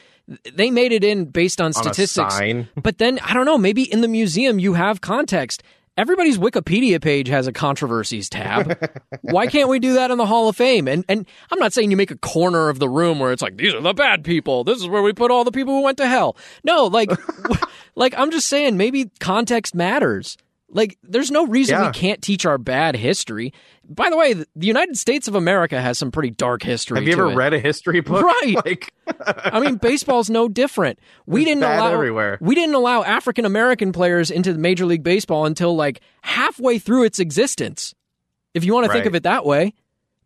They 0.53 0.71
made 0.71 0.93
it 0.93 1.03
in 1.03 1.25
based 1.25 1.59
on 1.59 1.65
On 1.65 1.73
statistics. 1.73 2.39
But 2.81 2.97
then 2.97 3.19
I 3.19 3.33
don't 3.33 3.45
know. 3.45 3.57
Maybe 3.57 3.83
in 3.83 3.99
the 3.99 4.07
museum 4.07 4.57
you 4.57 4.75
have 4.75 5.01
context. 5.01 5.63
Everybody's 5.97 6.37
Wikipedia 6.37 7.01
page 7.01 7.27
has 7.27 7.47
a 7.47 7.51
controversies 7.51 8.29
tab. 8.29 8.77
Why 9.21 9.47
can't 9.47 9.69
we 9.69 9.79
do 9.79 9.93
that 9.93 10.11
in 10.11 10.17
the 10.17 10.25
Hall 10.25 10.49
of 10.49 10.55
Fame? 10.55 10.87
And 10.87 11.05
and 11.07 11.25
I'm 11.51 11.59
not 11.59 11.73
saying 11.73 11.91
you 11.91 11.97
make 11.97 12.11
a 12.11 12.17
corner 12.17 12.69
of 12.69 12.79
the 12.79 12.89
room 12.89 13.19
where 13.19 13.31
it's 13.31 13.41
like 13.41 13.57
these 13.57 13.73
are 13.73 13.81
the 13.81 13.93
bad 13.93 14.23
people. 14.23 14.63
This 14.63 14.79
is 14.79 14.87
where 14.87 15.01
we 15.01 15.13
put 15.13 15.31
all 15.31 15.43
the 15.43 15.51
people 15.51 15.73
who 15.73 15.83
went 15.83 15.97
to 15.97 16.07
hell. 16.07 16.35
No, 16.63 16.85
like 16.85 17.09
like 17.95 18.13
I'm 18.17 18.31
just 18.31 18.47
saying 18.47 18.77
maybe 18.77 19.11
context 19.19 19.75
matters. 19.75 20.37
Like 20.73 20.97
there's 21.03 21.29
no 21.31 21.45
reason 21.45 21.75
Yeah. 21.79 21.87
we 21.87 21.93
can't 21.93 22.21
teach 22.21 22.45
our 22.45 22.57
bad 22.57 22.95
history. 22.95 23.53
By 23.89 24.09
the 24.09 24.15
way, 24.17 24.33
the 24.33 24.45
United 24.55 24.97
States 24.97 25.27
of 25.27 25.35
America 25.35 25.81
has 25.81 25.97
some 25.97 26.11
pretty 26.11 26.29
dark 26.29 26.63
history. 26.63 26.97
Have 26.97 27.05
you 27.05 27.13
ever 27.13 27.31
it. 27.31 27.35
read 27.35 27.53
a 27.53 27.59
history 27.59 27.99
book? 27.99 28.23
Right. 28.23 28.55
Like, 28.65 28.93
I 29.27 29.59
mean, 29.59 29.75
baseball's 29.75 30.29
no 30.29 30.47
different. 30.47 30.97
We 31.25 31.41
It's 31.41 31.49
didn't 31.49 31.63
allow 31.63 31.91
everywhere. 31.93 32.37
we 32.39 32.55
didn't 32.55 32.75
allow 32.75 33.03
African 33.03 33.43
American 33.43 33.91
players 33.91 34.31
into 34.31 34.53
Major 34.53 34.85
League 34.85 35.03
Baseball 35.03 35.45
until 35.45 35.75
like 35.75 35.99
halfway 36.21 36.79
through 36.79 37.03
its 37.03 37.19
existence. 37.19 37.93
If 38.53 38.63
you 38.63 38.73
want 38.73 38.85
to 38.87 38.93
think 38.93 39.05
of 39.05 39.15
it 39.15 39.23
that 39.23 39.45
way, 39.45 39.73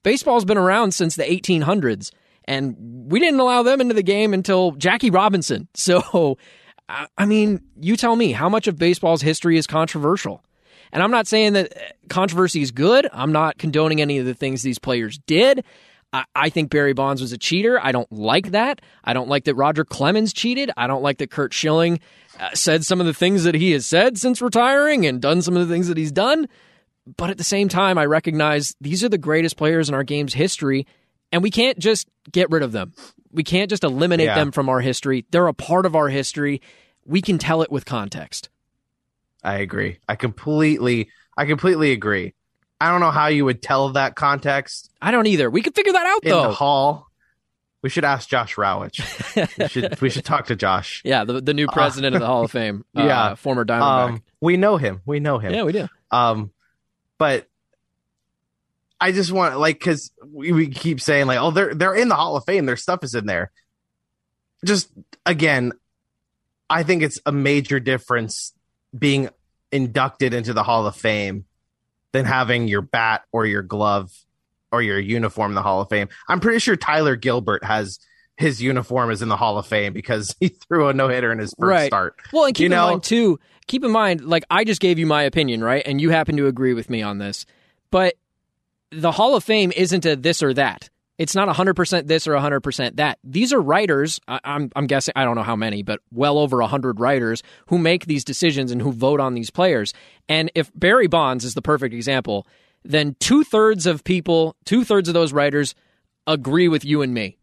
baseball's 0.03 0.45
been 0.45 0.57
around 0.59 0.93
since 0.93 1.15
the 1.15 1.23
1800s, 1.23 2.11
and 2.45 2.75
we 3.11 3.19
didn't 3.19 3.39
allow 3.39 3.63
them 3.63 3.81
into 3.81 3.93
the 3.95 4.03
game 4.03 4.33
until 4.33 4.71
Jackie 4.73 5.09
Robinson. 5.09 5.67
So, 5.75 6.37
I 6.87 7.25
mean, 7.25 7.61
you 7.79 7.95
tell 7.95 8.15
me 8.15 8.31
how 8.31 8.49
much 8.49 8.67
of 8.67 8.77
baseball's 8.77 9.21
history 9.21 9.57
is 9.57 9.65
controversial. 9.65 10.43
And 10.91 11.01
I'm 11.01 11.11
not 11.11 11.27
saying 11.27 11.53
that 11.53 11.75
uh, 11.75 11.81
controversy 12.09 12.61
is 12.61 12.71
good. 12.71 13.09
I'm 13.11 13.31
not 13.31 13.57
condoning 13.57 14.01
any 14.01 14.17
of 14.19 14.25
the 14.25 14.33
things 14.33 14.61
these 14.61 14.79
players 14.79 15.17
did. 15.25 15.65
I, 16.13 16.25
I 16.35 16.49
think 16.49 16.69
Barry 16.69 16.93
Bonds 16.93 17.21
was 17.21 17.31
a 17.31 17.37
cheater. 17.37 17.79
I 17.83 17.91
don't 17.91 18.11
like 18.11 18.51
that. 18.51 18.81
I 19.03 19.13
don't 19.13 19.27
like 19.27 19.45
that 19.45 19.55
Roger 19.55 19.83
Clemens 19.83 20.31
cheated. 20.31 20.71
I 20.77 20.87
don't 20.87 21.01
like 21.01 21.17
that 21.17 21.31
Curt 21.31 21.53
Schilling 21.53 21.99
uh, 22.39 22.51
said 22.53 22.85
some 22.85 22.99
of 22.99 23.07
the 23.07 23.13
things 23.13 23.43
that 23.43 23.55
he 23.55 23.71
has 23.71 23.85
said 23.85 24.17
since 24.17 24.41
retiring 24.41 25.05
and 25.05 25.21
done 25.21 25.41
some 25.41 25.57
of 25.57 25.67
the 25.67 25.73
things 25.73 25.87
that 25.87 25.97
he's 25.97 26.11
done. 26.11 26.47
But 27.17 27.29
at 27.29 27.37
the 27.37 27.43
same 27.43 27.67
time, 27.67 27.97
I 27.97 28.05
recognize 28.05 28.75
these 28.79 29.03
are 29.03 29.09
the 29.09 29.17
greatest 29.17 29.57
players 29.57 29.89
in 29.89 29.95
our 29.95 30.03
game's 30.03 30.33
history, 30.33 30.87
and 31.31 31.43
we 31.43 31.51
can't 31.51 31.77
just 31.79 32.07
get 32.31 32.49
rid 32.49 32.63
of 32.63 32.71
them. 32.71 32.93
We 33.31 33.43
can't 33.43 33.69
just 33.69 33.83
eliminate 33.83 34.27
Yeah. 34.27 34.35
them 34.35 34.51
from 34.51 34.69
our 34.69 34.79
history. 34.81 35.25
They're 35.31 35.47
a 35.47 35.53
part 35.53 35.85
of 35.85 35.95
our 35.95 36.07
history. 36.09 36.61
We 37.05 37.21
can 37.21 37.37
tell 37.37 37.61
it 37.61 37.71
with 37.71 37.85
context. 37.85 38.49
I 39.43 39.57
agree. 39.59 39.99
I 40.07 40.15
completely, 40.15 41.09
I 41.37 41.45
completely 41.45 41.91
agree. 41.91 42.33
I 42.81 42.89
don't 42.91 42.99
know 42.99 43.11
how 43.11 43.27
you 43.27 43.45
would 43.45 43.61
tell 43.61 43.89
that 43.93 44.15
context 44.15 44.91
I 45.01 45.11
don't 45.11 45.27
either. 45.27 45.49
We 45.49 45.61
could 45.61 45.75
figure 45.75 45.93
that 45.93 46.05
out 46.05 46.23
in 46.23 46.29
though. 46.31 46.43
the 46.43 46.53
hall. 46.53 47.07
We 47.81 47.89
should 47.89 48.03
ask 48.05 48.27
Josh 48.27 48.55
Rawitch. 48.55 49.57
we 49.59 49.67
should, 49.67 50.01
we 50.01 50.09
should 50.09 50.25
talk 50.25 50.47
to 50.47 50.55
Josh. 50.55 51.03
yeah, 51.05 51.23
the, 51.23 51.39
the 51.41 51.53
new 51.53 51.67
president 51.67 52.15
of 52.15 52.21
the 52.21 52.25
Hall 52.25 52.43
of 52.45 52.51
Fame. 52.51 52.83
Uh, 52.97 53.03
yeah. 53.03 53.35
former 53.35 53.63
Diamondback. 53.63 54.09
Um, 54.09 54.23
we 54.41 54.57
know 54.57 54.77
him. 54.77 55.01
We 55.05 55.19
know 55.19 55.37
him. 55.37 55.53
yeah, 55.53 55.63
we 55.63 55.71
do. 55.73 55.87
Um, 56.09 56.51
but 57.19 57.47
I 58.99 59.11
just 59.11 59.31
want 59.31 59.57
like 59.59 59.77
because 59.79 60.11
we, 60.25 60.51
we 60.51 60.67
keep 60.69 61.01
saying 61.01 61.27
like, 61.27 61.39
oh, 61.39 61.51
they're 61.51 61.73
they're 61.75 61.95
in 61.95 62.07
the 62.07 62.15
Hall 62.15 62.35
of 62.37 62.45
Fame. 62.45 62.65
Their 62.65 62.77
stuff 62.77 63.03
is 63.03 63.13
in 63.15 63.25
there. 63.25 63.51
Just 64.63 64.89
again, 65.25 65.73
I 66.69 66.83
think 66.83 67.03
it's 67.03 67.19
a 67.25 67.31
major 67.31 67.79
difference 67.79 68.53
being 68.97 69.29
inducted 69.71 70.33
into 70.33 70.53
the 70.53 70.63
Hall 70.63 70.87
of 70.87 70.95
Fame 70.95 71.45
than 72.13 72.25
having 72.25 72.67
your 72.67 72.81
bat 72.81 73.23
or 73.31 73.45
your 73.45 73.61
glove 73.61 74.09
or 74.71 74.81
your 74.81 74.99
uniform 74.99 75.51
in 75.51 75.55
the 75.55 75.61
Hall 75.61 75.81
of 75.81 75.89
Fame. 75.89 76.07
I'm 76.29 76.39
pretty 76.39 76.59
sure 76.59 76.75
Tyler 76.75 77.15
Gilbert 77.15 77.63
has 77.63 77.99
his 78.37 78.61
uniform 78.61 79.11
is 79.11 79.21
in 79.21 79.29
the 79.29 79.37
Hall 79.37 79.57
of 79.57 79.65
Fame 79.67 79.93
because 79.93 80.35
he 80.39 80.47
threw 80.49 80.87
a 80.87 80.93
no 80.93 81.07
hitter 81.09 81.31
in 81.31 81.39
his 81.39 81.53
first 81.59 81.69
Right. 81.69 81.87
start. 81.87 82.15
Well, 82.33 82.45
and 82.45 82.55
keep 82.55 82.61
You 82.63 82.65
in 82.67 82.71
know- 82.71 82.87
mind 82.91 83.03
too. 83.03 83.39
Keep 83.67 83.83
in 83.83 83.91
mind, 83.91 84.21
like 84.25 84.45
I 84.51 84.63
just 84.63 84.79
gave 84.79 84.99
you 84.99 85.07
my 85.07 85.23
opinion, 85.23 85.63
right? 85.63 85.81
And 85.85 85.99
you 85.99 86.11
happen 86.11 86.37
to 86.37 86.45
agree 86.45 86.73
with 86.75 86.87
me 86.89 87.01
on 87.01 87.17
this. 87.17 87.47
But 87.89 88.13
the 88.95 89.11
Hall 89.11 89.35
of 89.35 89.43
Fame 89.43 89.71
isn't 89.75 90.05
a 90.05 90.15
this 90.15 90.41
or 90.41 90.53
that. 90.53 90.89
It's 91.17 91.33
not 91.33 91.47
100% 91.47 92.07
this 92.07 92.27
or 92.27 92.33
100% 92.33 92.97
that. 92.97 93.19
These 93.23 93.53
are 93.53 93.61
writers, 93.61 94.19
I, 94.27 94.39
I'm, 94.43 94.69
I'm 94.75 94.85
guessing, 94.85 95.13
I 95.15 95.23
don't 95.23 95.35
know 95.35 95.43
how 95.43 95.55
many, 95.55 95.81
but 95.81 96.01
well 96.11 96.37
over 96.37 96.57
100 96.57 96.99
writers 96.99 97.41
who 97.67 97.77
make 97.77 98.05
these 98.05 98.25
decisions 98.25 98.71
and 98.71 98.81
who 98.81 98.91
vote 98.91 99.21
on 99.21 99.33
these 99.33 99.49
players. 99.49 99.93
And 100.27 100.51
if 100.55 100.71
Barry 100.75 101.07
Bonds 101.07 101.45
is 101.45 101.53
the 101.53 101.61
perfect 101.61 101.93
example, 101.95 102.45
then 102.83 103.15
two 103.19 103.45
thirds 103.45 103.85
of 103.85 104.03
people, 104.03 104.57
two 104.65 104.83
thirds 104.83 105.07
of 105.07 105.13
those 105.13 105.31
writers 105.31 105.73
agree 106.27 106.67
with 106.67 106.83
you 106.83 107.01
and 107.01 107.13
me. 107.13 107.37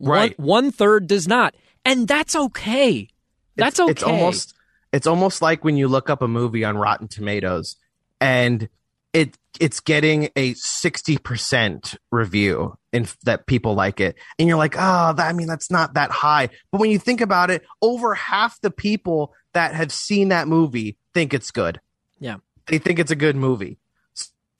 Right. 0.00 0.38
One, 0.38 0.64
one 0.64 0.72
third 0.72 1.06
does 1.06 1.26
not. 1.26 1.54
And 1.84 2.06
that's 2.06 2.36
okay. 2.36 3.08
That's 3.56 3.78
it's, 3.78 3.80
okay. 3.80 3.90
It's 3.90 4.02
almost 4.02 4.54
it's 4.92 5.06
almost 5.06 5.42
like 5.42 5.64
when 5.64 5.76
you 5.76 5.88
look 5.88 6.08
up 6.08 6.22
a 6.22 6.28
movie 6.28 6.64
on 6.64 6.76
Rotten 6.76 7.08
Tomatoes 7.08 7.76
and 8.20 8.68
it 9.14 9.38
it's 9.60 9.78
getting 9.78 10.24
a 10.34 10.52
60% 10.54 11.96
review 12.10 12.76
and 12.92 13.14
that 13.22 13.46
people 13.46 13.74
like 13.74 14.00
it. 14.00 14.16
And 14.38 14.48
you're 14.48 14.58
like 14.58 14.74
oh 14.76 15.14
that, 15.14 15.20
i 15.26 15.32
mean 15.32 15.46
that's 15.46 15.70
not 15.70 15.94
that 15.94 16.10
high. 16.10 16.50
But 16.70 16.80
when 16.80 16.90
you 16.90 16.98
think 16.98 17.22
about 17.22 17.50
it 17.50 17.64
over 17.80 18.14
half 18.14 18.60
the 18.60 18.70
people 18.70 19.32
that 19.54 19.74
have 19.74 19.92
seen 19.92 20.28
that 20.28 20.48
movie 20.48 20.98
think 21.14 21.32
it's 21.32 21.50
good. 21.50 21.80
Yeah. 22.18 22.36
they 22.66 22.78
think 22.78 22.98
it's 22.98 23.12
a 23.12 23.16
good 23.16 23.36
movie. 23.36 23.78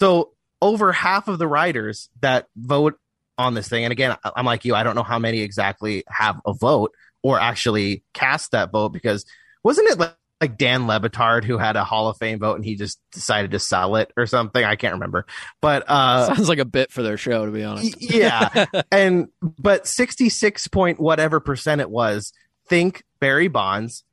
So 0.01 0.33
over 0.63 0.93
half 0.93 1.29
of 1.29 1.39
the 1.39 1.49
writers 1.49 2.09
that 2.21 2.49
vote 2.57 2.99
on 3.37 3.55
this 3.55 3.69
thing 3.69 3.83
and 3.83 3.91
again 3.91 4.17
i'm 4.37 4.47
like 4.47 4.65
you 4.65 4.77
i 4.77 4.85
don't 4.85 4.95
know 4.95 5.03
how 5.03 5.19
many 5.19 5.41
exactly 5.41 6.05
have 6.07 6.41
a 6.47 6.53
vote 6.53 6.95
or 7.25 7.41
actually 7.41 8.05
cast 8.13 8.53
that 8.53 8.71
vote 8.71 8.91
because 8.91 9.27
wasn't 9.65 9.89
it 9.89 9.99
like, 9.99 10.15
like 10.41 10.59
Dan 10.59 10.87
Le 10.87 11.01
Batard 11.01 11.45
who 11.45 11.59
had 11.59 11.76
a 11.76 11.85
Hall 11.85 12.09
of 12.09 12.16
Fame 12.18 12.39
vote 12.39 12.57
and 12.57 12.64
he 12.64 12.74
just 12.74 13.01
decided 13.12 13.53
to 13.53 13.59
sell 13.59 13.97
it 13.97 14.12
or 14.16 14.26
something? 14.26 14.62
I 14.62 14.76
can't 14.76 14.95
remember. 14.95 15.26
But 15.61 15.85
uh 15.89 16.26
Sounds 16.35 16.49
like 16.49 16.59
a 16.59 16.64
bit 16.64 16.91
for 16.93 17.03
their 17.03 17.16
show, 17.16 17.47
to 17.47 17.53
be 17.53 17.64
honest. 17.64 17.97
yeah. 18.01 18.66
and 18.93 19.28
but 19.43 19.87
66 19.87 20.68
point 20.68 21.01
whatever 21.01 21.41
percent 21.41 21.80
it 21.80 21.91
was 21.91 22.32
think 22.68 23.05
Barry 23.20 23.49
Bonds 23.49 24.05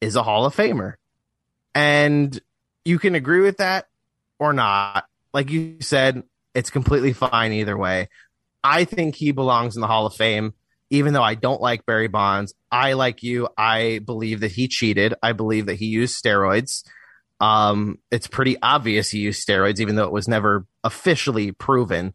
is 0.00 0.16
a 0.16 0.22
Hall 0.22 0.44
of 0.46 0.54
Famer. 0.54 0.94
And 1.74 2.38
you 2.84 2.98
can 2.98 3.14
agree 3.14 3.40
with 3.40 3.58
that 3.58 3.86
or 4.38 4.52
not. 4.52 5.04
Like 5.32 5.50
you 5.50 5.76
said, 5.80 6.24
it's 6.54 6.70
completely 6.70 7.12
fine 7.12 7.52
either 7.52 7.76
way. 7.76 8.08
I 8.64 8.84
think 8.84 9.14
he 9.14 9.32
belongs 9.32 9.76
in 9.76 9.80
the 9.80 9.86
Hall 9.86 10.06
of 10.06 10.14
Fame, 10.14 10.54
even 10.90 11.12
though 11.12 11.22
I 11.22 11.34
don't 11.34 11.60
like 11.60 11.86
Barry 11.86 12.08
Bonds. 12.08 12.52
I, 12.70 12.94
like 12.94 13.22
you, 13.22 13.48
I 13.56 14.00
believe 14.04 14.40
that 14.40 14.50
he 14.50 14.68
cheated. 14.68 15.14
I 15.22 15.32
believe 15.32 15.66
that 15.66 15.76
he 15.76 15.86
used 15.86 16.22
steroids. 16.22 16.84
Um, 17.40 17.98
it's 18.10 18.26
pretty 18.26 18.56
obvious 18.60 19.10
he 19.10 19.20
used 19.20 19.46
steroids, 19.46 19.80
even 19.80 19.94
though 19.94 20.04
it 20.04 20.12
was 20.12 20.28
never 20.28 20.66
officially 20.84 21.52
proven. 21.52 22.12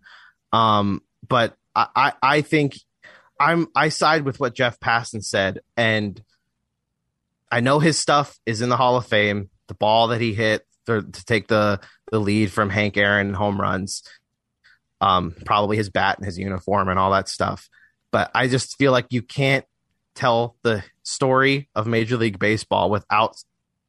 Um, 0.53 1.01
but 1.27 1.55
I, 1.73 1.87
I, 1.95 2.13
I 2.21 2.41
think 2.41 2.75
I'm 3.39 3.67
I 3.75 3.89
side 3.89 4.23
with 4.23 4.39
what 4.39 4.53
Jeff 4.53 4.79
Passan 4.79 5.23
said, 5.23 5.59
and 5.75 6.21
I 7.51 7.61
know 7.61 7.79
his 7.79 7.97
stuff 7.97 8.37
is 8.45 8.61
in 8.61 8.69
the 8.69 8.77
Hall 8.77 8.97
of 8.97 9.07
Fame. 9.07 9.49
The 9.67 9.73
ball 9.73 10.09
that 10.09 10.21
he 10.21 10.33
hit 10.33 10.65
to, 10.85 11.01
to 11.01 11.25
take 11.25 11.47
the 11.47 11.79
the 12.11 12.19
lead 12.19 12.51
from 12.51 12.69
Hank 12.69 12.97
Aaron 12.97 13.33
home 13.33 13.59
runs, 13.59 14.03
um, 15.01 15.33
probably 15.43 15.75
his 15.77 15.89
bat 15.89 16.17
and 16.17 16.25
his 16.25 16.37
uniform 16.37 16.87
and 16.87 16.99
all 16.99 17.11
that 17.11 17.27
stuff. 17.27 17.67
But 18.15 18.31
I 18.33 18.47
just 18.47 18.77
feel 18.77 18.93
like 18.93 19.07
you 19.09 19.21
can't 19.21 19.65
tell 20.13 20.55
the 20.61 20.85
story 21.03 21.67
of 21.75 21.85
Major 21.85 22.15
League 22.15 22.39
Baseball 22.39 22.89
without 22.89 23.43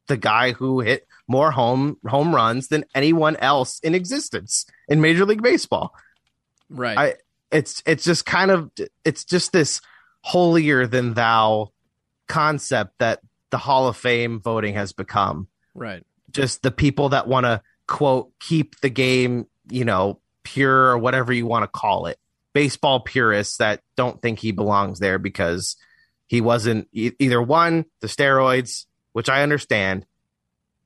the 0.09 0.17
guy 0.17 0.51
who 0.51 0.81
hit 0.81 1.07
more 1.29 1.53
home 1.53 1.99
home 2.05 2.35
runs 2.35 2.67
than 2.67 2.85
anyone 2.93 3.37
else 3.37 3.79
in 3.85 3.95
existence 3.95 4.67
in 4.89 5.01
Major 5.01 5.25
League 5.25 5.45
Baseball 5.45 5.95
Right. 6.69 6.99
I- 6.99 7.15
it's 7.53 7.85
it's 7.87 8.03
just 8.03 8.27
kind 8.27 8.51
of 8.51 8.73
it's 9.05 9.25
just 9.25 9.53
this 9.53 9.81
holier 10.23 10.89
than 10.89 11.15
thou 11.15 11.71
concept 12.27 12.99
that 12.99 13.21
the 13.51 13.59
Hall 13.59 13.87
of 13.87 13.97
Fame 13.97 14.41
voting 14.41 14.75
has 14.75 14.93
become. 14.93 15.47
right. 15.73 16.03
Just 16.33 16.63
the 16.65 16.73
people 16.73 17.11
that 17.11 17.29
want 17.29 17.47
to 17.47 17.63
quote 17.87 18.33
keep 18.41 18.81
the 18.81 18.91
game, 18.91 19.47
you 19.71 19.85
know, 19.85 20.19
pure 20.43 20.89
or 20.91 20.99
whatever 20.99 21.33
you 21.33 21.47
want 21.47 21.63
to 21.63 21.69
call 21.69 22.07
it. 22.07 22.19
Baseball 22.57 23.01
purists 23.01 23.59
that 23.59 23.83
don't 23.97 24.23
think 24.23 24.39
he 24.39 24.51
belongs 24.51 24.99
there 24.99 25.19
because 25.19 25.77
he 26.27 26.41
wasn't 26.41 26.89
e- 26.91 27.13
either 27.19 27.43
one 27.43 27.85
the 28.01 28.07
steroids, 28.07 28.87
which 29.13 29.29
I 29.29 29.43
understand, 29.43 30.07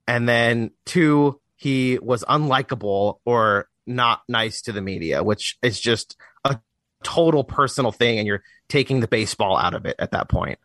and 0.09 0.29
then 0.29 0.73
two 0.85 1.41
he 1.55 1.97
was 2.03 2.25
unlikable 2.25 3.21
or 3.25 3.69
not 3.87 4.23
nice 4.29 4.63
to 4.63 4.73
the 4.73 4.81
media, 4.81 5.23
which 5.23 5.59
is 5.63 5.79
just 5.79 6.17
a 6.45 6.59
total 7.05 7.45
personal 7.45 7.93
thing, 7.93 8.19
and 8.19 8.27
you're 8.27 8.43
taking 8.69 8.99
the 8.99 9.07
baseball 9.07 9.57
out 9.57 9.75
of 9.75 9.87
it 9.87 9.95
at 10.01 10.11
that 10.11 10.29
point. 10.29 10.59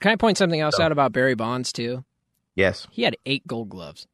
Can 0.00 0.12
I 0.12 0.16
point 0.16 0.38
something 0.38 0.60
else 0.60 0.76
So- 0.78 0.82
out 0.84 0.92
about 0.92 1.12
Barry 1.12 1.34
Bonds 1.34 1.74
too? 1.74 2.06
Yes. 2.54 2.86
He 2.90 3.02
had 3.02 3.18
eight 3.26 3.46
gold 3.46 3.68
gloves. 3.68 4.06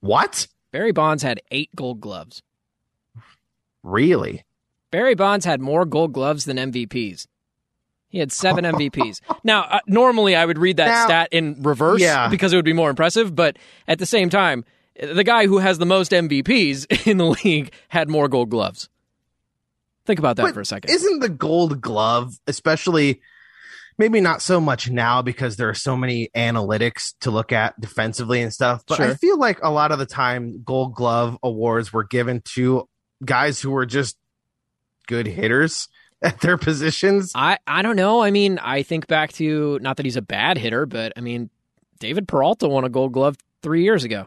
What? 0.00 0.46
Barry 0.72 0.92
Bonds 0.92 1.22
had 1.22 1.42
eight 1.50 1.68
gold 1.76 2.00
gloves. 2.00 2.42
Really? 3.82 4.45
Barry 4.90 5.14
Bonds 5.14 5.44
had 5.44 5.60
more 5.60 5.84
gold 5.84 6.12
gloves 6.12 6.44
than 6.44 6.56
MVPs. 6.56 7.26
He 8.08 8.18
had 8.18 8.32
seven 8.32 8.64
MVPs. 8.74 9.20
Now, 9.44 9.62
uh, 9.62 9.80
normally 9.86 10.36
I 10.36 10.44
would 10.44 10.58
read 10.58 10.76
that 10.78 10.86
Now- 10.88 11.04
stat 11.06 11.28
in 11.32 11.62
reverse 11.62 12.00
Yeah. 12.00 12.28
because 12.28 12.52
it 12.52 12.56
would 12.56 12.64
be 12.64 12.72
more 12.72 12.90
impressive, 12.90 13.34
but 13.34 13.58
at 13.88 13.98
the 13.98 14.06
same 14.06 14.30
time, 14.30 14.64
the 15.00 15.24
guy 15.24 15.46
who 15.46 15.58
has 15.58 15.78
the 15.78 15.86
most 15.86 16.12
MVPs 16.12 17.06
in 17.06 17.18
the 17.18 17.26
league 17.44 17.72
had 17.88 18.08
more 18.08 18.28
gold 18.28 18.50
gloves. 18.50 18.88
Think 20.06 20.18
about 20.20 20.36
that 20.36 20.42
But 20.44 20.54
for 20.54 20.60
a 20.60 20.64
second. 20.64 20.90
Isn't 20.90 21.18
the 21.18 21.28
gold 21.28 21.80
glove, 21.80 22.38
especially 22.46 23.20
maybe 23.98 24.20
not 24.20 24.40
so 24.40 24.60
much 24.60 24.88
now 24.88 25.20
because 25.20 25.56
there 25.56 25.68
are 25.68 25.74
so 25.74 25.96
many 25.96 26.28
analytics 26.36 27.14
to 27.22 27.30
look 27.32 27.50
at 27.50 27.78
defensively 27.80 28.40
and 28.40 28.52
stuff, 28.52 28.84
but 28.86 29.00
I 29.00 29.14
feel 29.14 29.36
like 29.38 29.58
a 29.62 29.70
lot 29.70 29.90
of 29.90 29.98
the 29.98 30.06
time 30.06 30.62
gold 30.62 30.94
glove 30.94 31.36
awards 31.42 31.92
were 31.92 32.04
given 32.04 32.40
to 32.54 32.88
guys 33.24 33.58
who 33.60 33.70
were 33.72 33.84
just 33.86 34.16
good 35.06 35.26
hitters 35.26 35.88
at 36.22 36.40
their 36.40 36.56
positions. 36.56 37.32
I, 37.34 37.58
I 37.66 37.82
don't 37.82 37.96
know. 37.96 38.22
I 38.22 38.30
mean, 38.30 38.58
I 38.58 38.82
think 38.82 39.06
back 39.06 39.32
to 39.34 39.78
not 39.80 39.96
that 39.98 40.06
he's 40.06 40.16
a 40.16 40.22
bad 40.22 40.58
hitter, 40.58 40.86
but 40.86 41.12
I 41.16 41.20
mean, 41.20 41.50
David 41.98 42.28
Peralta 42.28 42.68
won 42.68 42.84
a 42.84 42.88
gold 42.88 43.12
glove 43.12 43.36
three 43.62 43.82
years 43.82 44.04
ago. 44.04 44.26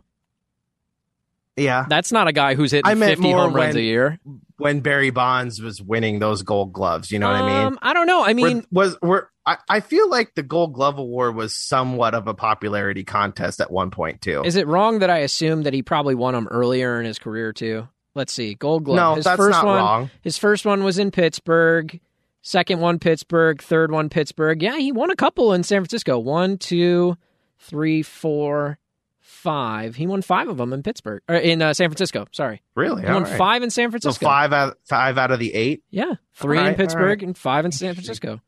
Yeah. 1.55 1.86
That's 1.89 2.11
not 2.11 2.27
a 2.27 2.32
guy 2.32 2.55
who's 2.55 2.71
hitting 2.71 2.89
I 2.89 2.95
meant 2.95 3.11
50 3.11 3.23
more 3.23 3.38
home 3.39 3.53
runs 3.53 3.75
when- 3.75 3.84
a 3.84 3.86
year. 3.86 4.19
When 4.57 4.82
Barry 4.82 5.09
Bonds 5.09 5.61
was 5.61 5.82
winning 5.82 6.19
those 6.19 6.43
gold 6.43 6.73
gloves, 6.73 7.11
you 7.11 7.19
know 7.19 7.27
what 7.27 7.38
I 7.38 7.47
mean? 7.47 7.67
Um, 7.67 7.80
I 7.82 7.93
don't 7.93 8.07
know. 8.07 8.25
I 8.25 8.34
mean, 8.34 8.57
Were- 8.57 8.84
was 8.84 8.97
were 9.01 9.30
I, 9.45 9.57
I 9.69 9.80
feel 9.80 10.09
like 10.09 10.36
the 10.36 10.43
gold 10.43 10.73
glove 10.73 10.97
award 10.97 11.34
was 11.34 11.55
somewhat 11.55 12.13
of 12.13 12.27
a 12.27 12.34
popularity 12.34 13.05
contest 13.05 13.61
at 13.61 13.71
one 13.71 13.89
point 13.89 14.21
too. 14.21 14.41
Is 14.43 14.57
it 14.57 14.67
wrong 14.67 14.99
that 14.99 15.09
I 15.09 15.19
assume 15.19 15.63
that 15.63 15.73
he 15.73 15.82
probably 15.82 16.13
won 16.13 16.34
them 16.34 16.47
earlier 16.49 16.99
in 16.99 17.05
his 17.05 17.17
career 17.19 17.53
too? 17.53 17.88
Let's 18.16 18.34
see, 18.34 18.55
Gold 18.55 18.86
Glove. 18.86 18.95
no, 18.97 19.16
his 19.16 19.26
that's 19.26 19.38
first 19.38 19.51
not 19.51 19.66
one, 19.66 19.76
wrong. 19.78 20.12
His 20.22 20.38
first 20.38 20.66
one 20.66 20.84
was 20.84 20.97
in 20.99 21.12
Pittsburgh. 21.12 21.99
Second 22.41 22.80
one, 22.80 22.99
Pittsburgh. 22.99 23.62
Third 23.62 23.91
one, 23.91 24.10
Pittsburgh. 24.10 24.62
Yeah, 24.62 24.78
he 24.78 24.91
won 24.91 25.12
a 25.12 25.16
couple 25.16 25.53
in 25.53 25.64
San 25.64 25.82
Francisco. 25.82 26.18
One, 26.18 26.57
two, 26.57 27.18
three, 27.60 28.01
four, 28.01 28.80
five. 29.20 29.95
He 29.95 30.07
won 30.07 30.22
five 30.22 30.47
of 30.47 30.57
them 30.57 30.74
in 30.74 30.82
Pittsburgh 30.84 31.22
or 31.30 31.36
in 31.36 31.62
uh, 31.62 31.74
San 31.74 31.89
Francisco. 31.89 32.26
Sorry, 32.32 32.62
Really? 32.76 33.03
he 33.05 33.12
won 33.12 33.24
right. 33.24 33.38
five 33.38 33.62
in 33.64 33.70
San 33.70 33.88
So 33.89 33.91
Francisco. 33.91 34.26
five 34.26 34.51
out 34.53 34.78
five 34.86 35.18
out 35.18 35.32
of 35.32 35.39
the 35.39 35.53
eight. 35.53 35.84
Yeah, 35.91 36.14
three 36.34 36.57
All 36.57 36.66
in 36.66 36.76
Pittsburgh 36.76 37.20
right. 37.22 37.28
and 37.28 37.38
five 37.38 37.66
in 37.66 37.72
San 37.72 37.93
Francisco. 37.93 38.41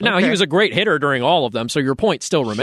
Now 0.00 0.18
he 0.18 0.28
was 0.30 0.40
a 0.40 0.46
great 0.46 0.74
hitter 0.74 0.98
during 0.98 1.22
all 1.22 1.46
of 1.46 1.52
them, 1.52 1.68
so 1.68 1.80
your 1.80 1.94
point 1.94 2.22
still 2.22 2.44
Sure. 2.44 2.54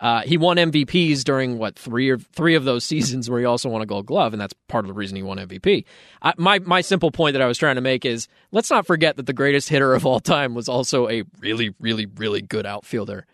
Uh, 0.00 0.22
he 0.22 0.38
won 0.38 0.56
MVPs 0.56 1.22
during 1.24 1.58
what 1.58 1.78
three 1.78 2.08
or 2.08 2.18
three 2.18 2.54
of 2.54 2.64
those 2.64 2.84
seasons 2.84 3.28
where 3.28 3.38
he 3.38 3.44
also 3.44 3.68
won 3.68 3.82
a 3.82 3.86
Gold 3.86 4.06
Glove, 4.06 4.32
and 4.32 4.40
that's 4.40 4.54
part 4.66 4.84
of 4.84 4.88
the 4.88 4.94
reason 4.94 5.16
he 5.16 5.22
won 5.22 5.38
MVP. 5.38 5.84
I, 6.22 6.32
my 6.38 6.58
my 6.60 6.80
simple 6.80 7.10
point 7.10 7.34
that 7.34 7.42
I 7.42 7.46
was 7.46 7.58
trying 7.58 7.76
to 7.76 7.82
make 7.82 8.04
is 8.04 8.26
let's 8.50 8.70
not 8.70 8.86
forget 8.86 9.16
that 9.16 9.26
the 9.26 9.32
greatest 9.32 9.68
hitter 9.68 9.94
of 9.94 10.06
all 10.06 10.18
time 10.20 10.54
was 10.54 10.68
also 10.68 11.08
a 11.08 11.24
really 11.38 11.74
really 11.78 12.06
really 12.06 12.40
good 12.40 12.66
outfielder 12.66 13.26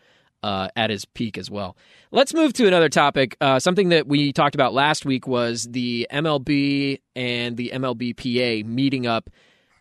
uh, 0.43 0.69
at 0.77 0.91
his 0.91 1.05
peak 1.05 1.39
as 1.39 1.51
well. 1.51 1.77
Let's 2.11 2.35
move 2.35 2.53
to 2.55 2.67
another 2.67 2.89
topic. 2.89 3.37
Uh, 3.41 3.59
something 3.59 3.91
that 3.91 4.07
we 4.07 4.33
talked 4.33 4.55
about 4.55 4.75
last 4.75 5.05
week 5.05 5.27
was 5.27 5.65
the 5.65 6.07
MLB 6.13 7.01
and 7.15 7.57
the 7.57 7.71
MLBPA 7.75 8.65
meeting 8.65 9.07
up 9.07 9.31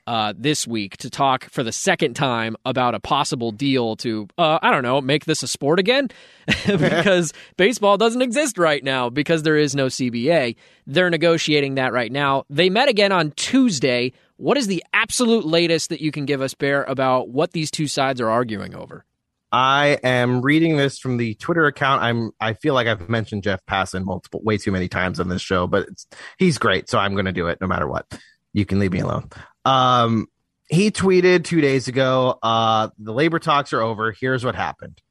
uh, 0.07 0.33
this 0.37 0.67
week 0.67 0.97
to 0.97 1.09
talk 1.09 1.45
for 1.45 1.63
the 1.63 1.71
second 1.71 2.13
time 2.13 2.55
about 2.65 2.95
a 2.95 2.99
possible 2.99 3.51
deal 3.51 3.95
to, 3.97 4.27
uh, 4.37 4.59
I 4.61 4.71
don't 4.71 4.83
know, 4.83 5.01
make 5.01 5.25
this 5.25 5.43
a 5.43 5.47
sport 5.47 5.79
again 5.79 6.09
because 6.67 7.33
baseball 7.57 7.97
doesn't 7.97 8.21
exist 8.21 8.57
right 8.57 8.83
now 8.83 9.09
because 9.09 9.43
there 9.43 9.57
is 9.57 9.75
no 9.75 9.87
CBA. 9.87 10.55
They're 10.85 11.09
negotiating 11.09 11.75
that 11.75 11.93
right 11.93 12.11
now. 12.11 12.43
They 12.49 12.69
met 12.69 12.89
again 12.89 13.11
on 13.11 13.31
Tuesday. 13.31 14.13
What 14.37 14.57
is 14.57 14.67
the 14.67 14.83
absolute 14.93 15.45
latest 15.45 15.89
that 15.89 16.01
you 16.01 16.11
can 16.11 16.25
give 16.25 16.41
us, 16.41 16.53
Bear, 16.53 16.83
about 16.83 17.29
what 17.29 17.51
these 17.53 17.71
two 17.71 17.87
sides 17.87 18.21
are 18.21 18.29
arguing 18.29 18.75
over? 18.75 19.05
I 19.51 19.99
am 20.03 20.41
reading 20.41 20.75
this 20.75 20.99
from 20.99 21.15
the 21.15 21.35
Twitter 21.35 21.65
account. 21.65 22.03
I'm 22.03 22.31
I 22.41 22.53
feel 22.53 22.73
like 22.73 22.87
I've 22.87 23.07
mentioned 23.07 23.43
Jeff 23.43 23.65
Passan 23.65 24.03
multiple 24.03 24.41
way 24.43 24.57
too 24.57 24.71
many 24.71 24.89
times 24.89 25.19
on 25.19 25.29
this 25.29 25.41
show, 25.41 25.65
but 25.65 25.87
it's, 25.87 26.07
he's 26.37 26.57
great, 26.57 26.89
so 26.89 26.99
I'm 26.99 27.13
going 27.13 27.25
to 27.25 27.31
do 27.31 27.47
it 27.47 27.59
no 27.61 27.67
matter 27.67 27.87
what. 27.87 28.05
You 28.51 28.65
can 28.65 28.79
leave 28.79 28.91
me 28.91 28.99
alone. 28.99 29.29
Um, 29.65 30.27
he 30.69 30.91
tweeted 30.91 31.43
two 31.43 31.61
days 31.61 31.87
ago, 31.87 32.39
uh, 32.41 32.89
the 32.97 33.13
labor 33.13 33.39
talks 33.39 33.73
are 33.73 33.81
over. 33.81 34.11
Here's 34.11 34.45
what 34.45 34.55
happened. 34.55 35.01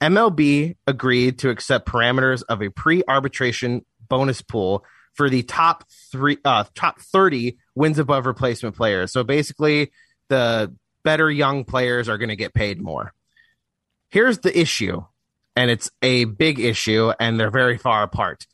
MLB 0.00 0.76
agreed 0.86 1.40
to 1.40 1.50
accept 1.50 1.86
parameters 1.86 2.42
of 2.48 2.62
a 2.62 2.70
pre-arbitration 2.70 3.84
bonus 4.08 4.40
pool 4.40 4.84
for 5.14 5.28
the 5.28 5.42
top 5.42 5.84
three, 6.10 6.38
uh, 6.44 6.64
top 6.74 7.00
30 7.00 7.58
wins 7.74 7.98
above 7.98 8.26
replacement 8.26 8.76
players. 8.76 9.12
So 9.12 9.22
basically, 9.22 9.90
the 10.28 10.74
better 11.02 11.30
young 11.30 11.64
players 11.64 12.08
are 12.08 12.18
going 12.18 12.28
to 12.30 12.36
get 12.36 12.54
paid 12.54 12.80
more. 12.80 13.12
Here's 14.10 14.38
the 14.38 14.58
issue, 14.58 15.02
and 15.54 15.70
it's 15.70 15.90
a 16.02 16.24
big 16.24 16.58
issue, 16.58 17.12
and 17.20 17.38
they're 17.38 17.50
very 17.50 17.78
far 17.78 18.02
apart. 18.02 18.46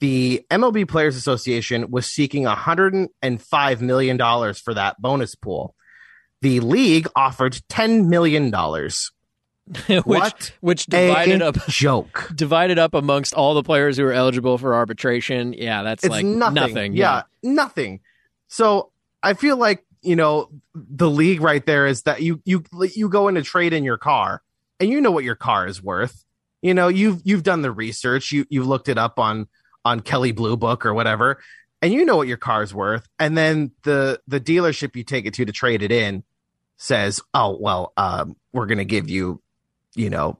The 0.00 0.44
MLB 0.50 0.88
Players 0.88 1.16
Association 1.16 1.90
was 1.90 2.06
seeking 2.06 2.44
$105 2.44 3.80
million 3.80 4.18
for 4.54 4.74
that 4.74 5.00
bonus 5.00 5.34
pool. 5.34 5.74
The 6.42 6.60
league 6.60 7.08
offered 7.16 7.54
$10 7.70 8.06
million. 8.08 8.52
which, 9.88 10.04
What 10.04 10.52
which 10.60 10.86
divided 10.86 11.40
a 11.40 11.46
up 11.46 11.66
joke. 11.68 12.30
divided 12.34 12.78
up 12.78 12.92
amongst 12.92 13.32
all 13.32 13.54
the 13.54 13.62
players 13.62 13.96
who 13.96 14.04
are 14.04 14.12
eligible 14.12 14.58
for 14.58 14.74
arbitration. 14.74 15.54
Yeah, 15.54 15.82
that's 15.82 16.04
It's 16.04 16.10
like 16.10 16.26
nothing. 16.26 16.92
Yeah, 16.94 17.22
nothing. 17.42 18.00
So 18.48 18.90
I 19.22 19.32
feel 19.32 19.56
like 19.56 19.84
you 20.02 20.16
know 20.16 20.50
the 20.74 21.08
league 21.08 21.40
right 21.40 21.64
there 21.64 21.86
is 21.86 22.02
that 22.02 22.20
you 22.20 22.42
you 22.44 22.62
you 22.94 23.08
go 23.08 23.28
in 23.28 23.36
to 23.36 23.42
trade 23.42 23.72
in 23.72 23.84
your 23.84 23.96
car 23.96 24.42
and 24.78 24.90
you 24.90 25.00
know 25.00 25.10
what 25.10 25.24
your 25.24 25.34
car 25.34 25.66
is 25.66 25.82
worth. 25.82 26.24
You 26.60 26.74
know 26.74 26.88
you've 26.88 27.22
you've 27.24 27.42
done 27.42 27.62
the 27.62 27.72
research. 27.72 28.32
You 28.32 28.44
you've 28.50 28.66
looked 28.66 28.90
it 28.90 28.98
up 28.98 29.18
on 29.18 29.48
on 29.84 30.00
Kelley 30.00 30.32
Blue 30.32 30.56
Book 30.56 30.86
or 30.86 30.94
whatever, 30.94 31.40
and 31.82 31.92
you 31.92 32.04
know 32.04 32.16
what 32.16 32.28
your 32.28 32.36
car's 32.36 32.74
worth. 32.74 33.06
And 33.18 33.36
then 33.36 33.72
the 33.82 34.20
the 34.26 34.40
dealership 34.40 34.96
you 34.96 35.04
take 35.04 35.26
it 35.26 35.34
to 35.34 35.44
to 35.44 35.52
trade 35.52 35.82
it 35.82 35.92
in 35.92 36.24
says, 36.76 37.20
"Oh 37.32 37.56
well, 37.60 37.92
um, 37.96 38.36
we're 38.52 38.66
going 38.66 38.78
to 38.78 38.84
give 38.84 39.08
you, 39.08 39.42
you 39.94 40.10
know, 40.10 40.38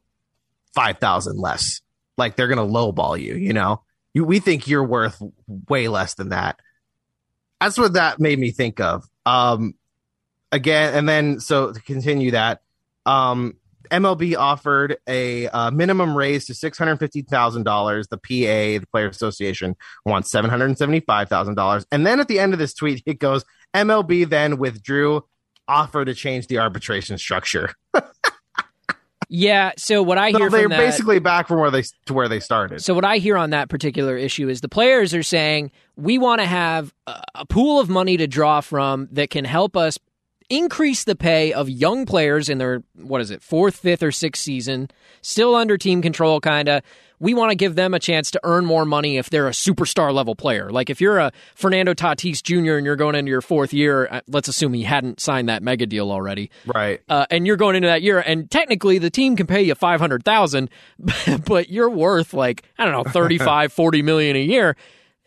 five 0.74 0.99
thousand 0.99 1.38
less." 1.38 1.80
Like 2.16 2.36
they're 2.36 2.49
going 2.49 2.66
to 2.66 2.74
lowball 2.74 3.20
you. 3.20 3.34
You 3.34 3.53
know, 3.53 3.82
you 4.14 4.24
we 4.24 4.40
think 4.40 4.68
you're 4.68 4.84
worth 4.84 5.20
way 5.68 5.88
less 5.88 6.14
than 6.14 6.30
that. 6.30 6.59
That's 7.61 7.78
what 7.78 7.95
that 7.95 8.20
made 8.20 8.38
me 8.38 8.51
think 8.51 8.80
of. 8.80 9.05
Um, 9.26 9.74
again, 10.53 10.95
and 10.95 11.09
then 11.09 11.40
so 11.40 11.72
to 11.72 11.80
continue 11.80 12.30
that, 12.30 12.62
um, 13.05 13.57
MLB 13.91 14.37
offered 14.37 14.97
a 15.09 15.49
uh, 15.49 15.70
minimum 15.70 16.16
raise 16.16 16.47
to 16.47 16.55
six 16.55 16.78
hundred 16.78 16.99
fifty 16.99 17.22
thousand 17.22 17.64
dollars. 17.64 18.09
The 18.09 18.18
PA, 18.18 18.80
the 18.80 18.87
Player 18.91 19.09
Association, 19.09 19.76
wants 20.05 20.30
seven 20.30 20.51
hundred 20.51 20.76
seventy 20.78 21.01
five 21.01 21.28
thousand 21.28 21.55
dollars. 21.55 21.87
And 21.91 22.07
then 22.07 22.20
at 22.20 22.28
the 22.28 22.39
end 22.39 22.53
of 22.53 22.59
this 22.59 22.74
tweet, 22.74 23.03
it 23.07 23.18
goes, 23.18 23.45
MLB 23.74 24.28
then 24.28 24.59
withdrew 24.59 25.24
offer 25.66 26.05
to 26.05 26.14
change 26.14 26.47
the 26.47 26.59
arbitration 26.59 27.18
structure. 27.18 27.74
Yeah. 29.28 29.72
So 29.76 30.03
what 30.03 30.18
I 30.18 30.32
So 30.32 30.39
hear 30.39 30.51
they're 30.51 30.62
from 30.62 30.70
that, 30.70 30.78
basically 30.78 31.18
back 31.18 31.49
from 31.49 31.59
where 31.59 31.70
they 31.70 31.82
to 32.07 32.14
where 32.14 32.28
they 32.28 32.41
started. 32.41 32.82
So 32.82 32.95
what 32.95 33.05
I 33.05 33.18
hear 33.18 33.37
on 33.37 33.51
that 33.51 33.68
particular 33.68 34.16
issue 34.16 34.49
is 34.49 34.61
the 34.61 34.68
players 34.68 35.14
are 35.14 35.22
saying 35.22 35.72
we 35.97 36.18
want 36.18 36.41
to 36.41 36.47
have 36.47 36.95
a, 37.07 37.22
a 37.37 37.47
pool 37.47 37.80
of 37.80 37.89
money 37.89 38.16
to 38.16 38.26
draw 38.26 38.61
from 38.61 39.09
that 39.12 39.30
can 39.30 39.45
help 39.45 39.76
us 39.76 39.99
increase 40.49 41.05
the 41.05 41.16
pay 41.16 41.53
of 41.53 41.68
young 41.68 42.07
players 42.07 42.49
in 42.49 42.59
their 42.59 42.82
what 42.95 43.20
is 43.20 43.30
it 43.30 43.42
fourth, 43.42 43.76
fifth, 43.76 44.03
or 44.03 44.12
sixth 44.12 44.42
season, 44.42 44.88
still 45.22 45.55
under 45.55 45.76
team 45.76 46.03
control, 46.03 46.40
kind 46.40 46.68
of. 46.68 46.82
We 47.20 47.32
want 47.32 47.53
to 47.53 47.55
give 47.55 47.76
them 47.76 47.95
a 47.95 48.01
chance 48.01 48.30
to 48.32 48.40
earn 48.42 48.66
more 48.66 48.84
money 48.84 49.16
if 49.16 49.30
they're 49.30 49.47
a 49.47 49.53
superstar 49.53 50.12
level 50.12 50.34
player. 50.34 50.70
Like 50.70 50.90
if 50.90 51.01
you're 51.01 51.18
a 51.18 51.32
Fernando 51.55 51.95
Tatis 51.95 52.42
Jr. 52.42 52.74
and 52.74 52.84
you're 52.84 52.97
going 52.97 53.14
into 53.14 53.30
your 53.30 53.40
fourth 53.40 53.72
year, 53.72 54.09
uh, 54.11 54.20
let's 54.26 54.49
assume 54.49 54.74
he 54.74 54.82
hadn't 54.82 55.20
signed 55.20 55.49
that 55.49 55.62
mega 55.62 55.86
deal 55.86 56.11
already 56.11 56.51
right. 56.66 57.01
uh, 57.09 57.24
and 57.30 57.47
you're 57.47 57.57
going 57.57 57.76
into 57.76 57.88
that 57.88 58.03
year, 58.03 58.18
and 58.18 58.51
technically 58.51 58.99
the 58.99 59.11
team 59.11 59.36
can 59.36 59.47
pay 59.47 59.62
you 59.62 59.74
five 59.74 60.01
hundred 60.01 60.24
thousand, 60.24 60.68
but 61.47 61.70
you're 61.70 61.88
worth 61.88 62.34
like 62.34 62.64
I 62.78 62.84
don't 62.84 62.92
know 62.92 63.11
35, 63.11 63.72
40 63.72 64.03
million 64.03 64.36
a 64.36 64.42
year. 64.42 64.76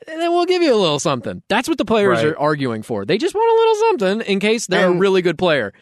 And 0.09 0.21
then 0.21 0.31
we'll 0.31 0.45
give 0.45 0.61
you 0.61 0.73
a 0.73 0.77
little 0.77 0.99
something. 0.99 1.41
That's 1.49 1.67
what 1.67 1.77
the 1.77 1.85
players 1.85 2.17
Right. 2.23 2.27
are 2.27 2.39
arguing 2.39 2.81
for. 2.83 3.05
They 3.05 3.17
just 3.17 3.35
want 3.35 3.51
a 3.51 3.55
little 3.59 3.75
something 4.15 4.31
in 4.33 4.39
case 4.39 4.67
they're 4.67 4.87
a 4.87 4.91
really 4.91 5.21
good 5.21 5.37
player. 5.37 5.73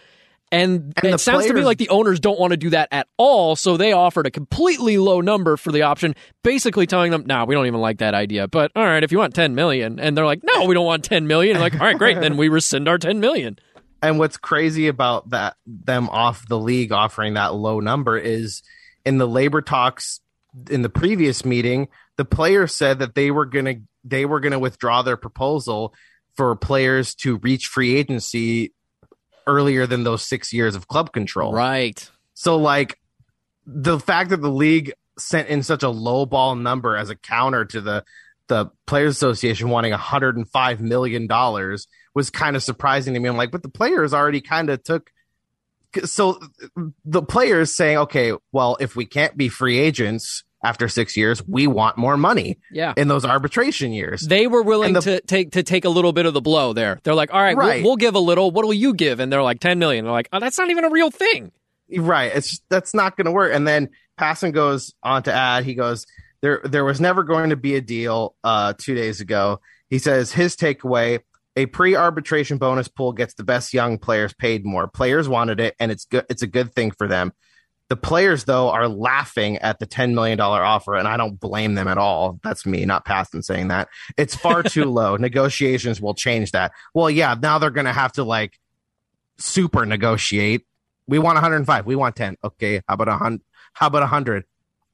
And, 0.51 0.93
And 1.03 1.13
it 1.15 1.19
sounds 1.19 1.47
to 1.47 1.53
me 1.53 1.63
like 1.63 1.79
the 1.79 1.89
owners 1.89 2.19
don't 2.19 2.39
want 2.39 2.51
to 2.51 2.57
do 2.57 2.69
that 2.69 2.87
at 2.91 3.07
all, 3.17 3.55
so 3.55 3.77
they 3.77 3.93
offered 3.93 4.27
a 4.27 4.31
completely 4.31 4.97
low 4.97 5.19
number 5.19 5.57
for 5.57 5.71
the 5.71 5.81
option, 5.81 6.15
basically 6.43 6.85
telling 6.85 7.11
them, 7.11 7.23
"Nah, 7.25 7.45
we 7.45 7.55
don't 7.55 7.65
even 7.65 7.81
like 7.81 7.97
that 7.97 8.13
idea." 8.13 8.47
But 8.47 8.71
all 8.75 8.83
right, 8.85 9.03
if 9.03 9.11
you 9.11 9.17
want 9.17 9.33
ten 9.33 9.55
million, 9.55 9.99
and 9.99 10.15
they're 10.15 10.25
like, 10.25 10.41
"No, 10.43 10.65
we 10.65 10.75
don't 10.75 10.85
want 10.85 11.03
ten 11.03 11.25
million. 11.27 11.59
Like, 11.59 11.73
all 11.73 11.79
right, 11.85 11.97
great, 11.97 12.21
then 12.21 12.37
we 12.37 12.47
rescind 12.47 12.87
our 12.87 12.99
ten 12.99 13.19
million. 13.19 13.57
And 14.03 14.19
what's 14.19 14.37
crazy 14.37 14.87
about 14.87 15.31
that 15.31 15.55
them 15.65 16.09
off 16.09 16.47
the 16.47 16.59
league 16.59 16.91
offering 16.91 17.33
that 17.33 17.55
low 17.55 17.79
number 17.79 18.15
is 18.17 18.61
in 19.03 19.17
the 19.17 19.27
labor 19.27 19.61
talks 19.61 20.19
in 20.69 20.83
the 20.83 20.89
previous 20.89 21.43
meeting, 21.43 21.87
the 22.17 22.25
players 22.25 22.75
said 22.75 22.99
that 22.99 23.15
they 23.15 23.31
were 23.31 23.45
gonna 23.45 23.75
they 24.03 24.25
were 24.25 24.39
gonna 24.39 24.59
withdraw 24.59 25.01
their 25.01 25.17
proposal 25.17 25.93
for 26.35 26.55
players 26.55 27.15
to 27.15 27.37
reach 27.37 27.67
free 27.67 27.95
agency 27.95 28.73
earlier 29.47 29.85
than 29.85 30.03
those 30.03 30.23
six 30.23 30.51
years 30.51 30.75
of 30.75 30.87
club 30.87 31.13
control. 31.13 31.53
Right. 31.53 32.09
So 32.33 32.57
like 32.57 32.99
the 33.65 33.99
fact 33.99 34.29
that 34.29 34.41
the 34.41 34.51
league 34.51 34.93
sent 35.17 35.49
in 35.49 35.63
such 35.63 35.83
a 35.83 35.89
low 35.89 36.25
ball 36.25 36.55
number 36.55 36.95
as 36.97 37.09
a 37.09 37.15
counter 37.15 37.65
to 37.65 37.81
the 37.81 38.03
the 38.47 38.67
players 38.85 39.15
association 39.15 39.69
wanting 39.69 39.91
105 39.91 40.81
million 40.81 41.25
dollars 41.25 41.87
was 42.13 42.29
kind 42.29 42.55
of 42.55 42.61
surprising 42.61 43.13
to 43.13 43.19
me. 43.19 43.27
I'm 43.27 43.37
like, 43.37 43.51
but 43.51 43.63
the 43.63 43.69
players 43.69 44.13
already 44.13 44.41
kind 44.41 44.69
of 44.69 44.83
took 44.83 45.11
so 46.03 46.39
the 47.05 47.21
players 47.21 47.73
saying, 47.75 47.97
okay, 47.99 48.33
well, 48.51 48.77
if 48.79 48.95
we 48.95 49.05
can't 49.05 49.37
be 49.37 49.47
free 49.47 49.79
agents 49.79 50.43
after 50.65 50.89
six 50.89 51.15
years, 51.15 51.45
we 51.47 51.67
want 51.67 51.97
more 51.97 52.17
money. 52.17 52.57
Yeah. 52.71 52.93
In 52.97 53.07
those 53.07 53.23
arbitration 53.23 53.93
years, 53.93 54.21
they 54.21 54.47
were 54.47 54.63
willing 54.63 54.93
the, 54.93 55.01
to 55.01 55.21
take 55.21 55.51
to 55.51 55.63
take 55.63 55.85
a 55.85 55.89
little 55.89 56.11
bit 56.11 56.25
of 56.25 56.33
the 56.33 56.41
blow 56.41 56.73
there. 56.73 56.99
They're 57.03 57.13
like, 57.13 57.33
all 57.33 57.41
right, 57.41 57.55
right. 57.55 57.83
We'll, 57.83 57.91
we'll, 57.91 57.95
give 57.97 58.15
a 58.15 58.19
little. 58.19 58.51
What 58.51 58.65
will 58.65 58.73
you 58.73 58.93
give? 58.93 59.19
And 59.19 59.31
they're 59.31 59.43
like, 59.43 59.59
ten 59.59 59.77
million. 59.79 60.05
They're 60.05 60.11
like, 60.11 60.29
oh, 60.33 60.39
that's 60.39 60.57
not 60.57 60.69
even 60.71 60.83
a 60.83 60.89
real 60.89 61.11
thing. 61.11 61.51
Right. 61.95 62.31
It's 62.35 62.61
that's 62.69 62.93
not 62.93 63.15
going 63.15 63.25
to 63.25 63.31
work. 63.31 63.53
And 63.53 63.67
then 63.67 63.89
Passan 64.19 64.53
goes 64.53 64.93
on 65.03 65.23
to 65.23 65.33
add, 65.33 65.65
he 65.65 65.75
goes, 65.75 66.05
there 66.41 66.61
there 66.63 66.83
was 66.83 66.99
never 66.99 67.23
going 67.23 67.51
to 67.51 67.55
be 67.55 67.75
a 67.75 67.81
deal. 67.81 68.35
Uh, 68.43 68.73
two 68.77 68.95
days 68.95 69.21
ago, 69.21 69.59
he 69.89 69.99
says 69.99 70.31
his 70.31 70.55
takeaway 70.55 71.19
a 71.55 71.65
pre-arbitration 71.67 72.57
bonus 72.57 72.87
pool 72.87 73.13
gets 73.13 73.33
the 73.35 73.43
best 73.43 73.73
young 73.73 73.97
players 73.97 74.33
paid 74.33 74.65
more. 74.65 74.87
Players 74.87 75.29
wanted 75.29 75.59
it, 75.59 75.75
and 75.79 75.91
it's 75.91 76.05
good. 76.05 76.25
It's 76.29 76.41
a 76.41 76.47
good 76.47 76.73
thing 76.73 76.91
for 76.91 77.07
them. 77.07 77.31
The 77.89 77.95
players, 77.95 78.45
though, 78.45 78.69
are 78.71 78.87
laughing 78.87 79.57
at 79.57 79.77
the 79.77 79.85
$10 79.85 80.13
million 80.13 80.39
offer, 80.39 80.95
and 80.95 81.07
I 81.07 81.17
don't 81.17 81.39
blame 81.39 81.75
them 81.75 81.87
at 81.87 81.99
all. 81.99 82.39
That's 82.43 82.65
me, 82.65 82.83
not 82.85 83.05
Passan 83.05 83.43
saying 83.43 83.67
that. 83.67 83.89
It's 84.17 84.35
far 84.35 84.63
too 84.63 84.85
low. 84.85 85.17
Negotiations 85.17 86.01
will 86.01 86.15
change 86.15 86.51
that. 86.51 86.71
Well, 86.95 87.09
yeah, 87.09 87.35
now 87.39 87.59
they're 87.59 87.69
going 87.69 87.85
to 87.85 87.93
have 87.93 88.11
to 88.13 88.23
like 88.23 88.57
super 89.37 89.85
negotiate. 89.85 90.65
We 91.07 91.19
want 91.19 91.35
105. 91.35 91.85
We 91.85 91.95
want 91.95 92.15
10. 92.15 92.37
Okay. 92.43 92.81
How 92.87 92.95
about 92.95 93.07
a 93.07 93.17
hundred? 93.17 93.41
How 93.73 93.87
about 93.87 94.03
a 94.03 94.07
hundred? 94.07 94.45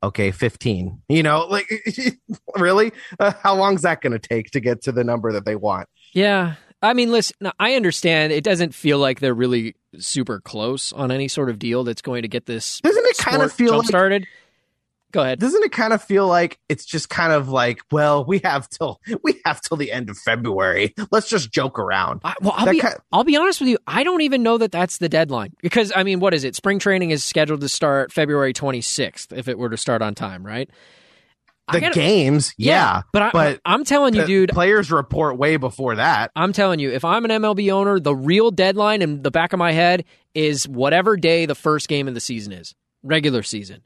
Okay. 0.03 0.31
15. 0.31 1.01
You 1.07 1.23
know, 1.23 1.45
like 1.45 1.71
really? 2.57 2.91
Uh, 3.19 3.31
how 3.41 3.55
long's 3.55 3.83
that 3.83 4.01
going 4.01 4.13
to 4.13 4.19
take 4.19 4.51
to 4.51 4.59
get 4.59 4.81
to 4.83 4.91
the 4.91 5.05
number 5.05 5.31
that 5.31 5.45
they 5.45 5.55
want? 5.55 5.87
Yeah. 6.13 6.55
I 6.81 6.93
mean, 6.93 7.11
listen, 7.11 7.51
I 7.59 7.75
understand 7.75 8.33
it 8.33 8.43
doesn't 8.43 8.73
feel 8.73 8.97
like 8.97 9.19
they're 9.19 9.33
really 9.33 9.75
super 9.99 10.39
close 10.39 10.91
on 10.93 11.11
any 11.11 11.27
sort 11.27 11.49
of 11.49 11.59
deal 11.59 11.83
that's 11.83 12.01
going 12.01 12.23
to 12.23 12.27
get 12.27 12.45
this. 12.45 12.81
Doesn't 12.81 13.05
it 13.05 13.17
kind 13.17 13.41
of 13.41 13.51
feel 13.51 13.77
like, 13.77 13.87
started? 13.87 14.27
Go 15.11 15.21
ahead. 15.21 15.39
Doesn't 15.39 15.63
it 15.63 15.71
kind 15.71 15.93
of 15.93 16.01
feel 16.01 16.25
like 16.27 16.59
it's 16.69 16.85
just 16.85 17.09
kind 17.09 17.33
of 17.33 17.49
like, 17.49 17.81
well, 17.91 18.23
we 18.23 18.39
have 18.39 18.69
till 18.69 18.99
we 19.23 19.41
have 19.45 19.61
till 19.61 19.77
the 19.77 19.91
end 19.91 20.09
of 20.09 20.17
February. 20.17 20.95
Let's 21.11 21.29
just 21.29 21.51
joke 21.51 21.77
around. 21.77 22.21
I, 22.23 22.33
well, 22.41 22.53
I'll 22.55 22.71
be, 22.71 22.79
kind 22.79 22.95
of, 22.95 23.01
I'll 23.11 23.23
be 23.23 23.35
honest 23.35 23.59
with 23.59 23.69
you. 23.69 23.77
I 23.85 24.03
don't 24.03 24.21
even 24.21 24.41
know 24.41 24.57
that 24.57 24.71
that's 24.71 24.97
the 24.97 25.09
deadline 25.09 25.53
because 25.61 25.91
I 25.95 26.03
mean, 26.03 26.19
what 26.19 26.33
is 26.33 26.43
it? 26.43 26.55
Spring 26.55 26.79
training 26.79 27.11
is 27.11 27.23
scheduled 27.23 27.61
to 27.61 27.69
start 27.69 28.11
February 28.11 28.53
26th 28.53 29.37
if 29.37 29.47
it 29.47 29.59
were 29.59 29.69
to 29.69 29.77
start 29.77 30.01
on 30.01 30.15
time, 30.15 30.45
right? 30.45 30.69
The 31.71 31.81
gotta, 31.81 31.93
games, 31.93 32.53
yeah, 32.57 32.73
yeah, 32.73 33.01
but, 33.11 33.21
I, 33.21 33.31
but 33.31 33.61
I'm 33.65 33.83
telling 33.83 34.13
you, 34.13 34.25
dude, 34.25 34.49
players 34.49 34.91
report 34.91 35.37
way 35.37 35.57
before 35.57 35.95
that. 35.95 36.31
I'm 36.35 36.53
telling 36.53 36.79
you, 36.79 36.91
if 36.91 37.05
I'm 37.05 37.25
an 37.25 37.31
MLB 37.31 37.71
owner, 37.71 37.99
the 37.99 38.15
real 38.15 38.51
deadline 38.51 39.01
in 39.01 39.21
the 39.21 39.31
back 39.31 39.53
of 39.53 39.59
my 39.59 39.71
head 39.71 40.05
is 40.33 40.67
whatever 40.67 41.17
day 41.17 41.45
the 41.45 41.55
first 41.55 41.87
game 41.87 42.07
of 42.07 42.13
the 42.13 42.19
season 42.19 42.53
is, 42.53 42.73
regular 43.03 43.43
season, 43.43 43.81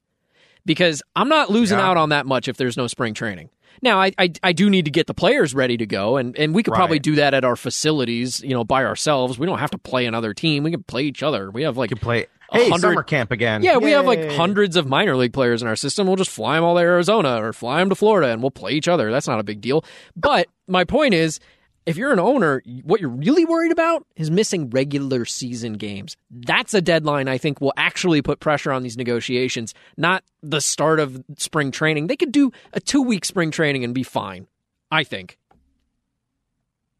because 0.65 1.01
I'm 1.15 1.29
not 1.29 1.49
losing 1.49 1.79
yeah. 1.79 1.87
out 1.87 1.97
on 1.97 2.09
that 2.09 2.25
much 2.25 2.47
if 2.47 2.57
there's 2.57 2.77
no 2.77 2.87
spring 2.87 3.13
training. 3.13 3.49
Now, 3.81 3.99
I, 3.99 4.13
I, 4.17 4.31
I 4.41 4.53
do 4.53 4.69
need 4.69 4.85
to 4.85 4.91
get 4.91 5.05
the 5.05 5.13
players 5.13 5.53
ready 5.53 5.75
to 5.77 5.85
go, 5.85 6.15
and, 6.15 6.37
and 6.37 6.55
we 6.55 6.63
could 6.63 6.71
right. 6.71 6.77
probably 6.77 6.99
do 6.99 7.15
that 7.15 7.33
at 7.33 7.43
our 7.43 7.57
facilities, 7.57 8.39
you 8.41 8.51
know, 8.51 8.63
by 8.63 8.85
ourselves. 8.85 9.37
We 9.37 9.45
don't 9.45 9.59
have 9.59 9.71
to 9.71 9.77
play 9.77 10.05
another 10.05 10.33
team. 10.33 10.63
We 10.63 10.71
can 10.71 10.83
play 10.83 11.03
each 11.03 11.21
other. 11.21 11.51
We 11.51 11.63
have 11.63 11.75
like 11.75 11.91
you 11.91 11.97
play 11.97 12.27
Hey, 12.51 12.69
summer 12.77 13.03
camp 13.03 13.31
again. 13.31 13.63
Yeah, 13.63 13.73
Yay. 13.73 13.77
we 13.77 13.91
have 13.91 14.05
like 14.05 14.31
hundreds 14.31 14.75
of 14.75 14.87
minor 14.87 15.15
league 15.15 15.33
players 15.33 15.61
in 15.61 15.67
our 15.67 15.75
system. 15.75 16.07
We'll 16.07 16.15
just 16.15 16.31
fly 16.31 16.55
them 16.55 16.63
all 16.63 16.75
to 16.75 16.81
Arizona 16.81 17.43
or 17.43 17.53
fly 17.53 17.79
them 17.79 17.89
to 17.89 17.95
Florida 17.95 18.31
and 18.31 18.41
we'll 18.41 18.51
play 18.51 18.73
each 18.73 18.87
other. 18.87 19.11
That's 19.11 19.27
not 19.27 19.39
a 19.39 19.43
big 19.43 19.61
deal. 19.61 19.83
But 20.15 20.47
my 20.67 20.83
point 20.83 21.13
is, 21.13 21.39
if 21.85 21.97
you're 21.97 22.11
an 22.11 22.19
owner, 22.19 22.63
what 22.83 22.99
you're 22.99 23.09
really 23.09 23.45
worried 23.45 23.71
about 23.71 24.05
is 24.15 24.31
missing 24.31 24.69
regular 24.69 25.25
season 25.25 25.73
games. 25.73 26.17
That's 26.31 26.73
a 26.73 26.81
deadline 26.81 27.27
I 27.27 27.37
think 27.37 27.61
will 27.61 27.73
actually 27.77 28.21
put 28.21 28.39
pressure 28.39 28.71
on 28.71 28.83
these 28.83 28.97
negotiations, 28.97 29.73
not 29.97 30.23
the 30.41 30.61
start 30.61 30.99
of 30.99 31.23
spring 31.37 31.71
training. 31.71 32.07
They 32.07 32.17
could 32.17 32.31
do 32.31 32.51
a 32.73 32.79
two 32.79 33.01
week 33.01 33.25
spring 33.25 33.51
training 33.51 33.83
and 33.83 33.93
be 33.93 34.03
fine, 34.03 34.47
I 34.89 35.03
think. 35.03 35.37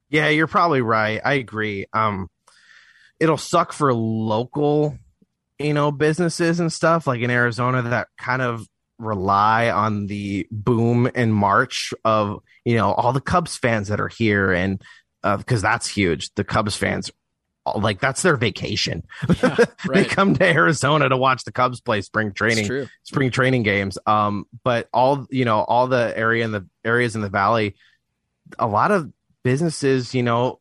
Yeah, 0.10 0.30
you're 0.30 0.48
probably 0.48 0.82
right. 0.82 1.20
I 1.24 1.34
agree. 1.34 1.88
Um, 1.92 2.30
it'll 3.20 3.38
suck 3.38 3.74
for 3.74 3.94
local 3.94 4.98
you 5.60 5.74
know, 5.74 5.92
businesses 5.92 6.60
and 6.60 6.72
stuff 6.72 7.08
like 7.08 7.22
in 7.22 7.32
Arizona 7.32 7.82
that 7.82 8.08
kind 8.18 8.42
of 8.42 8.68
rely 8.98 9.70
on 9.70 10.08
the 10.08 10.48
boom 10.52 11.08
in 11.08 11.32
march 11.32 11.94
of, 12.04 12.42
you 12.64 12.76
know, 12.76 12.92
all 12.94 13.14
the 13.14 13.22
Cubs 13.22 13.58
fans 13.58 13.90
that 13.90 14.00
are 14.00 14.08
here 14.08 14.52
and 14.52 14.82
because 15.24 15.64
uh, 15.64 15.70
that's 15.70 15.88
huge. 15.88 16.34
The 16.36 16.44
Cubs 16.44 16.76
fans 16.76 17.12
like 17.74 18.00
that's 18.00 18.22
their 18.22 18.38
vacation. 18.38 19.04
Yeah, 19.42 19.56
right. 19.58 19.68
they 19.94 20.06
come 20.06 20.36
to 20.36 20.46
Arizona 20.46 21.10
to 21.10 21.18
watch 21.18 21.44
the 21.46 21.52
Cubs 21.52 21.82
play 21.82 22.02
spring 22.02 22.32
training 22.32 22.88
spring 23.04 23.32
training 23.32 23.64
games. 23.64 23.98
Um, 24.06 24.46
but 24.64 24.88
all 24.94 25.26
you 25.32 25.46
know, 25.46 25.62
all 25.62 25.88
the 25.88 26.14
area 26.16 26.46
in 26.46 26.52
the 26.52 26.68
areas 26.84 27.16
in 27.16 27.22
the 27.22 27.30
valley, 27.30 27.76
a 28.60 28.68
lot 28.68 28.92
of 28.92 29.12
businesses, 29.44 30.14
you 30.14 30.22
know, 30.22 30.60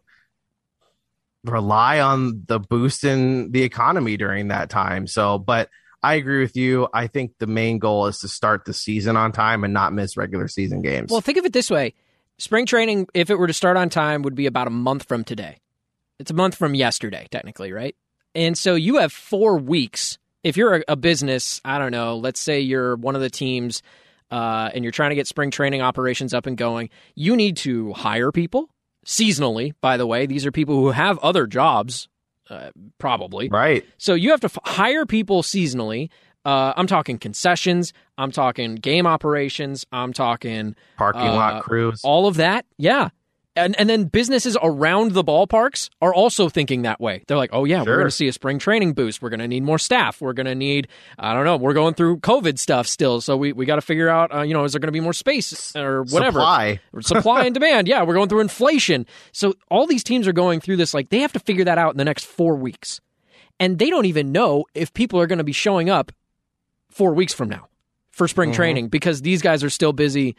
rely 1.44 2.00
on 2.00 2.44
the 2.46 2.58
boost 2.58 3.04
in 3.04 3.50
the 3.52 3.62
economy 3.62 4.16
during 4.16 4.48
that 4.48 4.70
time. 4.70 5.06
So, 5.06 5.38
but 5.38 5.68
I 6.04 6.14
agree 6.14 6.40
with 6.40 6.54
you. 6.54 6.86
I 6.92 7.06
think 7.06 7.32
the 7.38 7.46
main 7.46 7.78
goal 7.78 8.06
is 8.08 8.18
to 8.18 8.28
start 8.28 8.66
the 8.66 8.74
season 8.74 9.16
on 9.16 9.32
time 9.32 9.64
and 9.64 9.72
not 9.72 9.94
miss 9.94 10.18
regular 10.18 10.48
season 10.48 10.82
games. 10.82 11.10
Well, 11.10 11.22
think 11.22 11.38
of 11.38 11.46
it 11.46 11.54
this 11.54 11.70
way 11.70 11.94
spring 12.36 12.66
training, 12.66 13.08
if 13.14 13.30
it 13.30 13.36
were 13.36 13.46
to 13.46 13.54
start 13.54 13.78
on 13.78 13.88
time, 13.88 14.20
would 14.20 14.34
be 14.34 14.44
about 14.44 14.66
a 14.66 14.70
month 14.70 15.08
from 15.08 15.24
today. 15.24 15.56
It's 16.18 16.30
a 16.30 16.34
month 16.34 16.56
from 16.56 16.74
yesterday, 16.74 17.26
technically, 17.30 17.72
right? 17.72 17.96
And 18.34 18.58
so 18.58 18.74
you 18.74 18.98
have 18.98 19.12
four 19.12 19.56
weeks. 19.56 20.18
If 20.42 20.58
you're 20.58 20.84
a, 20.86 20.96
business, 20.96 21.62
I 21.64 21.78
don't 21.78 21.92
know, 21.92 22.18
let's 22.18 22.38
say 22.38 22.60
you're 22.60 22.96
one 22.96 23.14
of 23.14 23.22
the 23.22 23.30
teams 23.30 23.82
uh, 24.30 24.70
and 24.74 24.84
you're 24.84 24.92
trying 24.92 25.10
to 25.10 25.16
get 25.16 25.26
spring 25.26 25.50
training 25.50 25.80
operations 25.80 26.34
up 26.34 26.44
and 26.44 26.56
going, 26.56 26.90
you 27.14 27.34
need 27.34 27.56
to 27.58 27.94
hire 27.94 28.30
people 28.30 28.68
seasonally, 29.06 29.72
by 29.80 29.96
the 29.96 30.06
way. 30.06 30.26
These 30.26 30.44
are 30.44 30.52
people 30.52 30.74
who 30.74 30.90
have 30.90 31.18
other 31.20 31.46
jobs, 31.46 32.08
uh, 32.50 32.70
probably. 32.98 33.48
Right. 33.48 33.84
So 33.98 34.14
you 34.14 34.30
have 34.30 34.40
to 34.40 34.46
f- 34.46 34.58
hire 34.64 35.06
people 35.06 35.42
seasonally. 35.42 36.10
Uh, 36.44 36.74
I'm 36.76 36.86
talking 36.86 37.18
concessions. 37.18 37.92
I'm 38.18 38.30
talking 38.30 38.74
game 38.74 39.06
operations. 39.06 39.86
I'm 39.92 40.12
talking 40.12 40.76
parking 40.96 41.22
uh, 41.22 41.34
lot 41.34 41.62
crews. 41.62 42.02
All 42.04 42.26
of 42.26 42.36
that. 42.36 42.66
Yeah 42.76 43.10
and 43.56 43.78
and 43.78 43.88
then 43.88 44.04
businesses 44.04 44.56
around 44.62 45.12
the 45.12 45.24
ballparks 45.24 45.88
are 46.00 46.12
also 46.12 46.48
thinking 46.48 46.82
that 46.82 47.00
way. 47.00 47.22
They're 47.26 47.36
like, 47.36 47.50
"Oh 47.52 47.64
yeah, 47.64 47.84
sure. 47.84 47.92
we're 47.92 47.98
going 47.98 48.08
to 48.08 48.10
see 48.10 48.28
a 48.28 48.32
spring 48.32 48.58
training 48.58 48.94
boost. 48.94 49.22
We're 49.22 49.30
going 49.30 49.40
to 49.40 49.48
need 49.48 49.62
more 49.62 49.78
staff. 49.78 50.20
We're 50.20 50.32
going 50.32 50.46
to 50.46 50.54
need 50.54 50.88
I 51.18 51.34
don't 51.34 51.44
know. 51.44 51.56
We're 51.56 51.74
going 51.74 51.94
through 51.94 52.18
COVID 52.18 52.58
stuff 52.58 52.86
still, 52.86 53.20
so 53.20 53.36
we 53.36 53.52
we 53.52 53.66
got 53.66 53.76
to 53.76 53.82
figure 53.82 54.08
out. 54.08 54.34
Uh, 54.34 54.42
you 54.42 54.54
know, 54.54 54.64
is 54.64 54.72
there 54.72 54.80
going 54.80 54.88
to 54.88 54.92
be 54.92 55.00
more 55.00 55.12
space 55.12 55.74
or 55.76 56.02
whatever? 56.04 56.40
Supply, 56.40 56.80
supply 57.00 57.44
and 57.44 57.54
demand. 57.54 57.88
Yeah, 57.88 58.02
we're 58.02 58.14
going 58.14 58.28
through 58.28 58.40
inflation. 58.40 59.06
So 59.32 59.54
all 59.70 59.86
these 59.86 60.04
teams 60.04 60.26
are 60.26 60.32
going 60.32 60.60
through 60.60 60.76
this. 60.76 60.94
Like 60.94 61.10
they 61.10 61.20
have 61.20 61.32
to 61.32 61.40
figure 61.40 61.64
that 61.64 61.78
out 61.78 61.92
in 61.92 61.98
the 61.98 62.04
next 62.04 62.26
four 62.26 62.56
weeks, 62.56 63.00
and 63.60 63.78
they 63.78 63.90
don't 63.90 64.06
even 64.06 64.32
know 64.32 64.64
if 64.74 64.92
people 64.92 65.20
are 65.20 65.26
going 65.26 65.38
to 65.38 65.44
be 65.44 65.52
showing 65.52 65.90
up 65.90 66.12
four 66.90 67.14
weeks 67.14 67.34
from 67.34 67.48
now 67.48 67.68
for 68.10 68.28
spring 68.28 68.50
mm-hmm. 68.50 68.56
training 68.56 68.88
because 68.88 69.22
these 69.22 69.42
guys 69.42 69.64
are 69.64 69.70
still 69.70 69.92
busy 69.92 70.36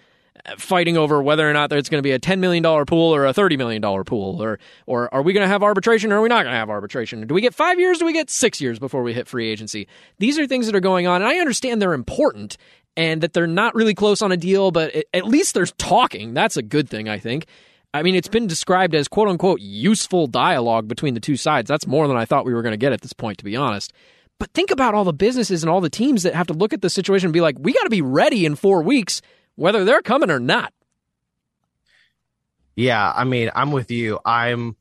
fighting 0.57 0.97
over 0.97 1.21
whether 1.21 1.49
or 1.49 1.53
not 1.53 1.71
it's 1.73 1.89
going 1.89 1.99
to 1.99 2.03
be 2.03 2.11
a 2.11 2.19
$10 2.19 2.39
million 2.39 2.63
pool 2.85 3.15
or 3.15 3.25
a 3.25 3.33
$30 3.33 3.57
million 3.57 3.81
pool 4.03 4.41
or 4.41 4.59
or 4.85 5.11
are 5.13 5.21
we 5.21 5.33
going 5.33 5.43
to 5.43 5.47
have 5.47 5.63
arbitration 5.63 6.11
or 6.11 6.17
are 6.17 6.21
we 6.21 6.29
not 6.29 6.43
going 6.43 6.53
to 6.53 6.57
have 6.57 6.69
arbitration 6.69 7.25
do 7.25 7.33
we 7.33 7.41
get 7.41 7.53
five 7.53 7.79
years 7.79 7.97
do 7.97 8.05
we 8.05 8.13
get 8.13 8.29
six 8.29 8.61
years 8.61 8.77
before 8.77 9.01
we 9.01 9.13
hit 9.13 9.27
free 9.27 9.49
agency 9.49 9.87
these 10.19 10.37
are 10.37 10.45
things 10.45 10.65
that 10.65 10.75
are 10.75 10.81
going 10.81 11.07
on 11.07 11.21
and 11.21 11.29
i 11.29 11.37
understand 11.37 11.81
they're 11.81 11.93
important 11.93 12.57
and 12.97 13.21
that 13.21 13.33
they're 13.33 13.47
not 13.47 13.73
really 13.75 13.95
close 13.95 14.21
on 14.21 14.31
a 14.31 14.37
deal 14.37 14.71
but 14.71 14.93
at 15.13 15.25
least 15.25 15.53
there's 15.53 15.71
talking 15.73 16.33
that's 16.33 16.57
a 16.57 16.61
good 16.61 16.89
thing 16.89 17.09
i 17.09 17.17
think 17.17 17.47
I 17.93 18.03
mean, 18.03 18.15
it's 18.15 18.27
been 18.27 18.45
described 18.45 18.93
as 18.93 19.07
quote 19.07 19.29
unquote 19.29 19.61
useful 19.61 20.27
dialogue 20.27 20.85
between 20.85 21.13
the 21.13 21.21
two 21.21 21.37
sides. 21.37 21.69
That's 21.69 21.87
more 21.87 22.09
than 22.09 22.17
I 22.17 22.25
thought 22.25 22.45
we 22.45 22.53
were 22.53 22.61
going 22.61 22.73
to 22.73 22.77
get 22.77 22.91
at 22.91 22.99
this 22.99 23.13
point, 23.13 23.37
to 23.37 23.45
be 23.45 23.55
honest. 23.55 23.93
But 24.37 24.51
think 24.51 24.69
about 24.69 24.93
all 24.93 25.05
the 25.05 25.13
businesses 25.13 25.63
and 25.63 25.69
all 25.69 25.79
the 25.79 25.89
teams 25.89 26.23
that 26.23 26.35
have 26.35 26.47
to 26.47 26.53
look 26.53 26.73
at 26.73 26.81
the 26.81 26.89
situation 26.89 27.27
and 27.27 27.33
be 27.33 27.39
like, 27.39 27.55
we 27.57 27.71
got 27.71 27.83
to 27.83 27.89
be 27.89 28.01
ready 28.01 28.45
in 28.45 28.57
four 28.57 28.81
weeks 28.81 29.21
whether 29.55 29.83
they're 29.83 30.01
coming 30.01 30.29
or 30.29 30.39
not. 30.39 30.73
Yeah, 32.75 33.11
I 33.15 33.23
mean, 33.23 33.51
I'm 33.55 33.71
with 33.71 33.91
you. 33.91 34.19
I'm 34.25 34.75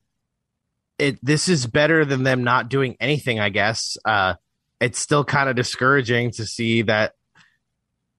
it 0.99 1.19
this 1.25 1.49
is 1.49 1.67
better 1.67 2.05
than 2.05 2.23
them 2.23 2.45
not 2.45 2.69
doing 2.69 2.97
anything, 3.01 3.41
I 3.41 3.49
guess. 3.49 3.97
Uh 4.05 4.35
it's 4.81 4.99
still 4.99 5.25
kind 5.25 5.49
of 5.49 5.57
discouraging 5.57 6.33
to 6.33 6.47
see 6.47 6.83
that 6.83 7.15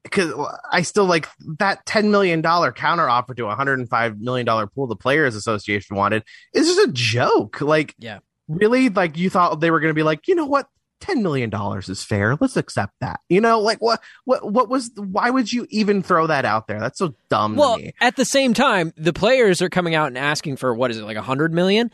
because 0.03 0.33
I 0.71 0.83
still 0.83 1.05
like 1.05 1.27
that 1.59 1.85
$10 1.85 2.11
million 2.11 2.41
counter 2.41 3.09
offer 3.09 3.33
to 3.33 3.47
a 3.47 3.55
$105 3.55 4.19
million 4.19 4.67
pool 4.67 4.87
the 4.87 4.95
Players 4.95 5.35
Association 5.35 5.95
wanted 5.95 6.23
is 6.53 6.67
just 6.67 6.89
a 6.89 6.91
joke. 6.91 7.59
Like, 7.59 7.95
yeah, 7.97 8.19
really 8.47 8.89
like 8.89 9.17
you 9.17 9.29
thought 9.29 9.59
they 9.59 9.71
were 9.71 9.79
going 9.79 9.89
to 9.89 9.95
be 9.95 10.03
like, 10.03 10.27
you 10.27 10.35
know 10.35 10.45
what, 10.45 10.67
ten 10.99 11.23
million 11.23 11.49
dollars 11.49 11.89
is 11.89 12.03
fair. 12.03 12.37
Let's 12.39 12.57
accept 12.57 12.93
that. 13.01 13.19
You 13.29 13.41
know, 13.41 13.59
like 13.59 13.79
what 13.81 14.01
what 14.25 14.51
what 14.51 14.69
was 14.69 14.91
why 14.95 15.29
would 15.29 15.51
you 15.51 15.67
even 15.69 16.01
throw 16.01 16.27
that 16.27 16.45
out 16.45 16.67
there? 16.67 16.79
That's 16.79 16.99
so 16.99 17.15
dumb 17.29 17.55
well, 17.55 17.77
to 17.77 17.83
me. 17.83 17.93
at 18.01 18.15
the 18.15 18.25
same 18.25 18.53
time, 18.53 18.93
the 18.97 19.13
players 19.13 19.61
are 19.61 19.69
coming 19.69 19.95
out 19.95 20.07
and 20.07 20.17
asking 20.17 20.57
for 20.57 20.73
what 20.73 20.91
is 20.91 20.97
it 20.97 21.03
like 21.03 21.17
a 21.17 21.21
hundred 21.21 21.53
million? 21.53 21.91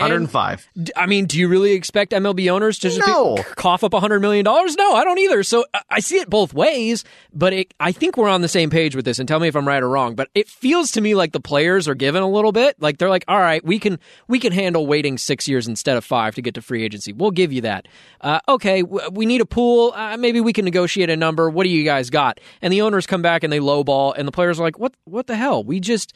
And, 0.00 0.12
105. 0.12 0.68
d- 0.82 0.92
I 0.96 1.06
mean, 1.06 1.26
do 1.26 1.38
you 1.38 1.48
really 1.48 1.72
expect 1.72 2.12
MLB 2.12 2.50
owners 2.50 2.78
to 2.80 2.88
just 2.90 3.00
be- 3.04 3.42
cough 3.56 3.84
up 3.84 3.92
$100 3.92 4.20
million? 4.20 4.44
No, 4.44 4.94
I 4.94 5.04
don't 5.04 5.18
either. 5.18 5.42
So 5.42 5.64
I- 5.74 5.80
I 5.90 6.00
see 6.00 6.16
it 6.18 6.30
both 6.30 6.54
ways, 6.54 7.04
but 7.32 7.52
it, 7.52 7.74
I 7.78 7.92
think 7.92 8.16
we're 8.16 8.28
on 8.28 8.40
the 8.40 8.48
same 8.48 8.70
page 8.70 8.96
with 8.96 9.04
this. 9.04 9.18
And 9.18 9.28
tell 9.28 9.38
me 9.40 9.48
if 9.48 9.54
I'm 9.56 9.66
right 9.68 9.82
or 9.82 9.88
wrong. 9.88 10.14
But 10.14 10.28
it 10.34 10.48
feels 10.48 10.90
to 10.92 11.00
me 11.00 11.14
like 11.14 11.32
the 11.32 11.40
players 11.40 11.86
are 11.88 11.94
given 11.94 12.22
a 12.22 12.28
little 12.30 12.52
bit. 12.52 12.76
Like 12.80 12.98
they're 12.98 13.10
like, 13.10 13.24
all 13.28 13.38
right, 13.38 13.64
we 13.64 13.78
can 13.78 13.98
we 14.28 14.38
can 14.38 14.52
handle 14.52 14.86
waiting 14.86 15.18
six 15.18 15.46
years 15.48 15.68
instead 15.68 15.96
of 15.96 16.04
five 16.04 16.34
to 16.36 16.42
get 16.42 16.54
to 16.54 16.62
free 16.62 16.84
agency. 16.84 17.12
We'll 17.12 17.30
give 17.32 17.52
you 17.52 17.60
that. 17.62 17.86
Uh, 18.20 18.40
okay, 18.48 18.82
we 18.82 19.26
need 19.26 19.40
a 19.40 19.46
pool. 19.46 19.92
Uh, 19.94 20.16
maybe 20.16 20.40
we 20.40 20.52
can 20.52 20.64
negotiate 20.64 21.10
a 21.10 21.16
number. 21.16 21.50
What 21.50 21.64
do 21.64 21.70
you 21.70 21.84
guys 21.84 22.08
got? 22.10 22.40
And 22.62 22.72
the 22.72 22.82
owners 22.82 23.06
come 23.06 23.22
back 23.22 23.42
and 23.44 23.52
they 23.52 23.58
lowball, 23.60 24.14
and 24.16 24.26
the 24.26 24.32
players 24.32 24.58
are 24.60 24.62
like, 24.62 24.78
what 24.78 24.94
What 25.04 25.26
the 25.26 25.36
hell? 25.36 25.62
We 25.64 25.80
just 25.80 26.12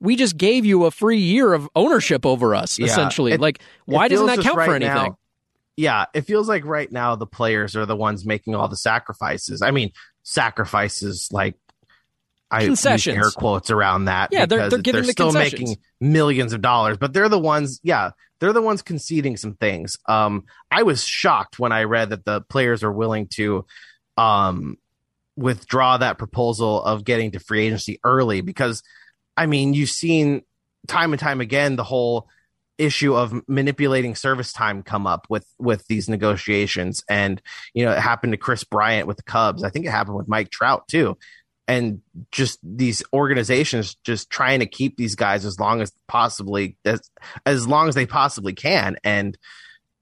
we 0.00 0.16
just 0.16 0.36
gave 0.36 0.64
you 0.66 0.84
a 0.84 0.90
free 0.90 1.18
year 1.18 1.52
of 1.54 1.68
ownership 1.74 2.26
over 2.26 2.54
us, 2.54 2.78
Yeah, 2.78 2.86
essentially. 2.86 3.32
it- 3.32 3.40
like, 3.40 3.60
why 3.86 4.08
doesn't 4.08 4.26
that 4.26 4.40
count 4.40 4.56
for 4.56 4.74
anything? 4.74 4.94
now- 4.94 5.18
yeah, 5.78 6.06
it 6.14 6.22
feels 6.22 6.48
like 6.48 6.64
right 6.64 6.90
now 6.90 7.16
the 7.16 7.26
players 7.26 7.76
are 7.76 7.84
the 7.86 7.96
ones 7.96 8.24
making 8.24 8.54
all 8.54 8.66
the 8.68 8.76
sacrifices. 8.76 9.60
I 9.62 9.70
mean, 9.70 9.92
sacrifices 10.22 11.28
like 11.32 11.54
I 12.50 12.64
Concessions. 12.64 13.16
air 13.16 13.30
quotes 13.32 13.70
around 13.70 14.04
that. 14.04 14.28
Yeah, 14.30 14.46
they're- 14.46 14.68
they're 14.70 14.78
giving 14.78 15.02
the 15.04 15.12
still 15.12 15.32
making 15.32 15.76
millions 16.00 16.52
of 16.52 16.60
dollars, 16.62 16.96
but 16.96 17.12
they're 17.12 17.28
the 17.28 17.38
ones. 17.40 17.80
Yeah, 17.82 18.10
they're 18.38 18.52
the 18.52 18.62
ones 18.62 18.82
conceding 18.82 19.36
some 19.36 19.54
things. 19.54 19.96
Um, 20.06 20.44
I 20.70 20.84
was 20.84 21.02
shocked 21.04 21.58
when 21.58 21.72
I 21.72 21.82
read 21.84 22.10
that 22.10 22.24
the 22.24 22.42
players 22.42 22.84
are 22.84 22.92
willing 22.92 23.26
to, 23.34 23.66
um, 24.16 24.76
withdraw 25.36 25.96
that 25.98 26.18
proposal 26.18 26.82
of 26.84 27.04
getting 27.04 27.32
to 27.32 27.40
free 27.40 27.66
agency 27.66 27.98
early 28.04 28.40
because, 28.42 28.82
I 29.36 29.46
mean, 29.46 29.74
you've 29.74 29.90
seen 29.90 30.42
time 30.86 31.12
and 31.12 31.20
time 31.20 31.40
again 31.40 31.76
the 31.76 31.84
whole 31.84 32.28
issue 32.78 33.14
of 33.14 33.42
manipulating 33.48 34.14
service 34.14 34.52
time 34.52 34.82
come 34.82 35.06
up 35.06 35.26
with 35.28 35.46
with 35.58 35.86
these 35.86 36.08
negotiations. 36.08 37.02
And 37.08 37.40
you 37.74 37.84
know 37.84 37.92
it 37.92 37.98
happened 37.98 38.32
to 38.32 38.36
Kris 38.38 38.64
Bryant 38.64 39.06
with 39.06 39.16
the 39.16 39.22
Cubs. 39.22 39.62
I 39.62 39.70
think 39.70 39.86
it 39.86 39.90
happened 39.90 40.16
with 40.16 40.28
Mike 40.28 40.50
Trout 40.50 40.88
too. 40.88 41.16
And 41.68 42.00
just 42.30 42.60
these 42.62 43.02
organizations 43.12 43.96
just 44.04 44.30
trying 44.30 44.60
to 44.60 44.66
keep 44.66 44.96
these 44.96 45.16
guys 45.16 45.44
as 45.44 45.58
long 45.58 45.80
as 45.80 45.92
possibly 46.06 46.76
as 46.84 47.00
as 47.44 47.66
long 47.66 47.88
as 47.88 47.94
they 47.94 48.06
possibly 48.06 48.52
can. 48.52 48.96
And 49.02 49.36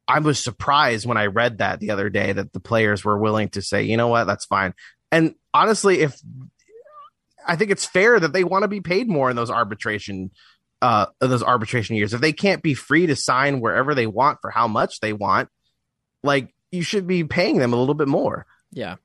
I 0.07 0.19
was 0.19 0.43
surprised 0.43 1.07
when 1.07 1.17
I 1.17 1.27
read 1.27 1.59
that 1.59 1.81
the 1.81 1.91
other 1.91 2.11
day 2.11 2.33
that 2.33 2.53
the 2.53 2.61
players 2.61 3.05
were 3.05 3.19
willing 3.19 3.49
to 3.51 3.63
say 3.63 3.85
you 3.85 3.97
know 3.97 4.09
what? 4.09 4.25
That's 4.25 4.45
fine. 4.45 4.75
And 5.13 5.35
honestly 5.55 6.01
if 6.01 6.21
I 7.47 7.57
think 7.57 7.71
it's 7.71 7.85
fair 7.85 8.19
that 8.19 8.33
they 8.33 8.45
want 8.45 8.63
to 8.63 8.69
be 8.69 8.81
paid 8.81 9.09
more 9.09 9.31
in 9.31 9.37
those 9.37 9.51
arbitration 9.51 10.31
uh 10.83 11.07
those 11.21 11.43
arbitration 11.43 11.97
years 11.97 12.13
if 12.13 12.21
they 12.21 12.33
can't 12.33 12.63
be 12.63 12.75
free 12.75 13.07
to 13.07 13.17
sign 13.17 13.61
wherever 13.61 13.95
they 13.95 14.07
want 14.07 14.39
for 14.41 14.51
how 14.51 14.67
much 14.69 15.01
they 15.01 15.13
want 15.13 15.49
like 16.23 16.53
you 16.73 16.83
should 16.83 17.07
be 17.07 17.25
paying 17.25 17.59
them 17.59 17.73
a 17.73 17.77
little 17.77 17.95
bit 17.95 18.09
more 18.09 18.47
Yeah. 18.73 18.97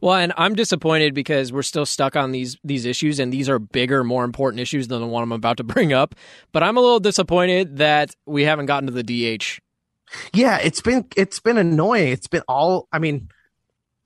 Well, 0.00 0.16
and 0.16 0.34
I'm 0.36 0.54
disappointed 0.54 1.14
because 1.14 1.50
we're 1.50 1.62
still 1.62 1.86
stuck 1.86 2.14
on 2.14 2.30
these 2.30 2.58
these 2.62 2.84
issues, 2.84 3.18
and 3.20 3.32
these 3.32 3.48
are 3.48 3.58
bigger, 3.58 4.04
more 4.04 4.24
important 4.24 4.60
issues 4.60 4.88
than 4.88 5.00
the 5.00 5.06
one 5.06 5.22
I'm 5.22 5.32
about 5.32 5.56
to 5.56 5.64
bring 5.74 5.94
up. 5.94 6.14
But 6.52 6.62
I'm 6.62 6.76
a 6.76 6.80
little 6.80 7.00
disappointed 7.00 7.78
that 7.78 8.10
we 8.26 8.42
haven't 8.44 8.66
gotten 8.66 8.86
to 8.88 9.02
the 9.02 9.02
DH. 9.38 9.60
yeah 10.34 10.58
it's 10.58 10.82
been 10.82 11.06
it's 11.16 11.40
been 11.40 11.56
annoying 11.56 12.08
it's 12.08 12.28
been 12.28 12.42
all 12.46 12.86
i 12.92 12.98
mean 12.98 13.28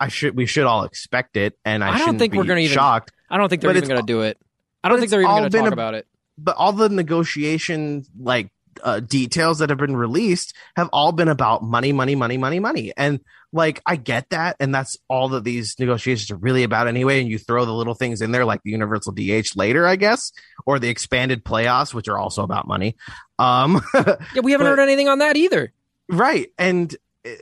i 0.00 0.08
should 0.08 0.36
we 0.36 0.46
should 0.46 0.64
all 0.64 0.84
expect 0.84 1.36
it 1.36 1.58
and 1.64 1.82
i, 1.84 1.94
I 1.94 1.98
don't 1.98 2.18
think 2.18 2.32
be 2.32 2.38
we're 2.38 2.44
gonna 2.44 2.60
even- 2.60 2.74
shocked 2.74 3.12
I 3.30 3.36
don't 3.36 3.48
think 3.50 3.60
they're 3.62 3.76
even 3.76 3.86
going 3.88 4.00
to 4.00 4.06
do 4.06 4.22
it. 4.22 4.38
I 4.82 4.88
don't 4.88 4.98
think 5.00 5.10
they're 5.10 5.20
even 5.20 5.30
going 5.36 5.50
to 5.50 5.58
talk 5.58 5.68
a- 5.68 5.72
about 5.72 5.94
it. 5.94 6.06
but 6.38 6.56
all 6.56 6.72
the 6.72 6.88
negotiation 6.88 8.04
like 8.18 8.50
uh, 8.82 9.00
details 9.00 9.58
that 9.58 9.68
have 9.70 9.78
been 9.78 9.96
released 9.96 10.54
have 10.76 10.88
all 10.92 11.10
been 11.12 11.28
about 11.28 11.62
money 11.64 11.92
money 11.92 12.14
money 12.14 12.38
money 12.38 12.58
money 12.60 12.92
and 12.96 13.18
like 13.52 13.82
i 13.86 13.96
get 13.96 14.30
that 14.30 14.54
and 14.60 14.72
that's 14.74 14.96
all 15.08 15.28
that 15.30 15.42
these 15.44 15.74
negotiations 15.80 16.30
are 16.30 16.36
really 16.36 16.62
about 16.62 16.86
anyway 16.86 17.20
and 17.20 17.28
you 17.28 17.38
throw 17.38 17.64
the 17.64 17.72
little 17.74 17.94
things 17.94 18.22
in 18.22 18.30
there 18.30 18.44
like 18.44 18.62
the 18.62 18.70
universal 18.70 19.12
dh 19.12 19.56
later 19.56 19.84
i 19.86 19.96
guess 19.96 20.30
or 20.64 20.78
the 20.78 20.88
expanded 20.88 21.44
playoffs 21.44 21.92
which 21.92 22.08
are 22.08 22.16
also 22.18 22.44
about 22.44 22.68
money 22.68 22.94
um 23.40 23.82
Yeah, 23.94 24.40
we 24.42 24.52
haven't 24.52 24.64
but- 24.66 24.70
heard 24.70 24.78
anything 24.80 25.08
on 25.08 25.18
that 25.18 25.36
either. 25.36 25.72
right 26.08 26.50
and 26.56 26.94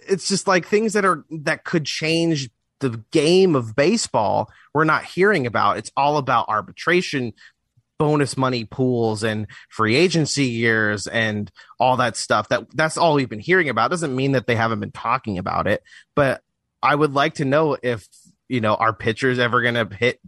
it's 0.09 0.29
just 0.29 0.47
like 0.47 0.67
things 0.67 0.93
that 0.95 1.05
are 1.05 1.25
that 1.31 1.65
could 1.65 1.85
change 1.85 2.51
the 2.81 3.03
game 3.11 3.57
of 3.57 3.75
baseball 3.75 4.51
we're 4.75 4.85
not 4.85 5.05
hearing 5.05 5.47
about. 5.47 5.79
It's 5.79 5.91
all 5.97 6.19
about 6.19 6.49
arbitration 6.49 7.33
bonus 7.99 8.37
money 8.37 8.65
pools 8.65 9.23
and 9.23 9.47
free 9.71 9.97
agency 9.97 10.45
years 10.45 11.07
and 11.07 11.51
all 11.81 11.97
that 11.97 12.15
stuff 12.15 12.47
that 12.51 12.67
that's 12.75 12.99
all 12.99 13.15
we've 13.15 13.29
been 13.29 13.39
hearing 13.39 13.71
about. 13.71 13.91
Doesn't 13.91 14.15
mean 14.15 14.33
that 14.33 14.47
they 14.47 14.57
haven't 14.57 14.81
been 14.81 14.93
talking 14.93 15.39
about 15.39 15.67
it 15.67 15.83
but 16.15 16.43
i 16.83 16.95
would 16.95 17.15
like 17.15 17.35
to 17.35 17.47
know 17.47 17.77
if 17.83 18.07
you 18.49 18.61
know 18.61 18.75
our 18.75 18.93
pitchers 18.93 19.39
ever 19.39 19.63
going 19.63 19.75
to 19.75 19.97
hit 19.97 20.21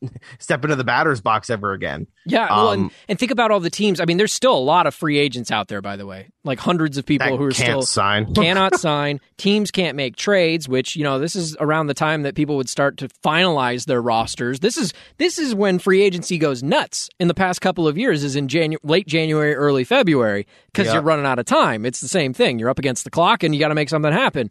step 0.38 0.64
into 0.64 0.76
the 0.76 0.84
batter's 0.84 1.20
box 1.20 1.50
ever 1.50 1.72
again 1.72 2.06
Yeah, 2.26 2.46
well, 2.50 2.72
and, 2.72 2.84
Um, 2.84 2.90
and 3.08 3.18
think 3.18 3.30
about 3.30 3.50
all 3.50 3.60
the 3.60 3.70
teams. 3.70 4.00
I 4.00 4.04
mean, 4.04 4.16
there's 4.16 4.32
still 4.32 4.54
a 4.56 4.58
lot 4.58 4.86
of 4.86 4.94
free 4.94 5.18
agents 5.18 5.50
out 5.50 5.68
there, 5.68 5.80
by 5.82 5.96
the 5.96 6.06
way. 6.06 6.28
Like 6.44 6.58
hundreds 6.58 6.96
of 6.98 7.04
people 7.06 7.36
who 7.36 7.44
are 7.44 7.50
can't 7.50 7.68
still 7.70 7.82
sign 7.82 8.32
cannot 8.34 8.78
sign. 8.78 9.20
Teams 9.36 9.70
can't 9.70 9.96
make 9.96 10.16
trades, 10.16 10.68
which 10.68 10.94
you 10.96 11.02
know 11.04 11.18
this 11.18 11.34
is 11.36 11.56
around 11.60 11.86
the 11.88 11.94
time 11.94 12.22
that 12.22 12.34
people 12.34 12.56
would 12.56 12.68
start 12.68 12.96
to 12.98 13.08
finalize 13.24 13.86
their 13.86 14.00
rosters. 14.02 14.60
This 14.60 14.76
is 14.76 14.92
this 15.18 15.38
is 15.38 15.54
when 15.54 15.78
free 15.78 16.02
agency 16.02 16.38
goes 16.38 16.62
nuts. 16.62 17.08
In 17.18 17.28
the 17.28 17.34
past 17.34 17.60
couple 17.60 17.88
of 17.88 17.98
years, 17.98 18.22
is 18.22 18.36
in 18.36 18.46
Janu- 18.48 18.76
late 18.84 19.06
January, 19.06 19.54
early 19.54 19.84
February, 19.84 20.46
because 20.66 20.86
Yeah. 20.86 20.94
you're 20.94 21.02
running 21.02 21.26
out 21.26 21.38
of 21.38 21.46
time. 21.46 21.84
It's 21.84 22.00
the 22.00 22.08
same 22.08 22.32
thing. 22.32 22.58
You're 22.58 22.70
up 22.70 22.78
against 22.78 23.04
the 23.04 23.10
clock, 23.10 23.42
and 23.42 23.54
you 23.54 23.58
got 23.60 23.68
to 23.68 23.74
make 23.74 23.88
something 23.88 24.12
happen. 24.12 24.50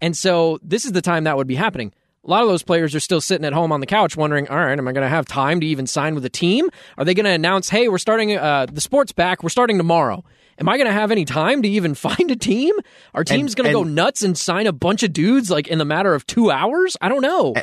And 0.00 0.16
so 0.16 0.58
this 0.62 0.84
is 0.84 0.92
the 0.92 1.02
time 1.02 1.24
that 1.24 1.36
would 1.36 1.46
be 1.46 1.54
happening. 1.54 1.92
A 2.24 2.30
lot 2.30 2.42
of 2.42 2.48
those 2.48 2.62
players 2.62 2.94
are 2.94 3.00
still 3.00 3.20
sitting 3.20 3.44
at 3.44 3.52
home 3.52 3.70
on 3.70 3.80
the 3.80 3.86
couch 3.86 4.16
wondering, 4.16 4.48
all 4.48 4.56
right, 4.56 4.78
am 4.78 4.88
I 4.88 4.92
going 4.92 5.04
to 5.04 5.08
have 5.08 5.26
time 5.26 5.60
to 5.60 5.66
even 5.66 5.86
sign 5.86 6.14
with 6.14 6.24
a 6.24 6.30
team? 6.30 6.70
Are 6.96 7.04
they 7.04 7.12
going 7.12 7.24
to 7.24 7.30
announce, 7.30 7.68
hey, 7.68 7.88
we're 7.88 7.98
starting 7.98 8.36
uh, 8.36 8.66
the 8.72 8.80
sports 8.80 9.12
back, 9.12 9.42
we're 9.42 9.50
starting 9.50 9.76
tomorrow? 9.76 10.24
Am 10.58 10.68
I 10.68 10.76
going 10.76 10.86
to 10.86 10.92
have 10.92 11.10
any 11.10 11.24
time 11.24 11.62
to 11.62 11.68
even 11.68 11.94
find 11.94 12.30
a 12.30 12.36
team? 12.36 12.74
Are 13.12 13.24
teams 13.24 13.54
going 13.54 13.66
to 13.66 13.72
go 13.72 13.82
nuts 13.84 14.22
and 14.22 14.38
sign 14.38 14.66
a 14.66 14.72
bunch 14.72 15.02
of 15.02 15.12
dudes 15.12 15.50
like 15.50 15.68
in 15.68 15.78
the 15.78 15.84
matter 15.84 16.14
of 16.14 16.26
two 16.26 16.50
hours? 16.50 16.96
I 17.00 17.08
don't 17.08 17.22
know. 17.22 17.54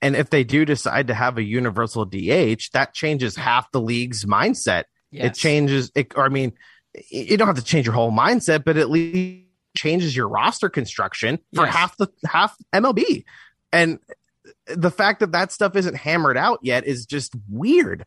And 0.00 0.14
if 0.14 0.30
they 0.30 0.44
do 0.44 0.64
decide 0.64 1.08
to 1.08 1.14
have 1.14 1.36
a 1.38 1.42
universal 1.42 2.04
DH, 2.04 2.70
that 2.72 2.94
changes 2.94 3.34
half 3.36 3.70
the 3.72 3.80
league's 3.80 4.24
mindset. 4.24 4.84
It 5.12 5.34
changes 5.34 5.90
it 5.94 6.12
or 6.16 6.24
I 6.24 6.28
mean, 6.28 6.52
you 7.10 7.36
don't 7.36 7.48
have 7.48 7.56
to 7.56 7.64
change 7.64 7.86
your 7.86 7.94
whole 7.94 8.12
mindset, 8.12 8.64
but 8.64 8.76
at 8.76 8.88
least 8.90 9.44
changes 9.76 10.14
your 10.16 10.28
roster 10.28 10.68
construction 10.68 11.38
for 11.54 11.64
Yes. 11.64 11.74
half 11.74 11.96
the 11.96 12.08
half 12.26 12.56
MLB. 12.72 13.24
And 13.72 13.98
the 14.66 14.90
fact 14.90 15.20
that 15.20 15.32
that 15.32 15.52
stuff 15.52 15.76
isn't 15.76 15.96
hammered 15.96 16.36
out 16.36 16.60
yet 16.62 16.86
is 16.86 17.06
just 17.06 17.34
weird. 17.48 18.04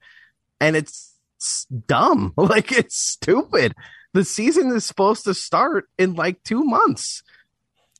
And 0.60 0.76
it's, 0.76 1.14
it's 1.38 1.66
dumb. 1.66 2.34
Like 2.38 2.72
it's 2.72 2.98
stupid. 2.98 3.76
The 4.14 4.26
season 4.26 4.76
is 4.76 4.86
supposed 4.86 5.24
to 5.26 5.34
start 5.34 5.88
in 5.98 6.16
like 6.16 6.44
2 6.44 6.64
months. 6.64 7.24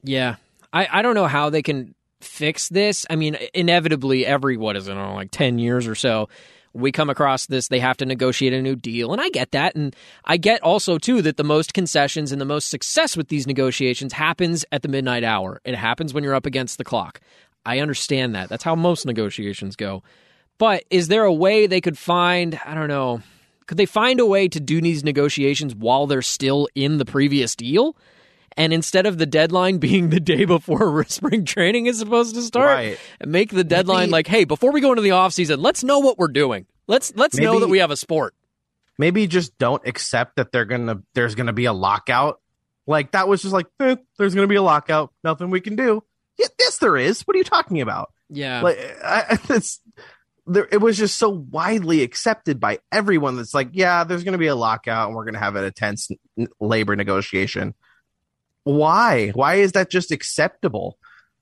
Yeah. 0.04 0.36
I, 0.74 0.88
I 0.92 1.02
don't 1.02 1.16
know 1.16 1.28
how 1.28 1.50
they 1.50 1.62
can 1.62 1.96
fix 2.22 2.70
this. 2.70 3.06
I 3.10 3.16
mean, 3.16 3.38
inevitably, 3.54 4.26
every, 4.26 4.58
what 4.58 4.76
is 4.76 4.88
it, 4.88 4.94
know, 4.94 5.16
like 5.16 5.32
10 5.32 5.60
years 5.60 5.88
or 5.88 5.96
so, 5.96 6.30
we 6.74 6.92
come 6.92 7.10
across 7.10 7.48
this, 7.48 7.68
they 7.68 7.80
have 7.80 7.98
to 7.98 8.06
negotiate 8.06 8.54
a 8.54 8.62
new 8.62 8.76
deal. 8.76 9.12
And 9.12 9.22
I 9.22 9.30
get 9.30 9.52
that. 9.52 9.76
And 9.76 9.96
I 10.24 10.38
get 10.38 10.62
also, 10.64 10.98
too, 10.98 11.22
that 11.24 11.38
the 11.38 11.44
most 11.44 11.74
concessions 11.74 12.32
and 12.32 12.40
the 12.40 12.46
most 12.46 12.70
success 12.70 13.18
with 13.18 13.28
these 13.28 13.46
negotiations 13.46 14.14
happens 14.14 14.64
at 14.72 14.82
the 14.82 14.88
midnight 14.88 15.24
hour. 15.24 15.60
It 15.66 15.76
happens 15.76 16.14
when 16.14 16.24
you're 16.24 16.36
up 16.36 16.46
against 16.46 16.78
the 16.78 16.86
clock. 16.86 17.20
I 17.66 17.80
understand 17.80 18.36
that. 18.36 18.50
That's 18.50 18.64
how 18.64 18.76
most 18.76 19.06
negotiations 19.06 19.76
go. 19.76 20.04
But 20.58 20.84
is 20.90 21.08
there 21.08 21.24
a 21.24 21.34
way 21.34 21.68
they 21.68 21.82
could 21.82 21.98
find, 21.98 22.60
I 22.66 22.74
don't 22.74 22.88
know, 22.88 23.22
could 23.68 23.78
they 23.78 23.86
find 23.86 24.20
a 24.20 24.26
way 24.26 24.48
to 24.48 24.60
do 24.60 24.82
these 24.82 25.04
negotiations 25.04 25.74
while 25.76 26.08
they're 26.08 26.22
still 26.22 26.68
in 26.76 26.98
the 26.98 27.06
previous 27.06 27.56
deal? 27.56 27.96
And 28.58 28.74
instead 28.74 29.06
of 29.06 29.18
the 29.18 29.26
deadline 29.26 29.78
being 29.80 30.10
the 30.10 30.20
day 30.20 30.46
before 30.46 31.04
spring 31.08 31.46
training 31.46 31.86
is 31.86 32.00
supposed 32.00 32.36
to 32.36 32.42
start, 32.42 32.68
Right. 32.68 33.00
make 33.26 33.52
the 33.52 33.64
deadline 33.64 34.02
Maybe- 34.04 34.12
like, 34.12 34.28
hey, 34.28 34.44
before 34.44 34.72
we 34.72 34.82
go 34.82 34.90
into 34.92 35.02
the 35.02 35.10
offseason, 35.10 35.60
let's 35.62 35.84
know 35.84 36.00
what 36.00 36.18
we're 36.18 36.28
doing. 36.28 36.66
Let's 36.88 37.14
let's 37.16 37.38
know 37.38 37.60
that 37.62 37.70
we 37.70 37.78
have 37.80 37.92
a 37.92 37.96
sport. 37.96 38.34
maybe 38.98 39.26
just 39.26 39.58
don't 39.58 39.82
accept 39.88 40.36
that 40.36 40.52
they're 40.52 40.66
gonna 40.66 41.02
there's 41.14 41.36
gonna 41.36 41.54
be 41.54 41.66
a 41.66 41.74
lockout. 41.74 42.42
Like 42.86 43.12
that 43.12 43.28
was 43.30 43.42
just 43.42 43.54
like 43.54 43.68
eh, 43.80 43.96
there's 44.18 44.36
gonna 44.36 44.48
be 44.48 44.56
a 44.56 44.62
lockout. 44.62 45.14
Nothing 45.24 45.50
we 45.52 45.62
can 45.62 45.76
do. 45.78 46.04
Yeah, 46.38 46.48
yes, 46.60 46.78
there 46.78 46.98
is. 46.98 47.22
What 47.22 47.36
are 47.36 47.38
you 47.38 47.44
talking 47.44 47.82
about? 47.82 48.12
Yeah. 48.30 48.62
Like 48.62 48.78
I, 49.04 49.38
it's 49.50 49.80
there. 50.48 50.68
It 50.72 50.78
was 50.78 50.98
just 50.98 51.18
so 51.18 51.30
widely 51.30 52.02
accepted 52.04 52.60
by 52.60 52.80
everyone. 52.92 53.36
That's 53.38 53.54
like, 53.54 53.70
yeah, 53.74 54.04
there's 54.04 54.24
gonna 54.24 54.38
be 54.38 54.48
a 54.48 54.56
lockout, 54.56 55.08
and 55.08 55.16
we're 55.16 55.26
gonna 55.26 55.40
have 55.40 55.56
a 55.56 55.72
tense 55.72 56.10
n- 56.38 56.48
labor 56.60 56.96
negotiation. 56.96 57.74
why? 58.64 59.30
Why 59.30 59.56
is 59.56 59.74
that 59.74 59.90
just 59.90 60.12
acceptable? 60.12 60.98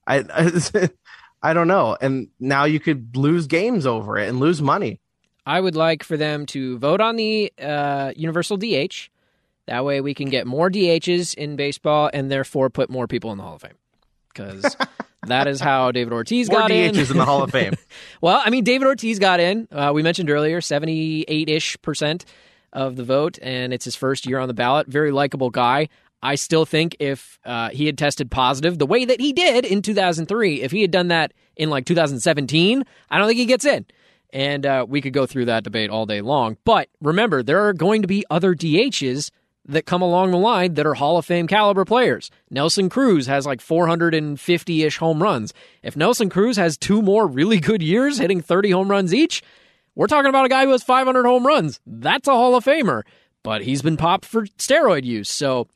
I, 0.07 0.25
I 0.33 0.89
I 1.41 1.53
don't 1.53 1.67
know. 1.67 1.95
And 2.01 2.27
now 2.39 2.65
you 2.65 2.79
could 2.79 3.15
lose 3.15 3.47
games 3.47 3.85
over 3.85 4.17
it 4.17 4.27
and 4.27 4.39
lose 4.39 4.61
money. 4.61 4.99
I 5.45 5.61
would 5.61 5.75
like 5.75 6.03
for 6.03 6.17
them 6.17 6.45
to 6.47 6.77
vote 6.79 6.99
on 7.01 7.15
the 7.15 7.51
uh, 7.61 8.11
universal 8.15 8.57
DH. 8.57 9.09
That 9.67 9.85
way, 9.85 10.01
we 10.01 10.13
can 10.13 10.29
get 10.29 10.45
more 10.47 10.69
DHs 10.69 11.33
in 11.35 11.55
baseball, 11.55 12.09
and 12.13 12.29
therefore 12.29 12.69
put 12.69 12.89
more 12.89 13.07
people 13.07 13.31
in 13.31 13.37
the 13.37 13.43
Hall 13.43 13.55
of 13.55 13.61
Fame. 13.61 13.73
Because 14.39 14.77
that 15.27 15.47
is 15.47 15.59
how 15.59 15.91
David 15.91 16.13
Ortiz 16.13 16.49
More 16.49 16.61
got 16.61 16.71
in. 16.71 16.93
DHs 16.93 17.11
in 17.11 17.17
the 17.17 17.25
Hall 17.25 17.43
of 17.43 17.51
Fame. 17.51 17.73
Well, 18.21 18.41
I 18.43 18.49
mean, 18.49 18.65
David 18.65 18.85
Ortiz 18.85 19.17
got 19.17 19.39
in. 19.39 19.67
Uh, 19.71 19.91
we 19.93 20.03
mentioned 20.03 20.29
earlier, 20.29 20.59
78 20.59 21.49
ish 21.49 21.81
percent 21.81 22.25
of 22.73 22.97
the 22.97 23.03
vote, 23.03 23.39
and 23.41 23.73
it's 23.73 23.85
his 23.85 23.95
first 23.95 24.25
year 24.25 24.39
on 24.39 24.49
the 24.49 24.53
ballot. 24.53 24.87
Very 24.87 25.11
likable 25.11 25.49
guy. 25.49 25.87
I 26.21 26.35
still 26.35 26.65
think 26.65 26.97
if 26.99 27.39
uh, 27.45 27.69
he 27.69 27.85
had 27.85 27.97
tested 27.97 28.29
positive 28.29 28.77
the 28.77 28.85
way 28.85 29.05
that 29.05 29.21
he 29.21 29.31
did 29.31 29.65
in 29.65 29.81
2003, 29.81 30.61
if 30.61 30.71
he 30.71 30.81
had 30.81 30.91
done 30.91 31.07
that 31.07 31.33
in 31.55 31.69
like 31.69 31.85
2017, 31.85 32.83
I 33.09 33.17
don't 33.17 33.27
think 33.27 33.39
he 33.39 33.45
gets 33.45 33.63
in. 33.63 33.85
And 34.31 34.65
uh, 34.65 34.85
we 34.87 35.01
could 35.01 35.13
go 35.13 35.25
through 35.25 35.45
that 35.45 35.63
debate 35.63 35.89
all 35.89 36.05
day 36.05 36.21
long. 36.21 36.57
But 36.65 36.89
remember, 37.01 37.41
there 37.41 37.65
are 37.67 37.73
going 37.73 38.01
to 38.01 38.07
be 38.07 38.25
other 38.29 38.53
DHs 38.53 39.31
that 39.70 39.86
come 39.86 40.01
along 40.01 40.32
the 40.32 40.38
line 40.38 40.74
that 40.74 40.86
are 40.86 40.95
Hall 40.95 41.17
of 41.17 41.26
Fame 41.26 41.47
caliber 41.47 41.86
players. 41.86 42.32
Nelson 42.49 42.89
Cruz 42.89 43.28
has 43.28 43.45
like 43.45 43.61
450 43.61 44.84
ish 44.84 44.97
home 44.97 45.22
runs. 45.22 45.53
If 45.84 45.95
Nelson 45.95 46.30
Cruz 46.30 46.57
has 46.57 46.78
two 46.78 47.01
more 47.01 47.28
really 47.28 47.59
good 47.59 47.82
years 47.82 48.17
hitting 48.17 48.41
30 48.41 48.72
home 48.72 48.89
runs 48.89 49.13
each, 49.13 49.43
we're 49.95 50.07
talking 50.07 50.30
about 50.30 50.45
a 50.45 50.49
guy 50.49 50.65
who 50.65 50.72
has 50.72 50.84
500 50.84 51.26
home 51.26 51.45
runs. 51.45 51.80
That's 51.86 52.28
a 52.28 52.32
Hall 52.32 52.55
of 52.55 52.65
Famer, 52.65 53.03
but 53.43 53.61
he's 53.61 53.82
been 53.82 53.97
popped 53.97 54.26
for 54.26 54.45
steroid 54.45 55.03
use. 55.03 55.30
So, 55.30 55.67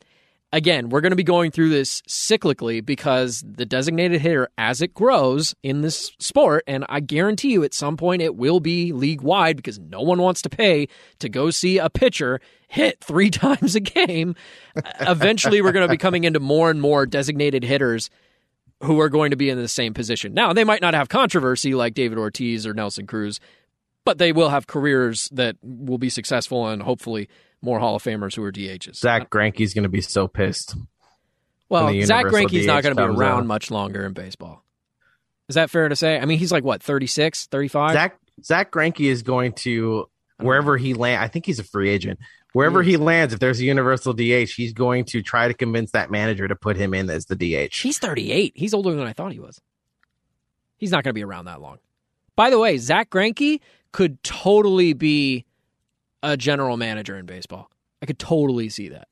again, 0.53 0.89
we're 0.89 1.01
going 1.01 1.11
to 1.11 1.17
be 1.17 1.23
going 1.23 1.51
through 1.51 1.69
this 1.69 2.01
cyclically 2.03 2.85
because 2.85 3.43
the 3.45 3.65
designated 3.65 4.21
hitter, 4.21 4.47
as 4.57 4.81
it 4.81 4.93
grows 4.93 5.53
in 5.63 5.81
this 5.81 6.11
sport, 6.19 6.63
and 6.67 6.85
I 6.87 7.01
guarantee 7.01 7.51
you 7.51 7.63
at 7.63 7.73
some 7.73 7.97
point 7.97 8.21
it 8.21 8.35
will 8.35 8.61
be 8.61 8.93
league 8.93 9.21
wide 9.21 9.57
because 9.57 9.79
no 9.79 10.01
one 10.01 10.21
wants 10.21 10.41
to 10.43 10.49
pay 10.49 10.87
to 11.19 11.27
go 11.27 11.49
see 11.49 11.79
a 11.79 11.89
pitcher 11.89 12.39
hit 12.67 13.03
three 13.03 13.29
times 13.31 13.75
a 13.75 13.81
game. 13.81 14.35
Eventually, 15.01 15.61
we're 15.61 15.73
going 15.73 15.87
to 15.87 15.91
be 15.91 15.97
coming 15.97 16.23
into 16.23 16.39
more 16.39 16.69
and 16.69 16.79
more 16.79 17.05
designated 17.05 17.63
hitters 17.63 18.09
who 18.83 18.99
are 18.99 19.09
going 19.09 19.31
to 19.31 19.37
be 19.37 19.49
in 19.49 19.57
the 19.57 19.67
same 19.67 19.93
position. 19.93 20.33
Now, 20.33 20.53
they 20.53 20.63
might 20.63 20.81
not 20.81 20.93
have 20.93 21.09
controversy 21.09 21.73
like 21.73 21.93
David 21.93 22.17
Ortiz 22.17 22.67
or 22.67 22.73
Nelson 22.73 23.07
Cruz, 23.07 23.39
but 24.05 24.17
they 24.17 24.31
will 24.31 24.49
have 24.49 24.67
careers 24.67 25.29
that 25.31 25.55
will 25.63 25.97
be 25.97 26.09
successful 26.09 26.67
and 26.67 26.83
hopefully 26.83 27.29
more 27.63 27.79
Hall 27.79 27.95
of 27.95 28.03
Famers 28.03 28.35
who 28.35 28.43
are 28.43 28.51
DHs. 28.51 28.95
Zack 28.95 29.29
Greinke's 29.29 29.73
going 29.73 29.83
to 29.83 29.89
be 29.89 30.01
so 30.01 30.27
pissed. 30.27 30.75
well, 31.69 31.87
Zack 32.03 32.25
Greinke's 32.25 32.67
not 32.67 32.83
going 32.83 32.95
to 32.95 33.01
be 33.01 33.07
around 33.07 33.39
out. 33.39 33.45
much 33.47 33.71
longer 33.71 34.05
in 34.05 34.13
baseball. 34.13 34.63
Is 35.47 35.55
that 35.55 35.69
fair 35.69 35.89
to 35.89 35.95
say? 35.95 36.19
I 36.19 36.25
mean, 36.25 36.39
he's 36.39 36.51
like 36.51 36.63
what, 36.63 36.83
36, 36.83 37.47
35? 37.47 37.93
Zack 37.93 38.19
Zack 38.43 38.71
Greinke 38.71 39.09
is 39.09 39.23
going 39.23 39.53
to 39.53 40.09
wherever 40.39 40.77
he 40.77 40.93
land. 40.93 41.23
I 41.23 41.27
think 41.27 41.45
he's 41.45 41.59
a 41.59 41.63
free 41.63 41.89
agent. 41.89 42.19
Wherever 42.53 42.83
He 42.83 42.91
he 42.91 42.97
lands, 42.97 43.33
if 43.33 43.39
there's 43.39 43.59
a 43.59 43.63
universal 43.63 44.13
DH, 44.13 44.51
he's 44.55 44.73
going 44.73 45.05
to 45.05 45.23
try 45.23 45.47
to 45.47 45.55
convince 45.55 45.91
that 45.91 46.11
manager 46.11 46.47
to 46.47 46.55
put 46.55 46.77
him 46.77 46.93
in 46.93 47.09
as 47.09 47.25
the 47.25 47.35
DH. 47.35 47.75
He's 47.75 47.97
38. 47.97 48.53
He's 48.55 48.75
older 48.75 48.93
than 48.93 49.07
I 49.07 49.13
thought 49.13 49.31
he 49.31 49.39
was. 49.39 49.59
He's 50.77 50.91
not 50.91 51.03
going 51.03 51.09
to 51.09 51.13
be 51.13 51.23
around 51.23 51.45
that 51.45 51.61
long. 51.61 51.79
By 52.35 52.51
the 52.51 52.59
way, 52.59 52.77
Zack 52.77 53.09
Greinke 53.09 53.59
could 53.91 54.23
totally 54.23 54.93
be 54.93 55.45
a 56.23 56.37
general 56.37 56.77
manager 56.77 57.17
in 57.17 57.27
baseball. 57.27 57.69
I 58.01 58.07
could 58.07 58.17
totally 58.17 58.69
see 58.69 58.89
that. 58.89 59.07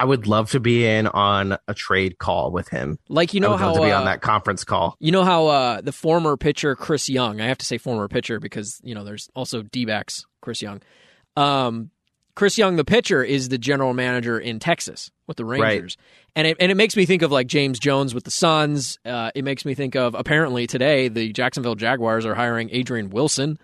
I 0.00 0.04
would 0.04 0.26
love 0.26 0.50
to 0.52 0.60
be 0.60 0.86
in 0.86 1.08
on 1.08 1.58
a 1.66 1.74
trade 1.74 2.18
call 2.18 2.52
with 2.52 2.68
him. 2.68 2.98
Like 3.08 3.34
you 3.34 3.40
I 3.40 3.42
know 3.42 3.50
would 3.52 3.60
how 3.60 3.66
love 3.68 3.76
to 3.76 3.82
be 3.82 3.90
uh, 3.90 3.98
on 3.98 4.04
that 4.06 4.22
conference 4.22 4.64
call. 4.64 4.96
You 5.00 5.10
know 5.10 5.24
how 5.24 5.46
uh, 5.46 5.80
the 5.80 5.92
former 5.92 6.36
pitcher 6.36 6.76
Chris 6.76 7.08
Young, 7.08 7.40
I 7.40 7.46
have 7.46 7.58
to 7.58 7.66
say 7.66 7.78
former 7.78 8.06
pitcher 8.08 8.38
because 8.38 8.80
you 8.82 8.94
know 8.94 9.04
there's 9.04 9.28
also 9.34 9.62
D-backs 9.62 10.24
Chris 10.40 10.62
Young. 10.62 10.82
Um, 11.36 11.90
Chris 12.36 12.56
Young, 12.56 12.76
the 12.76 12.84
pitcher, 12.84 13.24
is 13.24 13.48
the 13.48 13.58
general 13.58 13.92
manager 13.92 14.38
in 14.38 14.60
Texas 14.60 15.10
with 15.26 15.36
the 15.36 15.44
Rangers, 15.44 15.96
and 16.36 16.46
it 16.46 16.56
and 16.60 16.70
it 16.70 16.76
makes 16.76 16.94
me 16.94 17.04
think 17.04 17.22
of 17.22 17.32
like 17.32 17.48
James 17.48 17.80
Jones 17.80 18.14
with 18.14 18.22
the 18.22 18.30
Suns. 18.30 19.00
Uh, 19.04 19.32
it 19.34 19.42
makes 19.42 19.64
me 19.64 19.74
think 19.74 19.96
of 19.96 20.14
apparently 20.14 20.68
today 20.68 21.08
the 21.08 21.32
Jacksonville 21.32 21.74
Jaguars 21.74 22.24
are 22.24 22.36
hiring 22.36 22.70
Adrian 22.70 23.10
Wilson 23.10 23.58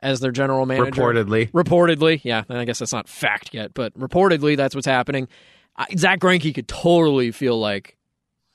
as 0.00 0.20
their 0.20 0.30
general 0.32 0.64
manager. 0.66 1.02
Reportedly, 1.02 1.50
Reportedly, 1.52 2.20
yeah, 2.24 2.44
I 2.48 2.64
guess 2.64 2.78
that's 2.78 2.92
not 2.92 3.08
fact 3.08 3.52
yet, 3.52 3.74
but 3.74 3.92
reportedly 3.98 4.56
that's 4.56 4.74
what's 4.74 4.86
happening. 4.86 5.28
I, 5.76 5.86
Zack 5.96 6.20
Greinke 6.20 6.54
could 6.54 6.68
totally 6.68 7.30
feel 7.32 7.58
like 7.58 7.96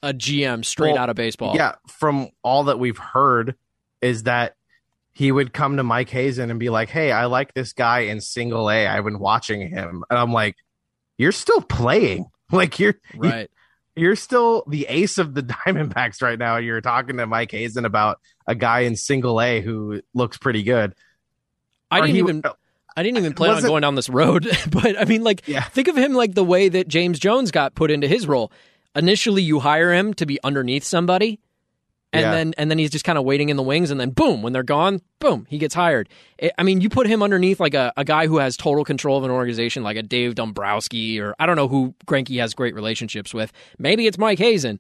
a 0.02 0.14
GM 0.14 0.64
straight 0.66 0.94
Well, 0.94 1.02
out 1.02 1.10
of 1.10 1.16
baseball. 1.16 1.56
yeah. 1.56 1.76
From 1.88 2.30
all 2.44 2.66
that 2.66 2.80
we've 2.80 2.98
heard, 2.98 3.56
is 4.02 4.24
that 4.24 4.56
he 5.14 5.32
would 5.32 5.54
come 5.54 5.78
to 5.78 5.84
Mike 5.84 6.10
Hazen 6.10 6.50
and 6.50 6.60
be 6.60 6.70
like, 6.70 6.90
"Hey, 6.90 7.12
I 7.12 7.26
like 7.26 7.54
this 7.54 7.72
guy 7.74 8.00
in 8.00 8.20
Single 8.20 8.70
A. 8.70 8.88
I've 8.88 9.04
been 9.06 9.20
watching 9.20 9.70
him," 9.70 10.04
and 10.10 10.20
I'm 10.20 10.34
like, 10.34 10.56
"You're 11.18 11.32
still 11.32 11.62
playing? 11.62 12.26
Like 12.52 12.78
you're 12.78 12.94
right. 13.16 13.50
you're 13.96 14.16
still 14.16 14.64
the 14.68 14.86
ace 14.88 15.18
of 15.18 15.34
the 15.34 15.42
Diamondbacks 15.66 16.22
right 16.22 16.38
now. 16.38 16.58
You're 16.58 16.82
talking 16.82 17.18
to 17.18 17.26
Mike 17.26 17.50
Hazen 17.52 17.84
about 17.86 18.20
a 18.46 18.54
guy 18.54 18.82
in 18.82 18.96
Single 18.96 19.42
A 19.42 19.60
who 19.62 20.02
looks 20.14 20.38
pretty 20.38 20.62
good. 20.62 20.94
I 21.94 22.02
didn't 22.02 22.16
he- 22.16 22.20
even 22.20 22.44
I 22.96 23.02
didn't 23.04 23.18
even 23.18 23.34
plan 23.34 23.56
on 23.56 23.62
going 23.64 23.82
down 23.82 23.96
this 23.96 24.10
road, 24.10 24.48
but 24.70 25.00
I 25.00 25.06
mean, 25.06 25.24
like, 25.24 25.48
Yeah. 25.48 25.64
think 25.64 25.88
of 25.88 25.98
him 25.98 26.14
like 26.14 26.36
the 26.36 26.44
way 26.44 26.70
that 26.70 26.88
James 26.88 27.18
Jones 27.20 27.50
got 27.52 27.74
put 27.76 27.90
into 27.90 28.08
his 28.08 28.28
role. 28.28 28.52
Initially, 28.96 29.42
you 29.42 29.60
hire 29.60 29.92
him 29.92 30.14
to 30.16 30.26
be 30.28 30.38
underneath 30.44 30.84
somebody, 30.84 31.40
and 32.12 32.22
Yeah. 32.22 32.32
then 32.32 32.54
and 32.60 32.70
then 32.70 32.78
he's 32.78 32.92
just 32.92 33.04
kind 33.04 33.18
of 33.18 33.24
waiting 33.24 33.50
in 33.50 33.58
the 33.58 33.64
wings, 33.64 33.90
and 33.90 34.00
then 34.00 34.12
boom, 34.12 34.44
when 34.44 34.54
they're 34.54 34.62
gone, 34.62 35.02
boom, 35.20 35.48
he 35.50 35.58
gets 35.58 35.74
hired. 35.74 36.08
I 36.42 36.52
I 36.60 36.64
mean, 36.64 36.82
you 36.82 36.90
put 36.90 37.08
him 37.08 37.24
underneath 37.24 37.60
like 37.60 37.74
a, 37.74 37.92
a 37.98 38.06
guy 38.06 38.28
who 38.28 38.38
has 38.38 38.56
total 38.56 38.84
control 38.86 39.18
of 39.18 39.24
an 39.24 39.32
organization, 39.32 39.82
like 39.82 39.98
a 39.98 40.04
Dave 40.04 40.36
Dombrowski, 40.36 41.20
or 41.20 41.34
I 41.40 41.48
don't 41.48 41.56
know 41.56 41.68
who 41.68 41.96
Greinke 42.06 42.40
has 42.40 42.54
great 42.54 42.76
relationships 42.76 43.34
with. 43.34 43.52
Maybe 43.80 44.06
it's 44.06 44.20
Mike 44.20 44.38
Hazen. 44.38 44.80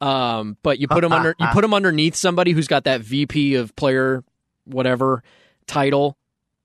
Um, 0.00 0.56
but 0.64 0.80
you 0.80 0.88
put 0.88 1.04
him 1.04 1.12
under 1.12 1.36
you 1.38 1.46
put 1.52 1.62
him 1.62 1.72
underneath 1.74 2.16
somebody 2.16 2.50
who's 2.50 2.66
got 2.66 2.82
that 2.84 3.02
VP 3.02 3.54
of 3.54 3.76
player 3.76 4.24
whatever 4.64 5.22
title, 5.68 6.16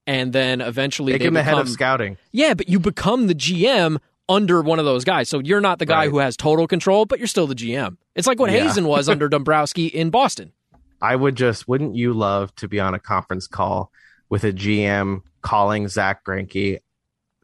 and 0.08 0.32
then 0.32 0.60
eventually 0.60 1.12
Make 1.12 1.20
they 1.20 1.28
him 1.28 1.34
the 1.34 1.42
head 1.44 1.52
of 1.54 1.58
become- 1.66 1.72
scouting. 1.74 2.16
yeah, 2.32 2.54
but 2.54 2.68
you 2.68 2.80
become 2.80 3.26
the 3.28 3.34
GM 3.34 3.98
under 4.28 4.60
one 4.62 4.78
of 4.78 4.84
those 4.86 5.04
guys. 5.04 5.28
So 5.28 5.38
you're 5.38 5.60
not 5.60 5.78
the 5.78 5.86
guy 5.86 6.00
Right. 6.04 6.10
who 6.10 6.18
has 6.18 6.36
total 6.36 6.66
control, 6.66 7.04
but 7.06 7.18
you're 7.18 7.28
still 7.28 7.46
the 7.46 7.54
GM. 7.54 7.98
It's 8.14 8.26
like 8.26 8.40
what 8.40 8.50
Yeah. 8.50 8.64
Hazen 8.64 8.86
was 8.86 9.08
under 9.10 9.28
Dombrowski 9.28 9.86
in 9.86 10.10
Boston. 10.10 10.52
I 11.00 11.14
would 11.14 11.36
just 11.36 11.68
wouldn't 11.68 11.94
you 11.94 12.12
love 12.14 12.54
to 12.56 12.66
be 12.68 12.80
on 12.80 12.94
a 12.94 12.98
conference 12.98 13.46
call 13.46 13.92
with 14.30 14.44
a 14.44 14.52
GM 14.52 15.20
calling 15.42 15.86
Zack 15.88 16.24
Greinke 16.24 16.78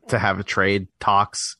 to 0.08 0.18
have 0.18 0.40
a 0.40 0.42
trade 0.44 0.88
talks 1.00 1.56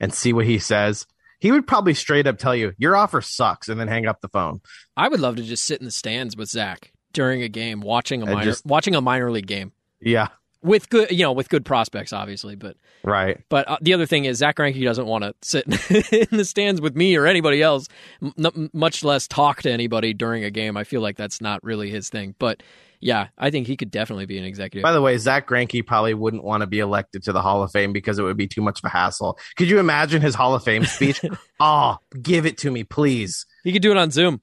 and 0.00 0.12
see 0.12 0.32
what 0.32 0.44
he 0.44 0.58
says? 0.58 1.06
He 1.40 1.52
would 1.52 1.66
probably 1.68 1.94
straight 1.94 2.26
up 2.26 2.38
tell 2.38 2.54
you 2.54 2.72
your 2.78 2.96
offer 2.96 3.20
sucks 3.20 3.68
and 3.68 3.78
then 3.80 3.86
hang 3.88 4.06
up 4.06 4.20
the 4.20 4.28
phone. 4.28 4.60
I 4.96 5.08
would 5.08 5.20
love 5.20 5.36
to 5.36 5.42
just 5.42 5.64
sit 5.64 5.78
in 5.80 5.84
the 5.84 5.90
stands 5.92 6.36
with 6.36 6.48
Zack 6.48 6.92
during 7.12 7.42
a 7.42 7.48
game, 7.48 7.80
watching 7.80 8.22
a 8.22 8.26
minor 8.26 8.42
just- 8.44 8.66
watching 8.66 8.94
a 8.96 9.00
minor 9.00 9.30
league 9.30 9.46
game 9.46 9.72
Yeah, 10.00 10.28
with 10.62 10.88
good, 10.90 11.10
you 11.10 11.22
know, 11.22 11.32
with 11.32 11.48
good 11.48 11.64
prospects, 11.64 12.12
obviously. 12.12 12.56
But 12.56 12.76
right. 13.04 13.40
but 13.48 13.68
uh, 13.68 13.76
the 13.80 13.94
other 13.94 14.06
thing 14.06 14.24
is 14.24 14.38
Zack 14.38 14.56
Greinke 14.56 14.82
doesn't 14.82 15.06
want 15.06 15.24
to 15.24 15.34
sit 15.42 15.64
in 16.12 16.36
the 16.36 16.44
stands 16.44 16.80
with 16.80 16.96
me 16.96 17.16
or 17.16 17.26
anybody 17.26 17.62
else, 17.62 17.88
m- 18.22 18.70
much 18.72 19.04
less 19.04 19.28
talk 19.28 19.62
to 19.62 19.70
anybody 19.70 20.14
during 20.14 20.44
a 20.44 20.50
game. 20.50 20.76
I 20.76 20.84
feel 20.84 21.00
like 21.00 21.16
that's 21.16 21.40
not 21.40 21.62
really 21.62 21.90
his 21.90 22.08
thing. 22.08 22.34
But 22.38 22.62
yeah, 23.00 23.28
I 23.38 23.50
think 23.50 23.66
he 23.66 23.76
could 23.76 23.90
definitely 23.90 24.26
be 24.26 24.38
an 24.38 24.44
executive. 24.44 24.82
By 24.82 24.92
the 24.92 25.00
way, 25.00 25.16
Zack 25.18 25.48
Greinke 25.48 25.86
probably 25.86 26.14
wouldn't 26.14 26.42
want 26.42 26.62
to 26.62 26.66
be 26.66 26.80
elected 26.80 27.22
to 27.24 27.32
the 27.32 27.40
Hall 27.40 27.62
of 27.62 27.70
Fame 27.70 27.92
because 27.92 28.18
it 28.18 28.22
would 28.22 28.36
be 28.36 28.48
too 28.48 28.62
much 28.62 28.80
of 28.80 28.84
a 28.84 28.88
hassle. 28.88 29.38
Could 29.56 29.70
you 29.70 29.78
imagine 29.78 30.20
his 30.20 30.34
Hall 30.34 30.54
of 30.54 30.64
Fame 30.64 30.84
speech? 30.84 31.20
oh, 31.60 31.98
give 32.20 32.46
it 32.46 32.58
to 32.58 32.70
me, 32.70 32.84
please. 32.84 33.46
he 33.62 33.72
could 33.72 33.82
do 33.82 33.92
it 33.92 33.96
on 33.96 34.10
Zoom. 34.10 34.40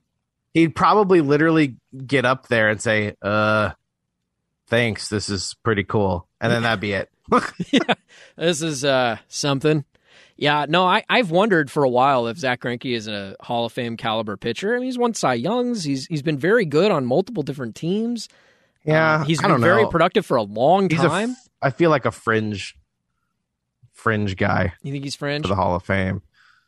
He'd 0.53 0.73
probably 0.73 1.19
literally 1.19 1.75
get 2.07 2.23
up 2.23 2.47
there 2.47 2.69
and 2.69 2.81
say, 2.81 3.13
"Uh, 3.21 3.71
thanks. 4.67 5.09
This 5.09 5.29
is 5.29 5.55
pretty 5.63 5.83
cool," 5.83 6.27
and 6.41 6.51
then 6.51 6.63
that'd 6.63 6.79
be 6.79 6.93
it. 6.93 7.09
yeah, 7.71 7.93
This 8.37 8.61
is 8.61 8.85
uh, 8.85 9.17
something. 9.27 9.83
Yeah, 10.37 10.65
no, 10.67 10.85
I, 10.85 11.03
I've 11.09 11.31
wondered 11.31 11.71
for 11.71 11.83
a 11.85 11.89
while 11.89 12.27
if 12.27 12.37
Zack 12.37 12.59
Greinke 12.61 12.93
is 12.93 13.07
a 13.07 13.35
Hall 13.39 13.65
of 13.65 13.71
Fame 13.71 13.95
caliber 13.95 14.35
pitcher. 14.35 14.73
I 14.75 14.79
mean, 14.79 14.85
he's 14.85 14.97
won 14.97 15.13
Cy 15.13 15.35
Youngs. 15.35 15.83
He's 15.85 16.05
he's 16.07 16.21
been 16.21 16.37
very 16.37 16.65
good 16.65 16.91
on 16.91 17.05
multiple 17.05 17.41
different 17.41 17.75
teams. 17.75 18.27
Yeah, 18.83 19.21
Uh, 19.21 19.23
he's 19.23 19.41
been 19.41 19.59
very 19.61 19.83
know. 19.83 19.89
productive 19.89 20.25
for 20.25 20.37
a 20.37 20.43
long 20.43 20.89
He's 20.89 20.99
time. 20.99 21.35
I 21.61 21.71
feel 21.71 21.89
like 21.89 22.05
a 22.05 22.11
fringe, 22.11 22.75
fringe 23.93 24.35
guy 24.35 24.73
you 24.83 24.91
think 24.91 25.03
he's 25.03 25.15
fringe 25.15 25.43
for 25.43 25.47
the 25.47 25.55
Hall 25.55 25.75
of 25.75 25.83
Fame. 25.83 26.21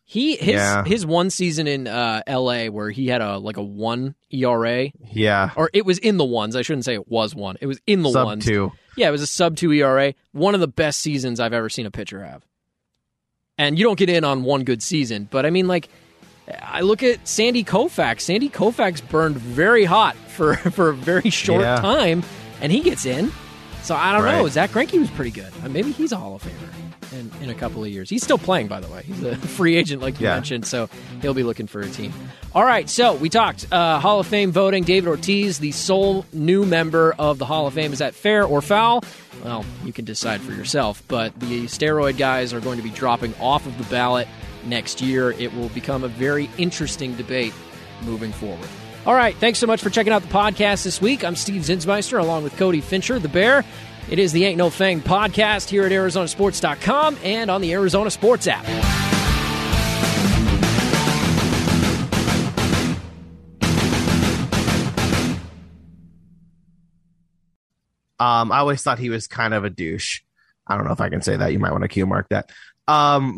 He 0.10 0.38
his 0.38 0.56
Yeah. 0.56 0.86
his 0.86 1.06
one 1.06 1.30
season 1.30 1.68
in 1.68 1.86
uh, 1.86 2.22
L.A. 2.26 2.70
where 2.70 2.90
he 2.90 3.08
had 3.08 3.22
a 3.22 3.38
like 3.38 3.58
a 3.58 3.62
one 3.62 4.16
ERA, 4.32 4.90
Yeah, 5.12 5.52
or 5.58 5.70
it 5.74 5.86
was 5.86 5.98
in 5.98 6.16
the 6.16 6.24
ones. 6.24 6.56
I 6.56 6.62
shouldn't 6.62 6.86
say 6.86 6.94
it 6.94 7.10
was 7.10 7.36
one. 7.36 7.58
It 7.60 7.68
was 7.68 7.82
in 7.86 8.04
the 8.04 8.12
sub 8.12 8.26
ones. 8.26 8.46
two. 8.46 8.72
Yeah, 8.96 9.10
it 9.10 9.12
was 9.12 9.22
a 9.22 9.28
sub 9.28 9.58
two 9.58 9.72
ERA. 9.74 10.14
One 10.32 10.54
of 10.54 10.62
the 10.62 10.68
best 10.68 11.02
seasons 11.02 11.42
I've 11.42 11.52
ever 11.52 11.68
seen 11.70 11.86
a 11.86 11.92
pitcher 11.92 12.24
have. 12.24 12.46
and 13.58 13.78
you 13.78 13.84
don't 13.84 14.00
get 14.00 14.10
in 14.10 14.24
on 14.24 14.44
one 14.44 14.64
good 14.64 14.82
season. 14.82 15.28
But 15.30 15.46
I 15.46 15.50
mean, 15.50 15.68
like, 15.68 15.90
I 16.62 16.82
look 16.82 17.04
at 17.04 17.28
Sandy 17.28 17.66
Koufax. 17.66 18.22
Sandy 18.22 18.50
Koufax 18.50 19.08
burned 19.10 19.36
very 19.38 19.84
hot 19.84 20.16
for 20.16 20.56
for 20.72 20.88
a 20.90 20.94
very 20.96 21.30
short 21.30 21.64
Yeah. 21.64 21.82
time, 21.82 22.24
and 22.62 22.72
he 22.72 22.80
gets 22.80 23.06
in. 23.06 23.30
So 23.84 23.94
I 23.94 24.14
don't 24.14 24.24
know. 24.26 24.44
Right. 24.44 24.52
Zack 24.54 24.70
Greinke 24.72 25.00
was 25.00 25.10
pretty 25.12 25.32
good. 25.32 25.52
Maybe 25.70 25.92
he's 25.92 26.14
a 26.14 26.18
Hall 26.18 26.36
of 26.36 26.44
Famer 26.44 26.72
in, 27.14 27.32
in 27.42 27.50
a 27.50 27.54
couple 27.56 27.84
of 27.84 27.90
years. 27.90 28.10
He's 28.10 28.24
still 28.24 28.38
playing, 28.38 28.68
by 28.68 28.80
the 28.80 28.88
way. 28.88 29.04
He's 29.04 29.24
a 29.24 29.36
free 29.58 29.76
agent, 29.76 30.02
like 30.02 30.20
you 30.20 30.28
Yeah. 30.28 30.36
mentioned, 30.36 30.66
so 30.66 30.90
he'll 31.22 31.34
be 31.34 31.44
looking 31.44 31.68
for 31.68 31.82
a 31.82 31.90
team. 31.90 32.14
All 32.56 32.64
right, 32.66 32.90
so 32.90 33.14
we 33.16 33.30
talked 33.30 33.72
uh, 33.72 34.00
Hall 34.00 34.20
of 34.20 34.28
Fame 34.28 34.52
voting. 34.52 34.84
David 34.84 35.08
Ortiz, 35.10 35.60
the 35.60 35.72
sole 35.72 36.26
new 36.34 36.66
member 36.66 37.14
of 37.20 37.38
the 37.38 37.46
Hall 37.46 37.68
of 37.68 37.74
Fame. 37.74 37.94
Is 37.94 38.00
that 38.00 38.16
fair 38.16 38.44
or 38.44 38.62
foul? 38.62 39.04
Well, 39.44 39.64
you 39.84 39.94
can 39.94 40.06
decide 40.06 40.42
for 40.42 40.52
yourself. 40.52 41.04
But 41.08 41.40
the 41.40 41.66
steroid 41.66 42.18
guys 42.18 42.54
are 42.54 42.60
going 42.60 42.78
to 42.78 42.84
be 42.84 42.90
dropping 42.90 43.36
off 43.36 43.66
of 43.68 43.78
the 43.78 43.84
ballot 43.86 44.28
next 44.66 45.00
year. 45.02 45.32
It 45.32 45.54
will 45.54 45.70
become 45.70 46.04
a 46.04 46.08
very 46.08 46.50
interesting 46.58 47.16
debate 47.16 47.54
moving 48.04 48.32
forward. 48.32 48.68
All 49.06 49.14
right, 49.14 49.36
thanks 49.38 49.58
so 49.60 49.68
much 49.68 49.82
for 49.82 49.90
checking 49.90 50.12
out 50.12 50.22
the 50.22 50.28
podcast 50.28 50.84
this 50.84 51.00
week. 51.02 51.24
I'm 51.24 51.36
Steve 51.38 51.62
Zinsmeister 51.62 52.20
along 52.20 52.44
with 52.44 52.58
Cody 52.58 52.82
Fincher, 52.82 53.20
the 53.20 53.30
Bear. 53.30 53.64
It 54.10 54.20
is 54.20 54.32
the 54.32 54.46
Ain't 54.46 54.58
No 54.58 54.70
Fang 54.70 55.02
podcast 55.02 55.70
here 55.70 55.84
at 55.84 55.92
ArizonaSports.com 55.92 57.18
and 57.24 57.52
on 57.52 57.60
the 57.62 57.74
Arizona 57.74 58.10
Sports 58.10 58.48
app. 58.48 58.66
Um, 68.20 68.52
I 68.52 68.60
always 68.60 68.82
thought 68.82 68.98
he 68.98 69.10
was 69.10 69.28
kind 69.28 69.54
of 69.54 69.64
a 69.64 69.70
douche. 69.70 70.22
I 70.66 70.76
don't 70.76 70.86
know 70.86 70.94
if 70.94 71.02
I 71.02 71.10
can 71.10 71.22
say 71.22 71.38
that. 71.38 71.52
You 71.52 71.60
might 71.60 71.72
want 71.72 71.84
to 71.84 71.88
cue 71.88 72.06
mark 72.06 72.30
that. 72.30 72.50
Um, 72.88 73.36